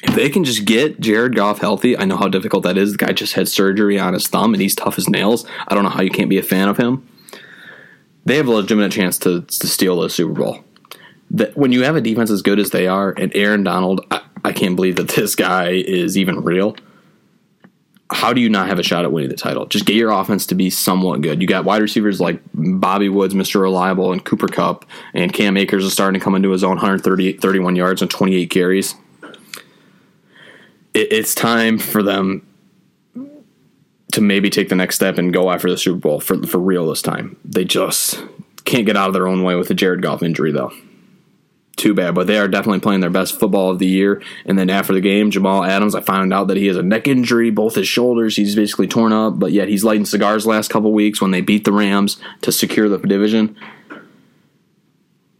if 0.02 0.14
they 0.14 0.28
can 0.28 0.42
just 0.42 0.64
get 0.64 1.00
Jared 1.00 1.36
Goff 1.36 1.60
healthy, 1.60 1.96
I 1.96 2.04
know 2.04 2.16
how 2.16 2.28
difficult 2.28 2.64
that 2.64 2.76
is. 2.76 2.92
The 2.92 2.98
guy 2.98 3.12
just 3.12 3.34
had 3.34 3.48
surgery 3.48 3.98
on 3.98 4.12
his 4.12 4.26
thumb 4.26 4.54
and 4.54 4.60
he's 4.60 4.74
tough 4.74 4.98
as 4.98 5.08
nails. 5.08 5.46
I 5.68 5.74
don't 5.74 5.84
know 5.84 5.90
how 5.90 6.02
you 6.02 6.10
can't 6.10 6.28
be 6.28 6.38
a 6.38 6.42
fan 6.42 6.68
of 6.68 6.76
him. 6.76 7.08
They 8.24 8.36
have 8.36 8.48
a 8.48 8.52
legitimate 8.52 8.92
chance 8.92 9.18
to, 9.18 9.42
to 9.42 9.66
steal 9.66 10.00
the 10.00 10.10
Super 10.10 10.32
Bowl. 10.32 10.64
That 11.30 11.56
when 11.56 11.72
you 11.72 11.84
have 11.84 11.94
a 11.94 12.00
defense 12.00 12.30
as 12.30 12.42
good 12.42 12.58
as 12.58 12.70
they 12.70 12.88
are, 12.88 13.14
and 13.16 13.34
Aaron 13.36 13.62
Donald, 13.62 14.04
I, 14.10 14.22
I 14.44 14.52
can't 14.52 14.76
believe 14.76 14.96
that 14.96 15.08
this 15.08 15.36
guy 15.36 15.70
is 15.70 16.18
even 16.18 16.42
real 16.42 16.76
how 18.10 18.32
do 18.32 18.40
you 18.40 18.48
not 18.48 18.68
have 18.68 18.78
a 18.78 18.82
shot 18.82 19.04
at 19.04 19.12
winning 19.12 19.28
the 19.28 19.36
title? 19.36 19.66
Just 19.66 19.84
get 19.84 19.96
your 19.96 20.10
offense 20.10 20.46
to 20.46 20.54
be 20.54 20.70
somewhat 20.70 21.20
good. 21.20 21.42
You 21.42 21.46
got 21.46 21.64
wide 21.64 21.82
receivers 21.82 22.20
like 22.20 22.40
Bobby 22.54 23.08
Woods, 23.08 23.34
Mr. 23.34 23.60
Reliable, 23.60 24.12
and 24.12 24.24
Cooper 24.24 24.48
Kupp, 24.48 24.86
and 25.12 25.32
Cam 25.32 25.56
Akers 25.56 25.84
is 25.84 25.92
starting 25.92 26.18
to 26.18 26.24
come 26.24 26.34
into 26.34 26.50
his 26.50 26.64
own 26.64 26.76
130, 26.76 27.34
31 27.34 27.76
yards 27.76 28.00
and 28.00 28.10
28 28.10 28.48
carries. 28.50 28.94
It, 30.94 31.12
it's 31.12 31.34
time 31.34 31.78
for 31.78 32.02
them 32.02 32.46
to 34.12 34.20
maybe 34.22 34.48
take 34.48 34.70
the 34.70 34.74
next 34.74 34.96
step 34.96 35.18
and 35.18 35.32
go 35.32 35.50
after 35.50 35.68
the 35.68 35.76
Super 35.76 35.98
Bowl 35.98 36.20
for, 36.20 36.42
for 36.46 36.58
real 36.58 36.88
this 36.88 37.02
time. 37.02 37.36
They 37.44 37.64
just 37.64 38.24
can't 38.64 38.86
get 38.86 38.96
out 38.96 39.08
of 39.08 39.14
their 39.14 39.28
own 39.28 39.42
way 39.42 39.54
with 39.54 39.68
the 39.68 39.74
Jared 39.74 40.00
Goff 40.00 40.22
injury, 40.22 40.50
though 40.50 40.72
too 41.78 41.94
bad, 41.94 42.14
but 42.14 42.26
they 42.26 42.38
are 42.38 42.48
definitely 42.48 42.80
playing 42.80 43.00
their 43.00 43.10
best 43.10 43.38
football 43.38 43.70
of 43.70 43.78
the 43.78 43.86
year. 43.86 44.22
And 44.44 44.58
then 44.58 44.68
after 44.68 44.92
the 44.92 45.00
game, 45.00 45.30
Jamal 45.30 45.64
Adams, 45.64 45.94
I 45.94 46.00
found 46.00 46.32
out 46.32 46.48
that 46.48 46.56
he 46.56 46.66
has 46.66 46.76
a 46.76 46.82
neck 46.82 47.08
injury, 47.08 47.50
both 47.50 47.76
his 47.76 47.88
shoulders. 47.88 48.36
He's 48.36 48.54
basically 48.54 48.88
torn 48.88 49.12
up, 49.12 49.38
but 49.38 49.52
yet 49.52 49.68
he's 49.68 49.84
lighting 49.84 50.04
cigars 50.04 50.46
last 50.46 50.70
couple 50.70 50.92
weeks 50.92 51.20
when 51.20 51.30
they 51.30 51.40
beat 51.40 51.64
the 51.64 51.72
Rams 51.72 52.20
to 52.42 52.52
secure 52.52 52.88
the 52.88 52.98
division. 52.98 53.56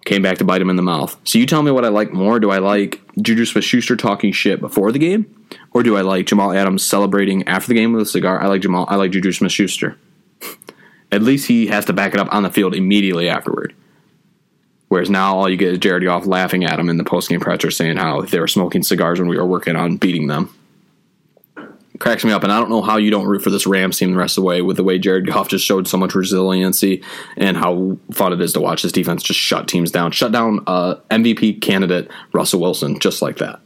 Came 0.05 0.23
back 0.23 0.39
to 0.39 0.45
bite 0.45 0.63
him 0.63 0.71
in 0.71 0.77
the 0.77 0.83
mouth. 0.83 1.21
So 1.25 1.39
you 1.39 1.45
tell 1.45 1.63
me 1.63 1.71
what 1.71 1.85
I 1.85 1.89
like 1.89 2.15
more. 2.15 2.41
Do 2.41 2.51
I 2.51 2.59
like 2.59 3.03
Juju 3.21 3.45
Smith 3.45 3.65
Schuster 3.65 3.95
talking 3.95 4.33
shit 4.33 4.59
before 4.59 4.91
the 4.91 4.99
game? 4.99 5.35
Or 5.73 5.83
do 5.83 5.99
I 5.99 6.01
like 6.01 6.27
Jamal 6.27 6.53
Adams 6.53 6.83
celebrating 6.83 7.47
after 7.47 7.69
the 7.69 7.75
game 7.75 7.93
with 7.93 8.03
a 8.03 8.07
cigar? 8.07 8.41
I 8.41 8.47
like 8.47 8.63
Jamal 8.63 8.87
I 8.89 8.97
like 8.97 9.11
Juju 9.11 9.33
Smith 9.33 9.53
Schuster. 9.53 9.99
At 11.13 11.23
least 11.23 11.49
he 11.49 11.67
has 11.67 11.85
to 11.87 11.93
back 11.93 12.15
it 12.15 12.21
up 12.21 12.33
on 12.33 12.43
the 12.43 12.51
field 12.51 12.75
immediately 12.75 13.29
afterward. 13.29 13.75
Whereas 14.89 15.11
now 15.11 15.37
all 15.37 15.49
you 15.49 15.57
get 15.57 15.73
is 15.73 15.79
Jared 15.79 16.05
Goff 16.05 16.27
laughing 16.27 16.65
at 16.65 16.81
him 16.81 16.89
in 16.89 16.97
the 16.97 17.05
post 17.05 17.29
postgame 17.29 17.41
presser 17.41 17.71
saying 17.71 17.99
how 17.99 18.23
they 18.23 18.41
were 18.41 18.49
smoking 18.49 18.83
cigars 18.83 19.19
when 19.19 19.29
we 19.29 19.37
were 19.37 19.47
working 19.47 19.77
on 19.77 19.99
beating 19.99 20.29
them. 20.29 20.55
Cracks 21.99 22.25
me 22.25 22.31
up, 22.31 22.45
and 22.45 22.53
I 22.53 22.61
don't 22.61 22.71
know 22.71 22.81
how 22.81 22.97
you 22.97 23.11
don't 23.11 23.27
root 23.27 23.43
for 23.43 23.51
this 23.51 23.67
Rams 23.67 23.99
team 23.99 24.13
the 24.13 24.19
rest 24.19 24.39
of 24.39 24.43
the 24.43 24.47
way 24.47 24.63
with 24.63 24.77
the 24.77 24.85
way 24.85 24.99
Jared 24.99 25.27
Goff 25.27 25.49
just 25.49 25.65
showed 25.65 25.89
so 25.89 25.97
much 25.99 26.15
resiliency 26.15 27.03
and 27.37 27.57
how 27.57 27.99
fun 28.13 28.33
it 28.33 28.41
is 28.41 28.53
to 28.53 28.61
watch 28.61 28.83
this 28.83 28.93
defense 28.93 29.23
just 29.23 29.41
shut 29.41 29.67
teams 29.67 29.91
down. 29.91 30.13
Shut 30.13 30.31
down 30.31 30.61
uh, 30.69 30.97
MVP 31.11 31.61
candidate 31.61 32.09
Russell 32.33 32.61
Wilson 32.61 33.01
just 33.01 33.21
like 33.21 33.39
that. 33.39 33.61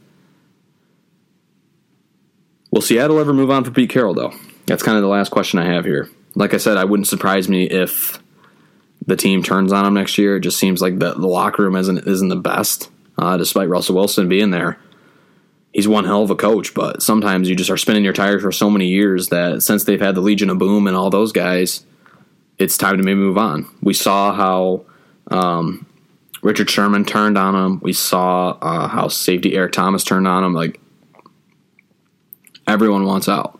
Will 2.71 2.81
Seattle 2.81 3.19
ever 3.19 3.33
move 3.33 3.51
on 3.51 3.63
for 3.63 3.69
Pete 3.69 3.91
Carroll, 3.91 4.15
though? 4.15 4.33
That's 4.65 4.81
kind 4.81 4.97
of 4.97 5.03
the 5.03 5.09
last 5.09 5.29
question 5.29 5.59
I 5.59 5.65
have 5.65 5.85
here. 5.85 6.09
Like 6.33 6.55
I 6.55 6.57
said, 6.57 6.77
I 6.77 6.85
wouldn't 6.85 7.07
surprise 7.07 7.47
me 7.47 7.65
if 7.65 8.19
the 9.05 9.15
team 9.15 9.43
turns 9.43 9.71
on 9.71 9.85
him 9.85 9.93
next 9.93 10.17
year. 10.17 10.37
It 10.37 10.41
just 10.41 10.57
seems 10.59 10.81
like 10.81 10.99
the, 10.99 11.13
the 11.13 11.27
locker 11.27 11.63
room 11.63 11.75
isn't 11.75 12.07
isn't 12.07 12.29
the 12.29 12.35
best, 12.35 12.89
uh, 13.17 13.37
despite 13.37 13.69
Russell 13.69 13.95
Wilson 13.95 14.29
being 14.29 14.51
there. 14.51 14.79
He's 15.73 15.87
one 15.87 16.05
hell 16.05 16.21
of 16.21 16.29
a 16.29 16.35
coach, 16.35 16.73
but 16.73 17.01
sometimes 17.01 17.49
you 17.49 17.55
just 17.55 17.71
are 17.71 17.77
spinning 17.77 18.03
your 18.03 18.13
tires 18.13 18.43
for 18.43 18.51
so 18.51 18.69
many 18.69 18.87
years 18.87 19.29
that 19.29 19.63
since 19.63 19.83
they've 19.83 19.99
had 19.99 20.13
the 20.13 20.21
Legion 20.21 20.51
of 20.51 20.59
Boom 20.59 20.85
and 20.85 20.95
all 20.95 21.09
those 21.09 21.31
guys, 21.31 21.83
it's 22.59 22.77
time 22.77 22.97
to 22.97 23.03
maybe 23.03 23.19
move 23.19 23.39
on. 23.39 23.65
We 23.81 23.95
saw 23.95 24.33
how 24.33 24.85
um, 25.31 25.87
Richard 26.43 26.69
Sherman 26.69 27.05
turned 27.05 27.39
on 27.39 27.55
him. 27.55 27.79
We 27.81 27.93
saw 27.93 28.51
uh, 28.61 28.87
how 28.87 29.07
safety 29.07 29.57
Earl 29.57 29.69
Thomas 29.69 30.03
turned 30.03 30.27
on 30.27 30.43
him. 30.43 30.53
Like 30.53 30.79
everyone 32.67 33.05
wants 33.05 33.27
out 33.27 33.59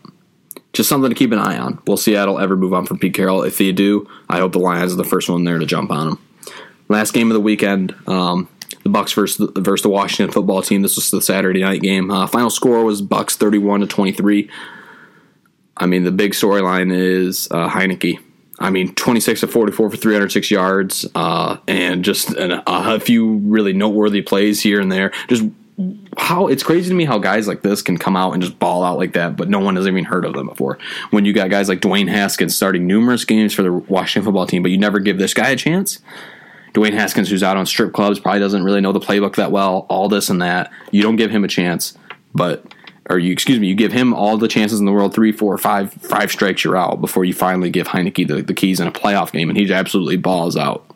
just 0.74 0.88
something 0.88 1.08
to 1.08 1.14
keep 1.14 1.32
an 1.32 1.38
eye 1.38 1.56
on. 1.56 1.80
Will 1.86 1.96
Seattle 1.96 2.38
ever 2.38 2.56
move 2.56 2.74
on 2.74 2.84
from 2.84 2.98
Pete 2.98 3.14
Carroll? 3.14 3.42
If 3.42 3.56
they 3.56 3.72
do, 3.72 4.08
I 4.28 4.38
hope 4.38 4.52
the 4.52 4.58
Lions 4.58 4.92
are 4.92 4.96
the 4.96 5.04
first 5.04 5.30
one 5.30 5.44
there 5.44 5.58
to 5.58 5.66
jump 5.66 5.90
on 5.90 6.10
them. 6.10 6.18
Last 6.88 7.12
game 7.12 7.30
of 7.30 7.34
the 7.34 7.40
weekend, 7.40 7.94
um, 8.06 8.48
the 8.82 8.90
Bucks 8.90 9.12
versus 9.12 9.38
the, 9.38 9.60
versus 9.60 9.82
the 9.82 9.88
Washington 9.88 10.32
football 10.32 10.60
team. 10.60 10.82
This 10.82 10.96
was 10.96 11.10
the 11.10 11.22
Saturday 11.22 11.62
night 11.62 11.80
game. 11.80 12.10
Uh, 12.10 12.26
final 12.26 12.50
score 12.50 12.84
was 12.84 13.00
Bucks 13.00 13.36
thirty 13.36 13.56
one 13.56 13.80
to 13.80 13.86
twenty 13.86 14.12
three. 14.12 14.50
I 15.76 15.86
mean, 15.86 16.04
the 16.04 16.12
big 16.12 16.32
storyline 16.32 16.92
is 16.92 17.48
uh, 17.50 17.68
Heinicke. 17.68 18.18
I 18.60 18.70
mean, 18.70 18.94
26 18.94 19.40
to 19.40 19.48
44 19.48 19.90
for 19.90 19.96
306 19.96 20.50
yards, 20.52 21.04
uh, 21.16 21.56
and 21.66 22.04
just 22.04 22.30
an, 22.34 22.62
a 22.68 23.00
few 23.00 23.38
really 23.38 23.72
noteworthy 23.72 24.22
plays 24.22 24.62
here 24.62 24.80
and 24.80 24.92
there. 24.92 25.10
Just 25.26 25.44
how 26.16 26.46
it's 26.46 26.62
crazy 26.62 26.88
to 26.88 26.94
me 26.94 27.04
how 27.04 27.18
guys 27.18 27.48
like 27.48 27.62
this 27.62 27.82
can 27.82 27.98
come 27.98 28.16
out 28.16 28.32
and 28.32 28.42
just 28.42 28.58
ball 28.58 28.84
out 28.84 28.96
like 28.96 29.14
that, 29.14 29.36
but 29.36 29.48
no 29.48 29.58
one 29.58 29.76
has 29.76 29.86
even 29.86 30.04
heard 30.04 30.24
of 30.24 30.34
them 30.34 30.46
before. 30.46 30.78
When 31.10 31.24
you 31.24 31.32
got 31.32 31.50
guys 31.50 31.68
like 31.68 31.80
Dwayne 31.80 32.08
Haskins 32.08 32.54
starting 32.54 32.86
numerous 32.86 33.24
games 33.24 33.52
for 33.52 33.62
the 33.62 33.72
Washington 33.72 34.24
football 34.24 34.46
team, 34.46 34.62
but 34.62 34.70
you 34.70 34.78
never 34.78 35.00
give 35.00 35.18
this 35.18 35.34
guy 35.34 35.50
a 35.50 35.56
chance. 35.56 35.98
Dwayne 36.74 36.92
Haskins, 36.92 37.28
who's 37.28 37.42
out 37.42 37.56
on 37.56 37.66
strip 37.66 37.92
clubs, 37.92 38.18
probably 38.18 38.40
doesn't 38.40 38.64
really 38.64 38.80
know 38.80 38.92
the 38.92 39.00
playbook 39.00 39.36
that 39.36 39.52
well, 39.52 39.86
all 39.88 40.08
this 40.08 40.28
and 40.28 40.42
that. 40.42 40.72
You 40.90 41.02
don't 41.02 41.16
give 41.16 41.30
him 41.30 41.44
a 41.44 41.48
chance, 41.48 41.96
but 42.34 42.64
or 43.10 43.18
you 43.18 43.32
excuse 43.32 43.60
me, 43.60 43.66
you 43.66 43.74
give 43.74 43.92
him 43.92 44.14
all 44.14 44.36
the 44.38 44.48
chances 44.48 44.80
in 44.80 44.86
the 44.86 44.92
world, 44.92 45.14
three, 45.14 45.32
four, 45.32 45.58
five, 45.58 45.92
five 45.92 46.30
strikes, 46.30 46.64
you're 46.64 46.76
out 46.76 47.00
before 47.00 47.24
you 47.24 47.34
finally 47.34 47.70
give 47.70 47.88
Heinicke 47.88 48.26
the, 48.26 48.42
the 48.42 48.54
keys 48.54 48.80
in 48.80 48.86
a 48.86 48.92
playoff 48.92 49.32
game, 49.32 49.48
and 49.48 49.58
he 49.58 49.72
absolutely 49.72 50.16
balls 50.16 50.56
out. 50.56 50.93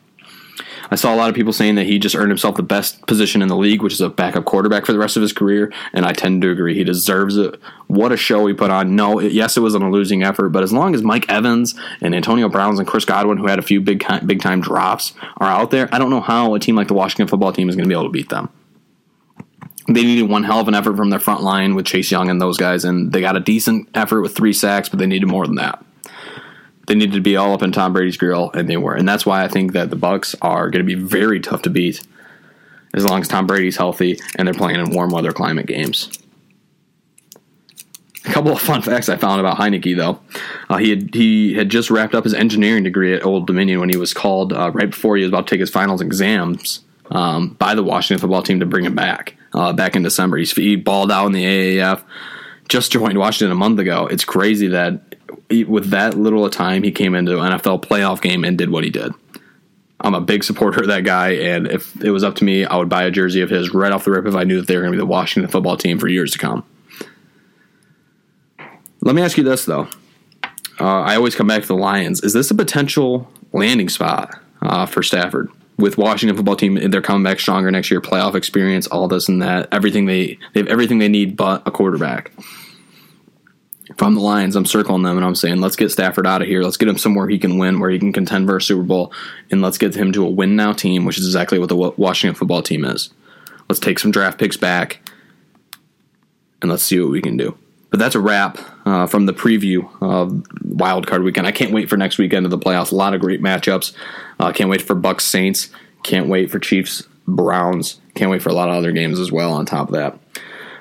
I 0.91 0.97
saw 0.97 1.15
a 1.15 1.17
lot 1.17 1.29
of 1.29 1.35
people 1.35 1.53
saying 1.53 1.75
that 1.75 1.87
he 1.87 1.99
just 1.99 2.17
earned 2.17 2.31
himself 2.31 2.57
the 2.57 2.63
best 2.63 3.07
position 3.07 3.43
in 3.43 3.49
the 3.49 3.57
league, 3.57 3.83
which 3.83 3.93
is 3.93 4.01
a 4.01 4.09
backup 4.09 4.45
quarterback 4.45 4.87
for 4.87 4.93
the 4.93 4.99
rest 4.99 5.17
of 5.17 5.23
his 5.23 5.33
career, 5.33 5.73
and 5.93 6.07
I 6.07 6.13
tend 6.13 6.43
to 6.43 6.51
agree. 6.51 6.75
He 6.75 6.85
deserves 6.85 7.37
it. 7.37 7.61
What 7.87 8.13
a 8.13 8.17
show 8.17 8.47
he 8.47 8.55
put 8.55 8.71
on. 8.71 8.97
No, 8.97 9.19
it, 9.19 9.33
yes, 9.33 9.57
it 9.57 9.61
was 9.61 9.75
on 9.75 9.83
a 9.83 9.91
losing 9.91 10.23
effort, 10.23 10.51
but 10.51 10.63
as 10.63 10.73
long 10.73 10.95
as 10.95 11.03
Mike 11.03 11.29
Evans 11.29 11.75
and 12.01 12.15
Antonio 12.15 12.49
Browns 12.49 12.79
and 12.79 12.89
Chris 12.89 13.05
Godwin, 13.05 13.39
who 13.39 13.47
had 13.47 13.59
a 13.59 13.63
few 13.63 13.81
big 13.81 14.05
big 14.27 14.41
time 14.41 14.61
drops, 14.61 15.13
are 15.39 15.49
out 15.49 15.71
there, 15.71 15.89
I 15.93 15.99
don't 15.99 16.11
know 16.11 16.21
how 16.21 16.55
a 16.55 16.61
team 16.61 16.77
like 16.77 16.89
the 16.89 16.95
Washington 16.95 17.29
football 17.29 17.53
team 17.53 17.69
is 17.69 17.77
going 17.77 17.85
to 17.85 17.89
be 17.89 17.95
able 17.95 18.09
to 18.09 18.11
beat 18.11 18.29
them. 18.29 18.51
They 19.87 20.03
needed 20.03 20.29
one 20.29 20.45
hell 20.45 20.61
of 20.61 20.69
an 20.69 20.75
effort 20.75 20.97
from 20.97 21.09
their 21.09 21.19
front 21.19 21.43
line 21.43 21.75
with 21.75 21.87
Chase 21.87 22.11
Young 22.11 22.29
and 22.29 22.41
those 22.41 22.59
guys, 22.59 22.85
and 22.85 23.11
they 23.11 23.23
got 23.23 23.37
a 23.37 23.41
decent 23.41 23.89
effort 23.95 24.21
with 24.21 24.37
three 24.37 24.53
sacks, 24.53 24.89
but 24.91 24.99
they 24.99 25.07
needed 25.07 25.27
more 25.27 25.47
than 25.47 25.57
that 25.57 25.83
they 26.89 26.95
needed 26.95 27.15
to 27.15 27.21
be 27.21 27.37
all 27.37 27.53
up 27.53 27.63
in 27.63 27.71
Tom 27.71 27.93
Brady's 27.93 28.17
grill, 28.17 28.51
and 28.53 28.69
they 28.69 28.77
were. 28.77 28.95
And 28.95 29.09
that's 29.09 29.25
why 29.25 29.45
I 29.45 29.49
think 29.49 29.73
that 29.73 29.91
the 29.91 29.97
Bucks 29.97 30.35
are 30.43 30.71
going 30.71 30.85
to 30.85 30.97
be 30.97 31.01
very 31.01 31.39
tough 31.39 31.63
to 31.63 31.71
beat 31.71 32.03
as 32.95 33.05
long 33.05 33.21
as 33.21 33.29
Tom 33.29 33.47
Brady's 33.47 33.77
healthy 33.77 34.19
and 34.37 34.47
they're 34.47 34.55
playing 34.55 34.81
in 34.81 34.91
warm 34.91 35.11
weather 35.11 35.33
climate 35.33 35.67
games. 35.67 36.11
A 38.25 38.33
couple 38.33 38.53
of 38.53 38.61
fun 38.61 38.83
facts 38.83 39.09
I 39.09 39.17
found 39.17 39.41
about 39.41 39.57
Heinicke, 39.57 39.97
though. 39.97 40.21
Uh, 40.69 40.77
he 40.77 40.91
had 40.91 41.15
he 41.15 41.55
had 41.55 41.71
just 41.71 41.91
wrapped 41.91 42.15
up 42.15 42.25
his 42.25 42.35
engineering 42.35 42.85
degree 42.85 43.15
at 43.15 43.25
Old 43.25 43.47
Dominion 43.47 43.81
when 43.81 43.89
he 43.89 43.97
was 43.97 44.13
called 44.13 44.53
uh, 44.53 44.71
right 44.73 44.91
before 44.91 45.17
he 45.17 45.23
was 45.23 45.31
about 45.31 45.47
to 45.47 45.55
take 45.55 45.61
his 45.61 45.71
finals 45.71 46.03
exams 46.03 46.81
um, 47.11 47.51
by 47.59 47.75
the 47.75 47.83
Washington 47.83 48.21
football 48.21 48.43
team 48.43 48.61
to 48.61 48.67
bring 48.67 48.85
him 48.85 48.95
back. 48.95 49.35
Uh, 49.55 49.73
back 49.73 49.97
in 49.97 50.03
December, 50.03 50.37
He's, 50.37 50.53
he 50.53 50.77
balled 50.77 51.11
out 51.11 51.27
in 51.27 51.33
the 51.33 51.45
AAF. 51.45 52.03
Just 52.69 52.93
joined 52.93 53.17
Washington 53.17 53.51
a 53.51 53.59
month 53.59 53.79
ago. 53.79 54.07
It's 54.09 54.27
crazy 54.27 54.69
that 54.69 55.08
with 55.51 55.91
that 55.91 56.15
little 56.15 56.45
of 56.45 56.53
time, 56.53 56.83
he 56.83 56.91
came 56.91 57.15
into 57.15 57.41
an 57.41 57.53
NFL 57.53 57.83
playoff 57.83 58.21
game 58.21 58.45
and 58.45 58.59
did 58.59 58.71
what 58.71 58.85
he 58.85 58.91
did. 58.91 59.13
I'm 60.01 60.15
a 60.15 60.21
big 60.21 60.45
supporter 60.45 60.81
of 60.81 60.89
that 60.89 61.05
guy, 61.05 61.31
and 61.31 61.67
if 61.67 62.01
it 62.03 62.11
was 62.11 62.23
up 62.23 62.37
to 62.37 62.45
me, 62.45 62.65
I 62.65 62.77
would 62.77 62.89
buy 62.89 63.03
a 63.03 63.11
jersey 63.11 63.41
of 63.41 63.51
his 63.51 63.75
right 63.75 63.91
off 63.91 64.05
the 64.05 64.13
rip 64.13 64.27
if 64.27 64.35
I 64.37 64.45
knew 64.45 64.59
that 64.61 64.69
they 64.69 64.77
were 64.77 64.83
going 64.83 64.93
to 64.93 64.97
be 64.97 65.01
the 65.01 65.07
Washington 65.07 65.51
football 65.51 65.77
team 65.77 65.99
for 65.99 66.07
years 66.07 66.31
to 66.33 66.39
come. 66.39 66.65
Let 69.01 69.15
me 69.15 69.23
ask 69.23 69.37
you 69.37 69.45
this, 69.45 69.65
though. 69.65 69.89
Uh, 70.81 71.01
I 71.01 71.17
always 71.17 71.35
come 71.35 71.49
back 71.49 71.63
to 71.63 71.69
the 71.69 71.75
Lions. 71.75 72.23
Is 72.23 72.33
this 72.33 72.51
a 72.51 72.55
potential 72.55 73.29
landing 73.53 73.89
spot 73.89 74.39
uh, 74.63 74.87
for 74.87 75.03
Stafford? 75.03 75.51
With 75.79 75.97
Washington 75.97 76.37
football 76.37 76.57
team, 76.57 76.75
they're 76.91 77.01
coming 77.01 77.23
back 77.23 77.39
stronger 77.39 77.71
next 77.71 77.91
year. 77.91 78.01
Playoff 78.01 78.35
experience, 78.35 78.89
all 78.89 79.07
this 79.07 79.29
and 79.29 79.41
that, 79.43 79.69
everything 79.73 80.07
they 80.07 80.39
they 80.53 80.61
have 80.61 80.67
everything 80.67 80.99
they 80.99 81.09
need, 81.09 81.37
but 81.37 81.67
a 81.67 81.71
quarterback 81.71 82.33
if 83.99 84.03
I'm 84.05 84.15
the 84.15 84.21
Lions, 84.21 84.55
I'm 84.55 84.65
circling 84.65 85.03
them 85.03 85.17
and 85.17 85.27
I'm 85.27 85.35
saying, 85.35 85.61
let's 85.61 85.75
get 85.75 85.91
Stafford 85.91 86.25
out 86.25 86.41
of 86.41 86.47
here. 86.47 86.63
Let's 86.63 86.77
get 86.77 86.89
him 86.89 86.99
somewhere 86.99 87.29
he 87.29 87.37
can 87.37 87.59
win, 87.59 87.81
where 87.81 87.91
he 87.91 87.99
can 87.99 88.13
contend 88.13 88.47
for 88.47 88.59
a 88.59 88.63
Super 88.63 88.85
Bowl, 88.85 89.13
and 89.51 89.61
let's 89.61 89.77
get 89.77 89.97
him 89.97 90.13
to 90.13 90.25
a 90.25 90.31
win 90.31 90.55
now 90.55 90.73
team, 90.73 91.05
which 91.05 91.19
is 91.19 91.27
exactly 91.27 91.59
what 91.59 91.69
the 91.69 91.75
Washington 91.75 92.37
football 92.37 92.63
team 92.63 92.85
is. 92.85 93.11
Let's 93.69 93.81
take 93.81 93.99
some 93.99 94.13
draft 94.13 94.39
picks 94.39 94.57
back, 94.57 95.01
and 96.63 96.71
let's 96.71 96.85
see 96.85 97.01
what 97.01 97.11
we 97.11 97.21
can 97.21 97.37
do. 97.37 97.59
But 97.91 97.99
that's 97.99 98.15
a 98.15 98.21
wrap 98.21 98.59
uh, 98.87 99.09
from 99.09 99.27
the 99.27 99.35
preview 99.35 99.91
of 100.01 100.47
Wild 100.63 101.09
Card 101.09 101.25
Weekend. 101.25 101.49
I 101.49 101.53
can't 101.53 101.73
wait 101.73 101.91
for 101.91 101.97
next 101.97 102.19
weekend 102.19 102.47
of 102.47 102.53
the 102.53 102.59
playoffs. 102.59 102.93
A 102.93 102.95
lot 102.95 103.15
of 103.15 103.21
great 103.21 103.43
matchups. 103.43 103.95
Uh, 104.39 104.53
can't 104.53 104.71
wait 104.71 104.83
for 104.83 104.95
Bucks 104.95 105.25
Saints. 105.25 105.71
Can't 106.05 106.29
wait 106.29 106.53
for 106.53 106.61
Chiefs 106.61 107.03
Browns. 107.27 108.01
Can't 108.15 108.31
wait 108.31 108.43
for 108.43 108.51
a 108.51 108.55
lot 108.55 108.69
of 108.69 108.77
other 108.77 108.93
games 108.93 109.19
as 109.19 109.33
well. 109.33 109.53
On 109.55 109.67
top 109.67 109.89
of 109.89 109.95
that. 109.95 110.17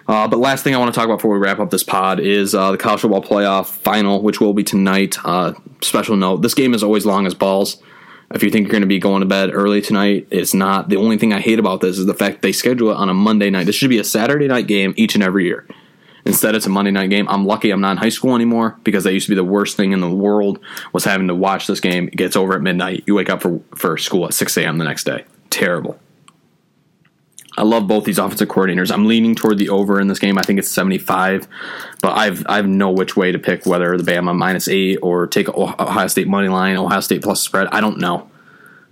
Uh, 0.07 0.27
but 0.27 0.39
last 0.39 0.63
thing 0.63 0.73
I 0.73 0.77
want 0.77 0.93
to 0.93 0.97
talk 0.97 1.05
about 1.05 1.17
before 1.17 1.33
we 1.33 1.39
wrap 1.39 1.59
up 1.59 1.69
this 1.69 1.83
pod 1.83 2.19
is 2.19 2.55
uh, 2.55 2.71
the 2.71 2.77
college 2.77 3.01
football 3.01 3.21
playoff 3.21 3.65
final, 3.65 4.21
which 4.21 4.39
will 4.39 4.53
be 4.53 4.63
tonight. 4.63 5.17
Uh, 5.25 5.53
special 5.81 6.15
note: 6.15 6.41
this 6.41 6.53
game 6.53 6.73
is 6.73 6.83
always 6.83 7.05
long 7.05 7.27
as 7.27 7.33
balls. 7.33 7.81
If 8.33 8.43
you 8.43 8.49
think 8.49 8.65
you're 8.65 8.71
going 8.71 8.81
to 8.81 8.87
be 8.87 8.99
going 8.99 9.21
to 9.21 9.25
bed 9.25 9.51
early 9.53 9.81
tonight, 9.81 10.27
it's 10.31 10.53
not. 10.53 10.89
The 10.89 10.97
only 10.97 11.17
thing 11.17 11.33
I 11.33 11.39
hate 11.39 11.59
about 11.59 11.79
this 11.79 11.97
is 11.97 12.05
the 12.05 12.13
fact 12.13 12.41
they 12.41 12.51
schedule 12.51 12.91
it 12.91 12.95
on 12.95 13.09
a 13.09 13.13
Monday 13.13 13.49
night. 13.49 13.65
This 13.65 13.75
should 13.75 13.89
be 13.89 13.99
a 13.99 14.03
Saturday 14.03 14.47
night 14.47 14.67
game 14.67 14.93
each 14.97 15.15
and 15.15 15.23
every 15.23 15.45
year. 15.45 15.65
Instead, 16.25 16.55
it's 16.55 16.65
a 16.65 16.69
Monday 16.69 16.91
night 16.91 17.09
game. 17.09 17.25
I'm 17.29 17.45
lucky 17.45 17.71
I'm 17.71 17.79
not 17.79 17.91
in 17.91 17.97
high 17.97 18.09
school 18.09 18.35
anymore 18.35 18.77
because 18.83 19.05
that 19.05 19.13
used 19.13 19.27
to 19.27 19.31
be 19.31 19.35
the 19.35 19.45
worst 19.45 19.77
thing 19.77 19.93
in 19.93 20.01
the 20.01 20.09
world 20.09 20.59
was 20.91 21.05
having 21.05 21.29
to 21.29 21.35
watch 21.35 21.67
this 21.67 21.79
game. 21.79 22.09
It 22.09 22.17
gets 22.17 22.35
over 22.35 22.53
at 22.53 22.61
midnight. 22.61 23.05
You 23.07 23.15
wake 23.15 23.29
up 23.29 23.41
for, 23.41 23.61
for 23.75 23.97
school 23.97 24.25
at 24.25 24.33
6 24.33 24.57
a.m. 24.57 24.77
the 24.77 24.83
next 24.83 25.05
day. 25.05 25.23
Terrible. 25.49 25.97
I 27.57 27.63
love 27.63 27.87
both 27.87 28.05
these 28.05 28.19
offensive 28.19 28.47
coordinators. 28.47 28.91
I'm 28.91 29.07
leaning 29.07 29.33
toward 29.33 29.57
the 29.57 29.69
over 29.69 29.99
in 29.99 30.07
this 30.07 30.19
game. 30.19 30.37
I 30.37 30.43
think 30.43 30.59
it's 30.59 30.69
75, 30.69 31.47
but 32.01 32.15
I've 32.15 32.45
I've 32.47 32.67
no 32.67 32.91
which 32.91 33.17
way 33.17 33.31
to 33.31 33.39
pick 33.39 33.65
whether 33.65 33.97
the 33.97 34.03
Bama 34.03 34.35
minus 34.35 34.67
eight 34.67 34.99
or 35.01 35.25
take 35.25 35.49
Ohio 35.49 36.07
State 36.07 36.27
money 36.27 36.49
line, 36.49 36.77
Ohio 36.77 36.99
State 36.99 37.23
plus 37.23 37.41
spread. 37.41 37.67
I 37.71 37.81
don't 37.81 37.97
know. 37.97 38.29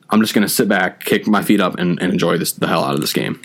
I'm 0.09 0.21
just 0.21 0.33
to 0.47 0.53
sit 0.53 0.67
back, 0.67 1.03
kick 1.03 1.27
my 1.27 1.43
feet 1.43 1.61
up, 1.61 1.75
and, 1.75 2.01
and 2.01 2.11
enjoy 2.11 2.37
this 2.37 2.53
the 2.53 2.67
hell 2.67 2.83
out 2.83 2.95
of 2.95 3.01
this 3.01 3.13
game. 3.13 3.39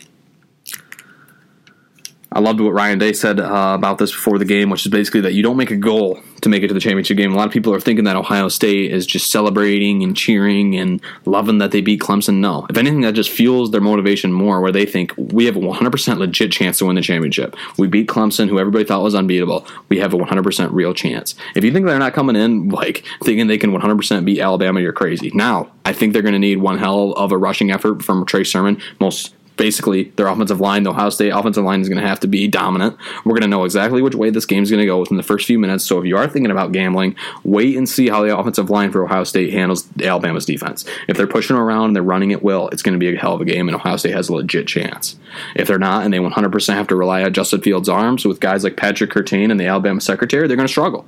I 2.33 2.39
loved 2.39 2.61
what 2.61 2.73
Ryan 2.73 2.99
Day 2.99 3.13
said 3.13 3.41
uh, 3.41 3.73
about 3.75 3.99
this 3.99 4.13
before 4.13 4.39
the 4.39 4.45
game, 4.45 4.71
which 4.71 4.87
is 4.87 4.93
basically 4.93 5.21
that 5.23 5.35
you 5.35 5.43
don't 5.43 5.57
make 5.57 5.73
a 5.73 5.77
goal 5.77 6.21
to 6.43 6.49
make 6.49 6.63
it 6.63 6.69
to 6.69 6.75
the 6.75 6.81
championship 6.81 7.17
game. 7.17 7.33
A 7.33 7.37
lot 7.37 7.47
of 7.47 7.53
people 7.53 7.75
are 7.75 7.81
thinking 7.81 8.05
that 8.05 8.15
Ohio 8.15 8.49
State 8.49 8.93
is 8.93 9.05
just 9.05 9.33
celebrating 9.33 10.05
and 10.05 10.17
cheering 10.17 10.77
and 10.77 11.03
loving 11.25 11.59
that 11.59 11.73
they 11.73 11.81
beat 11.81 12.01
Clemson. 12.01 12.37
No. 12.37 12.67
If 12.71 12.79
anything, 12.79 13.01
that 13.01 13.15
just 13.15 13.31
fuels 13.31 13.73
their 13.73 13.81
motivation 13.81 14.33
more, 14.33 14.61
where 14.61 14.71
they 14.71 14.87
think 14.87 15.13
we 15.17 15.47
have 15.47 15.57
a 15.57 15.61
100% 15.61 16.19
legit 16.19 16.53
chance 16.53 16.79
to 16.79 16.87
win 16.87 16.95
the 16.95 17.03
championship. 17.03 17.57
We 17.79 17.89
beat 17.89 18.07
Clemson, 18.07 18.49
who 18.49 18.61
everybody 18.61 18.85
thought 18.85 19.03
was 19.03 19.15
unbeatable. 19.17 19.67
We 19.89 19.99
have 19.99 20.15
a 20.15 20.17
100% 20.17 20.69
real 20.73 20.95
chance. 20.95 21.35
If 21.57 21.65
you 21.65 21.73
think 21.73 21.87
they're 21.87 21.99
not 21.99 22.15
coming 22.15 22.37
in 22.37 22.69
like 22.69 23.05
thinking 23.25 23.49
they 23.49 23.59
can 23.59 23.73
100% 23.73 24.25
beat 24.25 24.39
Alabama, 24.39 24.81
you're 24.81 24.93
crazy. 24.93 25.33
Now, 25.35 25.73
I 25.85 25.93
think 25.93 26.13
they're 26.13 26.23
going 26.23 26.35
to 26.35 26.39
need 26.39 26.59
one 26.59 26.79
hell 26.79 27.13
of 27.13 27.33
a 27.33 27.39
rushing 27.39 27.73
effort 27.73 28.05
from 28.05 28.25
Trey 28.25 28.45
Sermon, 28.45 28.81
most 29.01 29.35
basically 29.61 30.05
their 30.17 30.27
offensive 30.27 30.59
line. 30.59 30.85
The 30.85 30.91
Ohio 30.91 31.11
State 31.11 31.29
offensive 31.29 31.63
line 31.63 31.83
is 31.83 31.89
going 31.91 32.01
to 32.01 32.09
have 32.09 32.19
to 32.21 32.27
be 32.27 32.49
dominant. 32.49 32.97
We're 33.27 33.35
going 33.35 33.43
to 33.43 33.47
know 33.47 33.65
exactly 33.65 34.01
which 34.01 34.15
way 34.15 34.31
this 34.31 34.47
game 34.47 34.63
is 34.63 34.71
going 34.71 34.81
to 34.81 34.87
go 34.87 34.99
within 34.99 35.19
the 35.19 35.23
first 35.23 35.47
few 35.47 35.59
minutes. 35.59 35.85
So 35.85 35.99
if 35.99 36.07
you 36.07 36.17
are 36.17 36.27
thinking 36.27 36.51
about 36.51 36.73
gambling, 36.73 37.15
wait 37.45 37.77
and 37.77 37.87
see 37.87 38.09
how 38.09 38.23
the 38.23 38.35
offensive 38.35 38.71
line 38.71 38.91
for 38.91 39.05
Ohio 39.05 39.23
State 39.23 39.53
handles 39.53 39.87
Alabama's 40.03 40.47
defense. 40.47 40.87
If 41.09 41.19
they're 41.19 41.27
pushing 41.27 41.57
around 41.57 41.89
and 41.89 41.97
they're 41.97 42.03
running 42.03 42.31
it 42.31 42.43
well, 42.43 42.69
it's 42.69 42.81
going 42.81 42.95
to 42.95 42.99
be 42.99 43.15
a 43.15 43.19
hell 43.19 43.35
of 43.35 43.43
a 43.43 43.45
game, 43.45 43.69
and 43.69 43.77
Ohio 43.77 43.99
State 43.99 44.15
has 44.15 44.31
a 44.31 44.33
legit 44.33 44.67
chance. 44.67 45.19
If 45.55 45.69
they're 45.69 45.79
not, 45.79 46.07
and 46.07 46.15
they 46.15 46.19
100% 46.19 46.75
have 46.75 46.89
to 46.89 46.97
rely 46.97 47.23
on 47.23 47.35
Justin 47.35 47.61
Fields' 47.61 47.91
arms 47.91 48.25
with 48.25 48.41
guys 48.41 48.65
like 48.65 48.79
Patrick 48.79 49.11
Surtain 49.11 49.51
and 49.51 49.61
the 49.61 49.67
Alabama 49.67 50.01
secondary, 50.01 50.49
they're 50.49 50.57
going 50.57 50.69
to 50.69 50.73
struggle. 50.73 51.07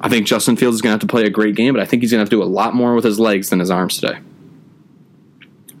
I 0.00 0.08
think 0.08 0.28
Justin 0.28 0.54
Fields 0.54 0.76
is 0.76 0.80
going 0.80 0.90
to 0.90 0.94
have 0.94 1.00
to 1.00 1.12
play 1.12 1.24
a 1.24 1.30
great 1.30 1.56
game, 1.56 1.74
but 1.74 1.82
I 1.82 1.86
think 1.86 2.04
he's 2.04 2.12
going 2.12 2.18
to 2.18 2.22
have 2.22 2.30
to 2.30 2.36
do 2.36 2.42
a 2.42 2.44
lot 2.44 2.72
more 2.72 2.94
with 2.94 3.04
his 3.04 3.18
legs 3.18 3.50
than 3.50 3.58
his 3.58 3.68
arms 3.68 3.98
today. 3.98 4.20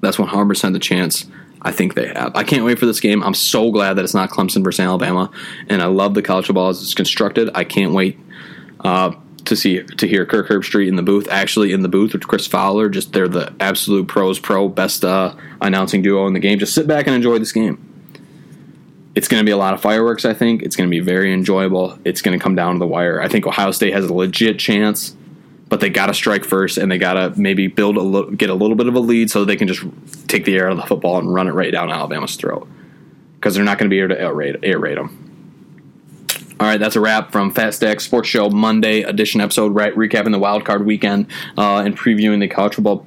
That's 0.00 0.16
100% 0.16 0.72
the 0.72 0.78
chance 0.80 1.26
I 1.62 1.72
think 1.72 1.94
they 1.94 2.08
have. 2.08 2.34
I 2.34 2.44
can't 2.44 2.64
wait 2.64 2.78
for 2.78 2.86
this 2.86 3.00
game. 3.00 3.22
I'm 3.22 3.34
so 3.34 3.70
glad 3.70 3.94
that 3.94 4.04
it's 4.04 4.14
not 4.14 4.30
Clemson 4.30 4.64
versus 4.64 4.80
Alabama, 4.80 5.30
and 5.68 5.82
I 5.82 5.86
love 5.86 6.14
the 6.14 6.22
college 6.22 6.46
football 6.46 6.68
as 6.68 6.82
it's 6.82 6.94
constructed. 6.94 7.50
I 7.54 7.64
can't 7.64 7.92
wait 7.92 8.18
uh, 8.80 9.12
to 9.44 9.56
see 9.56 9.82
to 9.82 10.08
hear 10.08 10.24
Kirk 10.24 10.48
Herbstreit 10.48 10.88
in 10.88 10.96
the 10.96 11.02
booth, 11.02 11.28
actually 11.28 11.72
in 11.72 11.82
the 11.82 11.88
booth 11.88 12.12
with 12.12 12.26
Chris 12.26 12.46
Fowler. 12.46 12.88
Just 12.88 13.12
they're 13.12 13.28
the 13.28 13.52
absolute 13.60 14.08
pros, 14.08 14.38
pro 14.38 14.68
best 14.68 15.04
uh, 15.04 15.34
announcing 15.60 16.00
duo 16.02 16.26
in 16.26 16.32
the 16.32 16.40
game. 16.40 16.58
Just 16.58 16.74
sit 16.74 16.86
back 16.86 17.06
and 17.06 17.14
enjoy 17.14 17.38
this 17.38 17.52
game. 17.52 17.86
It's 19.14 19.28
going 19.28 19.40
to 19.40 19.44
be 19.44 19.50
a 19.50 19.56
lot 19.56 19.74
of 19.74 19.82
fireworks. 19.82 20.24
I 20.24 20.34
think 20.34 20.62
it's 20.62 20.76
going 20.76 20.88
to 20.88 20.90
be 20.90 21.00
very 21.00 21.32
enjoyable. 21.34 21.98
It's 22.04 22.22
going 22.22 22.38
to 22.38 22.42
come 22.42 22.54
down 22.54 22.74
to 22.74 22.78
the 22.78 22.86
wire. 22.86 23.20
I 23.20 23.28
think 23.28 23.46
Ohio 23.46 23.72
State 23.72 23.92
has 23.92 24.04
a 24.06 24.14
legit 24.14 24.58
chance 24.58 25.16
but 25.70 25.78
they 25.80 25.88
got 25.88 26.06
to 26.06 26.14
strike 26.14 26.44
first 26.44 26.76
and 26.76 26.90
they 26.90 26.98
got 26.98 27.14
to 27.14 27.40
maybe 27.40 27.68
build 27.68 27.96
a 27.96 28.36
get 28.36 28.50
a 28.50 28.54
little 28.54 28.76
bit 28.76 28.88
of 28.88 28.94
a 28.96 29.00
lead 29.00 29.30
so 29.30 29.44
they 29.44 29.56
can 29.56 29.68
just 29.68 29.82
take 30.28 30.44
the 30.44 30.56
air 30.56 30.66
out 30.66 30.72
of 30.72 30.78
the 30.78 30.86
football 30.86 31.16
and 31.18 31.32
run 31.32 31.48
it 31.48 31.52
right 31.52 31.72
down 31.72 31.90
Alabama's 31.90 32.34
throat 32.34 32.68
because 33.36 33.54
they're 33.54 33.64
not 33.64 33.78
going 33.78 33.88
to 33.88 33.94
be 33.94 34.00
able 34.00 34.14
to 34.14 34.20
air 34.20 34.34
raid, 34.34 34.58
air 34.62 34.78
raid 34.78 34.98
them. 34.98 35.16
All 36.58 36.66
right, 36.66 36.78
that's 36.78 36.96
a 36.96 37.00
wrap 37.00 37.32
from 37.32 37.52
Fat 37.52 37.72
Stack 37.72 38.00
Sports 38.00 38.28
Show 38.28 38.50
Monday 38.50 39.00
edition 39.00 39.40
episode, 39.40 39.74
right? 39.74 39.94
Recapping 39.94 40.32
the 40.32 40.38
wild 40.38 40.66
card 40.66 40.84
weekend 40.84 41.28
uh, 41.56 41.78
and 41.78 41.96
previewing 41.96 42.40
the 42.40 42.48
college 42.48 42.74
football 42.74 43.06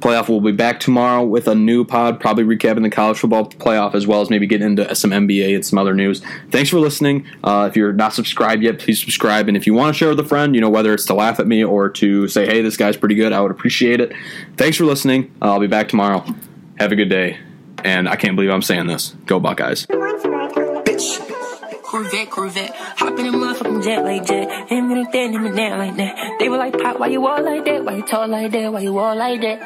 playoff. 0.00 0.28
We'll 0.28 0.40
be 0.40 0.52
back 0.52 0.80
tomorrow 0.80 1.24
with 1.24 1.48
a 1.48 1.54
new 1.54 1.84
pod, 1.84 2.20
probably 2.20 2.44
recapping 2.44 2.82
the 2.82 2.90
college 2.90 3.18
football 3.18 3.48
playoff 3.48 3.94
as 3.94 4.06
well 4.06 4.20
as 4.20 4.30
maybe 4.30 4.46
getting 4.46 4.66
into 4.66 4.94
some 4.94 5.10
NBA 5.10 5.54
and 5.54 5.64
some 5.64 5.78
other 5.78 5.94
news. 5.94 6.22
Thanks 6.50 6.70
for 6.70 6.78
listening. 6.78 7.26
Uh, 7.42 7.66
if 7.70 7.76
you're 7.76 7.92
not 7.92 8.12
subscribed 8.12 8.62
yet, 8.62 8.78
please 8.78 9.00
subscribe. 9.00 9.48
And 9.48 9.56
if 9.56 9.66
you 9.66 9.74
want 9.74 9.94
to 9.94 9.98
share 9.98 10.10
with 10.10 10.20
a 10.20 10.24
friend, 10.24 10.54
you 10.54 10.60
know, 10.60 10.70
whether 10.70 10.92
it's 10.92 11.06
to 11.06 11.14
laugh 11.14 11.40
at 11.40 11.46
me 11.46 11.64
or 11.64 11.88
to 11.90 12.28
say, 12.28 12.46
hey, 12.46 12.62
this 12.62 12.76
guy's 12.76 12.96
pretty 12.96 13.14
good, 13.14 13.32
I 13.32 13.40
would 13.40 13.50
appreciate 13.50 14.00
it. 14.00 14.12
Thanks 14.56 14.76
for 14.76 14.84
listening. 14.84 15.34
Uh, 15.40 15.52
I'll 15.52 15.60
be 15.60 15.66
back 15.66 15.88
tomorrow. 15.88 16.24
Have 16.78 16.92
a 16.92 16.96
good 16.96 17.10
day. 17.10 17.38
And 17.84 18.08
I 18.08 18.16
can't 18.16 18.36
believe 18.36 18.50
I'm 18.50 18.62
saying 18.62 18.86
this. 18.86 19.14
Go 19.26 19.38
Buckeyes. 19.38 19.86
Bitch. 19.86 21.35
Corvette, 21.86 22.30
Corvette. 22.30 22.74
Hop 22.74 23.16
in 23.16 23.26
a 23.26 23.32
motherfucking 23.32 23.84
jet 23.84 24.02
like 24.02 24.26
jet. 24.26 24.68
Him 24.68 24.90
and 24.90 25.06
that, 25.06 25.30
him 25.30 25.46
and 25.46 25.56
that 25.56 25.78
like 25.78 25.96
that. 25.96 26.36
They 26.40 26.48
were 26.48 26.56
like, 26.56 26.76
Pop, 26.76 26.98
why 26.98 27.06
you 27.06 27.24
all 27.24 27.40
like 27.42 27.64
that? 27.64 27.84
Why 27.84 27.94
you 27.94 28.02
talk 28.02 28.28
like 28.28 28.50
that? 28.50 28.72
Why 28.72 28.80
you 28.80 28.98
all 28.98 29.14
like 29.14 29.40
that? 29.42 29.62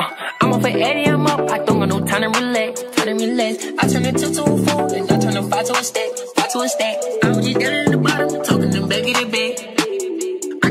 Uh, 0.00 0.10
I'm 0.40 0.52
off 0.52 0.64
at 0.64 0.74
Eddie, 0.74 1.08
I'm 1.08 1.24
up. 1.24 1.48
I 1.48 1.58
don't 1.58 1.78
got 1.78 1.88
no 1.88 2.04
time 2.04 2.32
to 2.32 2.40
relax, 2.40 2.82
time 2.82 3.06
to 3.06 3.26
relax. 3.26 3.64
I 3.78 3.88
turn 3.88 4.04
it 4.06 4.18
two 4.18 4.34
to 4.34 4.42
a 4.42 4.56
four, 4.66 4.94
and 4.96 5.12
I 5.12 5.18
turn 5.18 5.36
a 5.36 5.42
five 5.44 5.66
to 5.66 5.72
a 5.72 5.84
stack, 5.84 6.10
five 6.34 6.52
to 6.52 6.58
a 6.58 6.68
stack. 6.68 6.96
I 7.22 7.28
was 7.28 7.46
just 7.46 7.60
down 7.60 7.72
in 7.74 7.90
the 7.92 7.98
bottom, 7.98 8.42
talking 8.42 8.70
them 8.70 8.88
back 8.88 9.06
of 9.06 9.14
the 9.14 9.28
bed. 9.30 9.75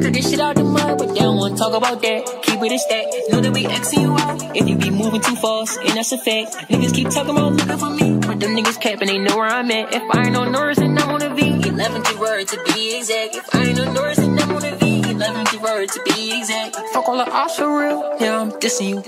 Cut 0.05 0.13
this 0.13 0.29
shit 0.29 0.39
out 0.39 0.55
the 0.55 0.63
mud, 0.63 0.99
but 0.99 1.07
they 1.15 1.21
don't 1.21 1.35
wanna 1.35 1.57
talk 1.57 1.73
about 1.73 1.99
that. 2.03 2.43
Keep 2.43 2.61
it 2.61 2.71
a 2.71 2.77
stack. 2.77 3.05
Know 3.31 3.41
that 3.41 3.51
we 3.51 3.63
Xing 3.63 4.03
you 4.03 4.13
out 4.13 4.55
if 4.55 4.69
you 4.69 4.77
be 4.77 4.91
moving 4.91 5.19
too 5.19 5.35
fast, 5.35 5.79
and 5.79 5.97
that's 5.97 6.11
a 6.11 6.19
fact. 6.19 6.69
Niggas 6.69 6.93
keep 6.93 7.09
talking 7.09 7.31
about 7.31 7.53
looking 7.53 7.77
for 7.79 7.89
me. 7.89 8.13
But 8.21 8.39
them 8.39 8.55
niggas 8.55 8.79
capping, 8.79 9.07
they 9.07 9.17
know 9.17 9.35
where 9.35 9.47
I'm 9.47 9.71
at. 9.71 9.91
If 9.95 10.03
I 10.13 10.25
ain't 10.25 10.33
no 10.33 10.45
Norris, 10.45 10.77
then 10.77 10.95
I'm 10.99 11.09
on 11.09 11.23
a 11.23 11.33
V. 11.33 11.41
11th 11.41 12.19
word 12.19 12.47
to 12.49 12.63
be 12.65 12.97
exact. 12.99 13.33
If 13.33 13.55
I 13.55 13.63
ain't 13.63 13.77
no 13.77 13.91
Norris, 13.93 14.17
then 14.17 14.37
I'm 14.37 14.51
on 14.51 14.63
a 14.63 14.75
V. 14.75 15.01
11th 15.01 15.59
word 15.63 15.89
to 15.89 16.03
be 16.03 16.37
exact. 16.37 16.75
Fuck 16.93 17.09
all 17.09 17.17
the 17.17 17.27
odds 17.27 17.55
for 17.55 17.65
real. 17.75 18.15
Yeah, 18.19 18.41
I'm 18.41 18.51
dissing 18.61 18.89
you. 18.89 18.99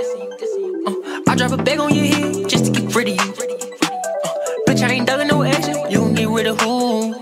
Uh, 0.88 1.22
I 1.28 1.36
drop 1.36 1.52
a 1.52 1.62
bag 1.62 1.78
on 1.78 1.94
your 1.94 2.06
head 2.06 2.50
just 2.50 2.66
to 2.66 2.72
get 2.72 2.96
rid 2.96 3.10
of 3.10 3.16
you. 3.18 3.22
Uh, 3.22 3.94
bitch, 4.66 4.82
I 4.82 4.94
ain't 4.94 5.06
dug 5.06 5.28
no 5.28 5.44
action. 5.44 5.78
You 5.92 6.00
gon' 6.00 6.16
get 6.16 6.28
rid 6.28 6.48
of 6.48 6.60
who? 6.60 7.14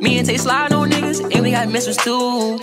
Me 0.00 0.16
and 0.16 0.26
Tay 0.26 0.38
slide 0.38 0.72
on 0.72 0.95
and 1.20 1.42
we 1.42 1.50
got 1.50 1.68
missiles 1.68 1.96
too. 1.96 2.58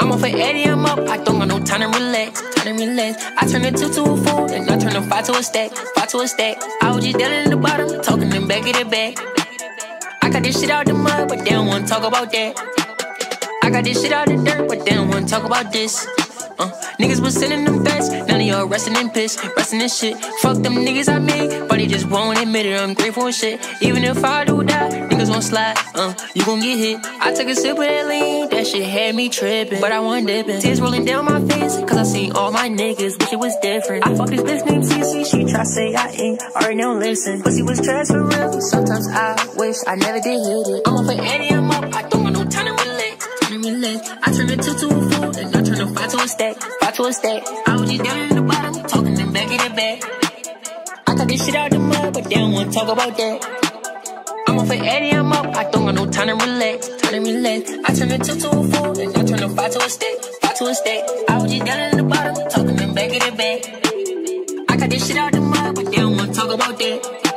I'm 0.00 0.12
off 0.12 0.24
at 0.24 0.34
Eddie, 0.34 0.64
I'm 0.64 0.84
up. 0.86 0.98
I 1.00 1.16
don't 1.18 1.38
got 1.38 1.48
no 1.48 1.58
time 1.60 1.80
to 1.80 1.98
relax, 1.98 2.40
time 2.54 2.76
to 2.76 2.84
relax. 2.84 3.22
I 3.36 3.46
turn 3.46 3.64
a 3.64 3.70
two 3.70 3.92
to 3.92 4.02
a 4.02 4.16
four, 4.16 4.50
and 4.52 4.70
I 4.70 4.78
turn 4.78 4.96
a 4.96 5.02
five 5.02 5.26
to 5.26 5.32
a 5.32 5.42
stack, 5.42 5.70
five 5.94 6.08
to 6.08 6.18
a 6.18 6.28
stack. 6.28 6.58
I 6.82 6.94
was 6.94 7.04
just 7.04 7.18
down 7.18 7.32
in 7.32 7.50
the 7.50 7.56
bottom, 7.56 8.00
talking 8.02 8.30
them 8.30 8.48
back 8.48 8.66
of 8.66 8.76
the 8.76 8.84
back. 8.84 9.18
I 10.22 10.30
got 10.30 10.42
this 10.42 10.60
shit 10.60 10.70
out 10.70 10.86
the 10.86 10.94
mud, 10.94 11.28
but 11.28 11.38
they 11.40 11.50
don't 11.50 11.66
wanna 11.66 11.86
talk 11.86 12.04
about 12.04 12.30
that. 12.32 12.56
I 13.62 13.70
got 13.70 13.84
this 13.84 14.02
shit 14.02 14.12
out 14.12 14.26
the 14.28 14.36
dirt, 14.36 14.68
but 14.68 14.84
they 14.84 14.92
don't 14.92 15.08
wanna 15.08 15.26
talk 15.26 15.44
about 15.44 15.72
this. 15.72 16.06
Uh, 16.58 16.70
niggas 16.98 17.20
was 17.20 17.34
sending 17.34 17.64
them 17.64 17.82
bets, 17.82 18.10
none 18.10 18.40
of 18.40 18.42
y'all 18.42 18.66
resting 18.66 18.96
in 18.96 19.10
piss, 19.10 19.38
resting 19.56 19.80
in 19.80 19.88
shit. 19.88 20.16
Fuck 20.42 20.58
them 20.58 20.74
niggas 20.74 21.08
I 21.08 21.18
made, 21.18 21.68
but 21.68 21.78
they 21.78 21.86
just 21.86 22.06
won't 22.10 22.38
admit 22.38 22.66
it. 22.66 22.78
I'm 22.78 22.94
grateful 22.94 23.26
and 23.26 23.34
shit. 23.34 23.60
Even 23.80 24.04
if 24.04 24.22
I 24.24 24.44
do 24.44 24.62
die, 24.62 24.99
niggas 25.20 25.30
won't 25.30 25.44
slide. 25.44 25.76
Uh, 25.94 26.14
you 26.34 26.44
gon' 26.44 26.60
get 26.60 26.78
hit. 26.78 26.98
I 27.20 27.32
took 27.32 27.48
a 27.48 27.54
sip 27.54 27.72
of 27.72 27.84
that 27.84 28.06
lean, 28.06 28.48
that 28.50 28.66
shit 28.66 28.86
had 28.86 29.14
me 29.14 29.28
tripping, 29.28 29.80
but 29.80 29.92
I 29.92 30.00
wasn't 30.00 30.28
dipping. 30.28 30.60
Tears 30.60 30.80
rolling 30.80 31.04
down 31.04 31.24
my 31.24 31.40
face, 31.40 31.76
cause 31.78 31.96
I 31.96 32.02
seen 32.04 32.32
all 32.32 32.50
my 32.52 32.68
niggas, 32.68 33.18
wish 33.18 33.32
it 33.32 33.38
was 33.38 33.56
different. 33.60 34.06
I 34.06 34.14
fuck 34.14 34.28
this 34.28 34.42
bitch 34.42 34.66
named 34.66 34.84
CC, 34.84 35.30
she 35.30 35.52
try 35.52 35.64
say 35.64 35.94
I 35.94 36.10
ain't, 36.10 36.42
already 36.56 36.80
don't 36.80 37.00
listen. 37.00 37.42
Pussy 37.42 37.62
was 37.62 37.80
trash 37.80 38.08
for 38.08 38.22
real, 38.22 38.60
sometimes 38.60 39.08
I 39.08 39.46
wish 39.56 39.76
I 39.86 39.94
never 39.96 40.20
did 40.20 40.40
hit 40.40 40.68
it. 40.68 40.82
I'm 40.86 40.96
up 40.96 41.06
for 41.06 41.22
Eddie, 41.22 41.50
I'm 41.50 41.70
up, 41.70 41.94
I 41.94 42.02
don't 42.08 42.24
got 42.24 42.32
no 42.32 42.44
time 42.44 42.66
to 42.66 42.84
relax, 42.84 43.40
time 43.40 43.62
to 43.62 43.70
relax. 43.70 44.10
I 44.22 44.32
turn 44.32 44.50
it 44.50 44.62
two 44.62 44.74
to 44.74 44.86
a 44.86 45.10
four, 45.10 45.40
and 45.40 45.56
I 45.56 45.62
turn 45.62 45.80
a 45.80 45.94
five 45.94 46.10
to 46.10 46.16
a 46.18 46.28
stack, 46.28 46.56
five 46.80 46.94
to 46.94 47.04
a 47.04 47.12
stack. 47.12 47.42
I 47.66 47.76
was 47.76 47.90
just 47.90 48.04
down 48.04 48.18
in 48.18 48.36
the 48.36 48.42
bottom, 48.42 48.74
talking 48.84 49.14
them 49.14 49.32
back 49.32 49.50
in 49.50 49.58
the 49.58 49.74
back. 49.76 50.04
I 51.06 51.16
cut 51.16 51.28
this 51.28 51.44
shit 51.44 51.54
out 51.54 51.70
the 51.70 51.78
mud, 51.78 52.14
but 52.14 52.24
they 52.24 52.36
don't 52.36 52.52
wanna 52.52 52.72
talk 52.72 52.88
about 52.88 53.16
that. 53.16 53.69
I'm 54.50 54.58
off 54.58 54.68
at 54.72 54.82
Eddie, 54.84 55.12
I'm 55.12 55.32
up. 55.32 55.46
I 55.54 55.70
don't 55.70 55.84
got 55.84 55.94
no 55.94 56.06
time 56.06 56.26
to 56.26 56.34
relax, 56.44 56.88
time 56.88 57.12
to 57.12 57.20
relax. 57.20 57.70
I 57.84 57.94
turn 57.94 58.10
a 58.10 58.18
two 58.18 58.34
to 58.34 58.48
a 58.48 58.68
four, 58.68 59.00
and 59.00 59.16
I 59.16 59.22
turn 59.22 59.42
a 59.44 59.48
five 59.48 59.70
to 59.70 59.78
a 59.78 59.88
stack, 59.88 60.16
five 60.42 60.58
to 60.58 60.64
a 60.64 60.74
stack. 60.74 61.04
I 61.28 61.40
was 61.40 61.52
just 61.52 61.64
down 61.64 61.78
in 61.78 61.96
the 61.98 62.02
bottom, 62.02 62.34
talking 62.50 62.74
them 62.74 62.92
back 62.92 63.12
in 63.12 63.20
the 63.20 63.36
back. 63.36 64.68
I 64.68 64.76
cut 64.76 64.90
this 64.90 65.06
shit 65.06 65.16
out 65.18 65.30
the 65.30 65.40
mud, 65.40 65.76
but 65.76 65.84
they 65.84 65.98
don't 65.98 66.16
wanna 66.16 66.34
talk 66.34 66.50
about 66.50 66.76
that. 66.76 67.29